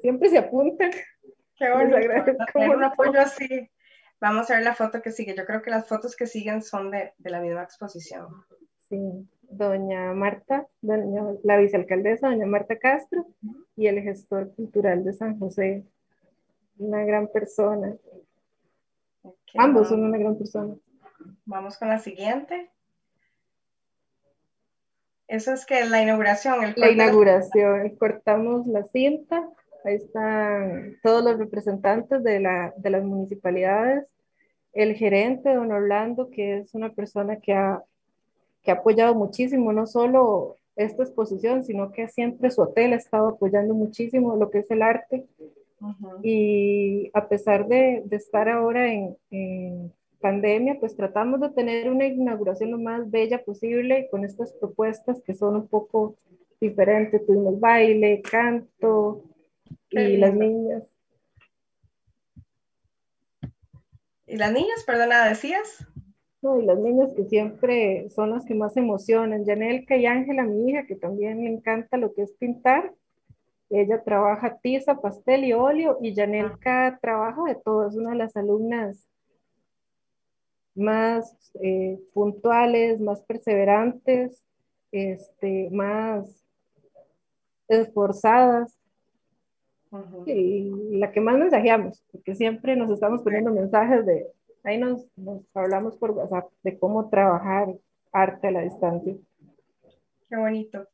siempre 0.00 0.30
se 0.30 0.38
apuntan. 0.38 0.92
Qué 1.56 1.70
bonito, 1.70 1.96
un 2.54 2.84
apoyo 2.84 3.20
así. 3.20 3.68
Vamos 4.20 4.48
a 4.48 4.54
ver 4.54 4.62
la 4.64 4.76
foto 4.76 5.02
que 5.02 5.10
sigue. 5.10 5.34
Yo 5.34 5.44
creo 5.44 5.60
que 5.60 5.70
las 5.70 5.88
fotos 5.88 6.14
que 6.14 6.28
siguen 6.28 6.62
son 6.62 6.92
de, 6.92 7.12
de 7.18 7.30
la 7.30 7.40
misma 7.40 7.64
exposición. 7.64 8.28
Sí, 8.88 8.96
doña 9.42 10.12
Marta, 10.14 10.68
doña, 10.80 11.24
la 11.42 11.56
vicealcaldesa, 11.56 12.28
doña 12.28 12.46
Marta 12.46 12.78
Castro, 12.78 13.26
y 13.74 13.88
el 13.88 14.00
gestor 14.02 14.54
cultural 14.54 15.02
de 15.02 15.12
San 15.12 15.36
José, 15.40 15.84
una 16.78 17.04
gran 17.04 17.26
persona. 17.26 17.96
Ambos 19.56 19.88
son 19.88 20.04
una 20.04 20.18
gran 20.18 20.38
persona. 20.38 20.76
Vamos 21.44 21.76
con 21.76 21.88
la 21.88 21.98
siguiente. 21.98 22.70
Eso 25.32 25.54
es 25.54 25.64
que 25.64 25.82
la 25.86 26.02
inauguración. 26.02 26.62
El 26.62 26.74
la 26.76 26.90
inauguración, 26.90 27.96
cortamos 27.96 28.66
la 28.66 28.84
cinta, 28.84 29.48
ahí 29.82 29.94
están 29.94 30.96
todos 31.02 31.24
los 31.24 31.38
representantes 31.38 32.22
de, 32.22 32.38
la, 32.38 32.74
de 32.76 32.90
las 32.90 33.02
municipalidades, 33.02 34.04
el 34.74 34.94
gerente, 34.94 35.54
don 35.54 35.72
Orlando, 35.72 36.28
que 36.28 36.58
es 36.58 36.74
una 36.74 36.92
persona 36.92 37.36
que 37.36 37.54
ha, 37.54 37.82
que 38.62 38.72
ha 38.72 38.74
apoyado 38.74 39.14
muchísimo, 39.14 39.72
no 39.72 39.86
solo 39.86 40.58
esta 40.76 41.02
exposición, 41.02 41.64
sino 41.64 41.92
que 41.92 42.08
siempre 42.08 42.50
su 42.50 42.60
hotel 42.60 42.92
ha 42.92 42.96
estado 42.96 43.28
apoyando 43.28 43.72
muchísimo 43.72 44.36
lo 44.36 44.50
que 44.50 44.58
es 44.58 44.70
el 44.70 44.82
arte. 44.82 45.24
Y 46.22 47.10
a 47.14 47.26
pesar 47.26 47.66
de, 47.68 48.02
de 48.04 48.16
estar 48.16 48.50
ahora 48.50 48.92
en, 48.92 49.16
en 49.30 49.94
pandemia, 50.22 50.78
pues 50.80 50.96
tratamos 50.96 51.40
de 51.40 51.50
tener 51.50 51.90
una 51.90 52.06
inauguración 52.06 52.70
lo 52.70 52.78
más 52.78 53.10
bella 53.10 53.44
posible 53.44 54.08
con 54.10 54.24
estas 54.24 54.52
propuestas 54.54 55.20
que 55.22 55.34
son 55.34 55.56
un 55.56 55.68
poco 55.68 56.16
diferentes. 56.60 57.26
Tuvimos 57.26 57.60
baile, 57.60 58.22
canto 58.22 59.24
y 59.90 60.16
las 60.16 60.34
niñas. 60.34 60.84
¿Y 64.26 64.36
las 64.36 64.52
niñas, 64.52 64.82
perdona, 64.86 65.28
decías? 65.28 65.86
No, 66.40 66.58
y 66.58 66.64
las 66.64 66.78
niñas 66.78 67.12
que 67.14 67.24
siempre 67.24 68.08
son 68.10 68.30
las 68.30 68.46
que 68.46 68.54
más 68.54 68.76
emocionan. 68.78 69.44
Yanelka 69.44 69.96
y 69.96 70.06
Ángela, 70.06 70.44
mi 70.44 70.70
hija, 70.70 70.86
que 70.86 70.96
también 70.96 71.44
le 71.44 71.50
encanta 71.50 71.98
lo 71.98 72.14
que 72.14 72.22
es 72.22 72.32
pintar. 72.32 72.94
Ella 73.68 74.02
trabaja 74.02 74.58
tiza, 74.58 75.00
pastel 75.00 75.44
y 75.44 75.52
óleo 75.52 75.98
y 76.00 76.14
Yanelka 76.14 76.98
trabaja 77.00 77.42
de 77.44 77.54
todo, 77.54 77.88
es 77.88 77.94
una 77.94 78.10
de 78.10 78.16
las 78.16 78.36
alumnas 78.36 79.08
más 80.74 81.36
eh, 81.62 82.00
puntuales, 82.12 83.00
más 83.00 83.20
perseverantes, 83.22 84.44
este, 84.90 85.68
más 85.70 86.44
esforzadas. 87.68 88.78
y 90.26 90.96
la 90.98 91.12
que 91.12 91.20
más 91.20 91.36
mensajeamos, 91.36 92.02
porque 92.10 92.34
siempre 92.34 92.76
nos 92.76 92.90
estamos 92.90 93.22
poniendo 93.22 93.50
mensajes 93.50 94.06
de, 94.06 94.26
ahí 94.64 94.78
nos, 94.78 95.06
nos 95.16 95.42
hablamos 95.54 95.96
por 95.96 96.12
WhatsApp 96.12 96.50
de 96.62 96.78
cómo 96.78 97.10
trabajar 97.10 97.68
arte 98.12 98.48
a 98.48 98.52
la 98.52 98.62
distancia. 98.62 99.14
Qué 100.28 100.36
bonito. 100.36 100.88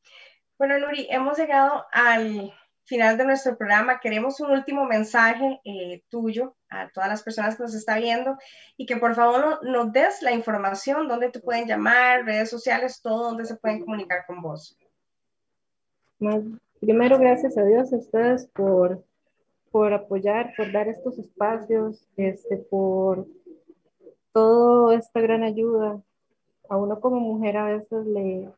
Bueno, 0.59 0.79
Nuri, 0.79 1.07
hemos 1.11 1.39
llegado 1.39 1.85
al 1.93 2.53
final 2.89 3.18
de 3.18 3.24
nuestro 3.24 3.57
programa. 3.57 4.01
Queremos 4.01 4.41
un 4.41 4.51
último 4.51 4.84
mensaje 4.86 5.61
eh, 5.64 6.03
tuyo 6.09 6.57
a 6.70 6.89
todas 6.91 7.09
las 7.09 7.22
personas 7.22 7.57
que 7.57 7.62
nos 7.62 7.74
están 7.74 8.01
viendo 8.01 8.36
y 8.76 8.86
que 8.86 8.97
por 8.97 9.14
favor 9.14 9.61
nos 9.62 9.93
des 9.93 10.22
la 10.22 10.32
información, 10.32 11.07
dónde 11.07 11.30
te 11.30 11.41
pueden 11.41 11.68
llamar, 11.68 12.24
redes 12.24 12.49
sociales, 12.49 13.01
todo 13.03 13.24
donde 13.24 13.45
se 13.45 13.57
pueden 13.57 13.80
comunicar 13.80 14.24
con 14.26 14.41
vos. 14.41 14.76
Primero, 16.80 17.18
gracias 17.18 17.59
a 17.59 17.64
Dios 17.64 17.93
a 17.93 17.97
ustedes 17.97 18.47
por, 18.47 19.05
por 19.70 19.93
apoyar, 19.93 20.55
por 20.57 20.72
dar 20.72 20.89
estos 20.89 21.18
espacios, 21.18 22.07
este, 22.16 22.57
por 22.57 23.26
toda 24.32 24.97
esta 24.97 25.20
gran 25.20 25.43
ayuda. 25.43 26.01
A 26.70 26.76
uno 26.76 27.01
como 27.01 27.20
mujer 27.20 27.57
a 27.57 27.64
veces 27.64 28.07
le, 28.07 28.49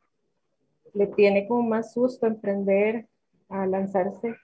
le 0.95 1.07
tiene 1.09 1.49
como 1.49 1.63
más 1.63 1.93
susto 1.93 2.27
emprender, 2.27 3.07
a 3.51 3.67
lanzarse. 3.67 4.35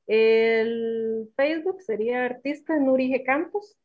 El 0.05 1.31
Facebook 1.35 1.81
sería 1.81 2.25
artista 2.25 2.77
Nurige 2.77 3.23
Campos. 3.23 3.75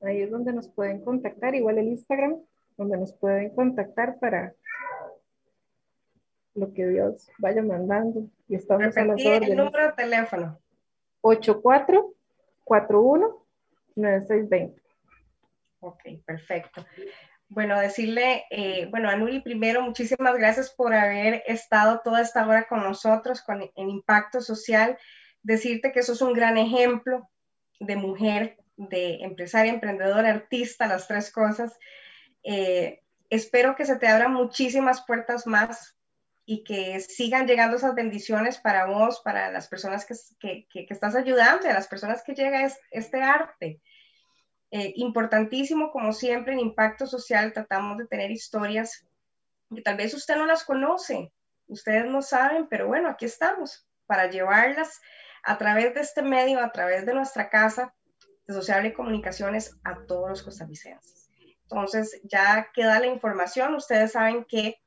Ahí 0.00 0.22
es 0.22 0.30
donde 0.30 0.54
nos 0.54 0.68
pueden 0.68 1.04
contactar, 1.04 1.54
igual 1.54 1.76
el 1.76 1.88
Instagram, 1.88 2.38
donde 2.78 2.96
nos 2.96 3.12
pueden 3.12 3.54
contactar 3.54 4.18
para 4.18 4.54
lo 6.54 6.72
que 6.72 6.86
Dios 6.86 7.28
vaya 7.38 7.62
mandando. 7.62 8.24
Y 8.48 8.54
estamos 8.54 8.96
a 8.96 9.04
las 9.04 9.22
órdenes. 9.22 9.50
el 9.50 9.56
número 9.56 9.86
de 9.86 9.92
teléfono. 9.92 10.58
8441-9620. 13.96 14.74
Ok, 15.80 16.02
perfecto. 16.24 16.86
Bueno, 17.48 17.78
decirle, 17.78 18.44
eh, 18.50 18.86
bueno, 18.90 19.10
a 19.10 19.42
primero, 19.42 19.82
muchísimas 19.82 20.36
gracias 20.36 20.70
por 20.70 20.94
haber 20.94 21.42
estado 21.46 22.00
toda 22.02 22.22
esta 22.22 22.46
hora 22.46 22.66
con 22.66 22.82
nosotros 22.82 23.42
con, 23.42 23.62
en 23.62 23.90
Impacto 23.90 24.40
Social. 24.40 24.96
Decirte 25.42 25.92
que 25.92 26.00
eso 26.00 26.12
es 26.12 26.22
un 26.22 26.32
gran 26.32 26.56
ejemplo 26.56 27.28
de 27.78 27.96
mujer 27.96 28.56
de 28.76 29.16
empresaria, 29.22 29.72
emprendedora, 29.72 30.30
artista, 30.30 30.86
las 30.86 31.08
tres 31.08 31.30
cosas. 31.30 31.78
Eh, 32.42 33.02
espero 33.28 33.76
que 33.76 33.84
se 33.84 33.96
te 33.96 34.08
abran 34.08 34.32
muchísimas 34.32 35.04
puertas 35.04 35.46
más 35.46 35.96
y 36.44 36.64
que 36.64 36.98
sigan 37.00 37.46
llegando 37.46 37.76
esas 37.76 37.94
bendiciones 37.94 38.58
para 38.58 38.86
vos, 38.86 39.20
para 39.24 39.50
las 39.52 39.68
personas 39.68 40.04
que, 40.04 40.66
estás 40.88 41.14
ayudando, 41.14 41.68
a 41.68 41.72
las 41.72 41.88
personas 41.88 42.22
que 42.22 42.34
llega 42.34 42.68
este 42.90 43.22
arte. 43.22 43.80
Eh, 44.70 44.92
importantísimo, 44.96 45.90
como 45.90 46.12
siempre, 46.12 46.54
en 46.54 46.60
Impacto 46.60 47.06
Social 47.06 47.52
tratamos 47.52 47.98
de 47.98 48.06
tener 48.06 48.30
historias 48.30 49.06
que 49.74 49.82
tal 49.82 49.96
vez 49.96 50.14
usted 50.14 50.36
no 50.36 50.46
las 50.46 50.64
conoce, 50.64 51.32
ustedes 51.66 52.06
no 52.06 52.22
saben, 52.22 52.66
pero 52.68 52.86
bueno, 52.86 53.08
aquí 53.08 53.26
estamos 53.26 53.86
para 54.06 54.28
llevarlas 54.30 55.00
a 55.42 55.58
través 55.58 55.94
de 55.94 56.00
este 56.00 56.22
medio, 56.22 56.60
a 56.60 56.72
través 56.72 57.06
de 57.06 57.14
nuestra 57.14 57.50
casa, 57.50 57.94
de 58.46 58.54
Sociable 58.54 58.92
Comunicaciones 58.92 59.78
a 59.84 60.04
todos 60.06 60.28
los 60.28 60.42
costarricenses. 60.42 61.30
Entonces, 61.62 62.20
ya 62.24 62.70
queda 62.74 63.00
la 63.00 63.06
información. 63.06 63.74
Ustedes 63.74 64.12
saben 64.12 64.44
que 64.44 64.82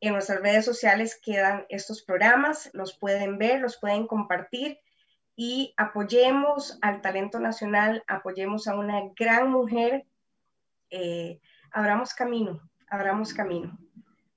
en 0.00 0.14
nuestras 0.14 0.40
redes 0.40 0.64
sociales 0.64 1.20
quedan 1.22 1.66
estos 1.68 2.02
programas, 2.02 2.70
los 2.72 2.96
pueden 2.96 3.38
ver, 3.38 3.60
los 3.60 3.78
pueden 3.78 4.06
compartir 4.06 4.80
y 5.36 5.74
apoyemos 5.76 6.78
al 6.82 7.02
talento 7.02 7.38
nacional, 7.38 8.02
apoyemos 8.06 8.66
a 8.66 8.74
una 8.74 9.00
gran 9.14 9.50
mujer, 9.50 10.06
eh, 10.90 11.40
abramos 11.70 12.14
camino, 12.14 12.60
abramos 12.88 13.34
camino 13.34 13.78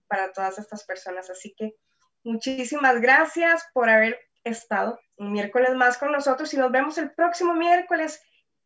para 0.08 0.32
todas 0.32 0.60
estas 0.60 0.84
personas. 0.84 1.30
Así 1.30 1.54
que 1.58 1.76
muchísimas 2.24 3.02
gracias 3.02 3.66
por 3.74 3.90
haber 3.90 4.20
estado 4.44 5.00
un 5.18 5.32
miércoles 5.32 5.74
más 5.76 5.98
con 5.98 6.12
nosotros 6.12 6.54
y 6.54 6.58
nos 6.58 6.72
vemos 6.72 6.98
el 6.98 7.12
próximo 7.12 7.54
miércoles 7.54 8.22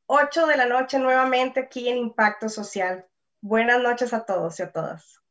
8 0.08 0.48
de 0.48 0.58
la 0.58 0.66
noche 0.66 1.00
nuevamente 1.00 1.60
aquí 1.60 1.90
en 1.90 1.98
Impacto 1.98 2.50
Social. 2.50 3.06
Buenas 3.42 3.82
noches 3.82 4.14
a 4.14 4.26
todos 4.26 4.60
y 4.60 4.64
a 4.64 4.72
todas. 4.72 5.22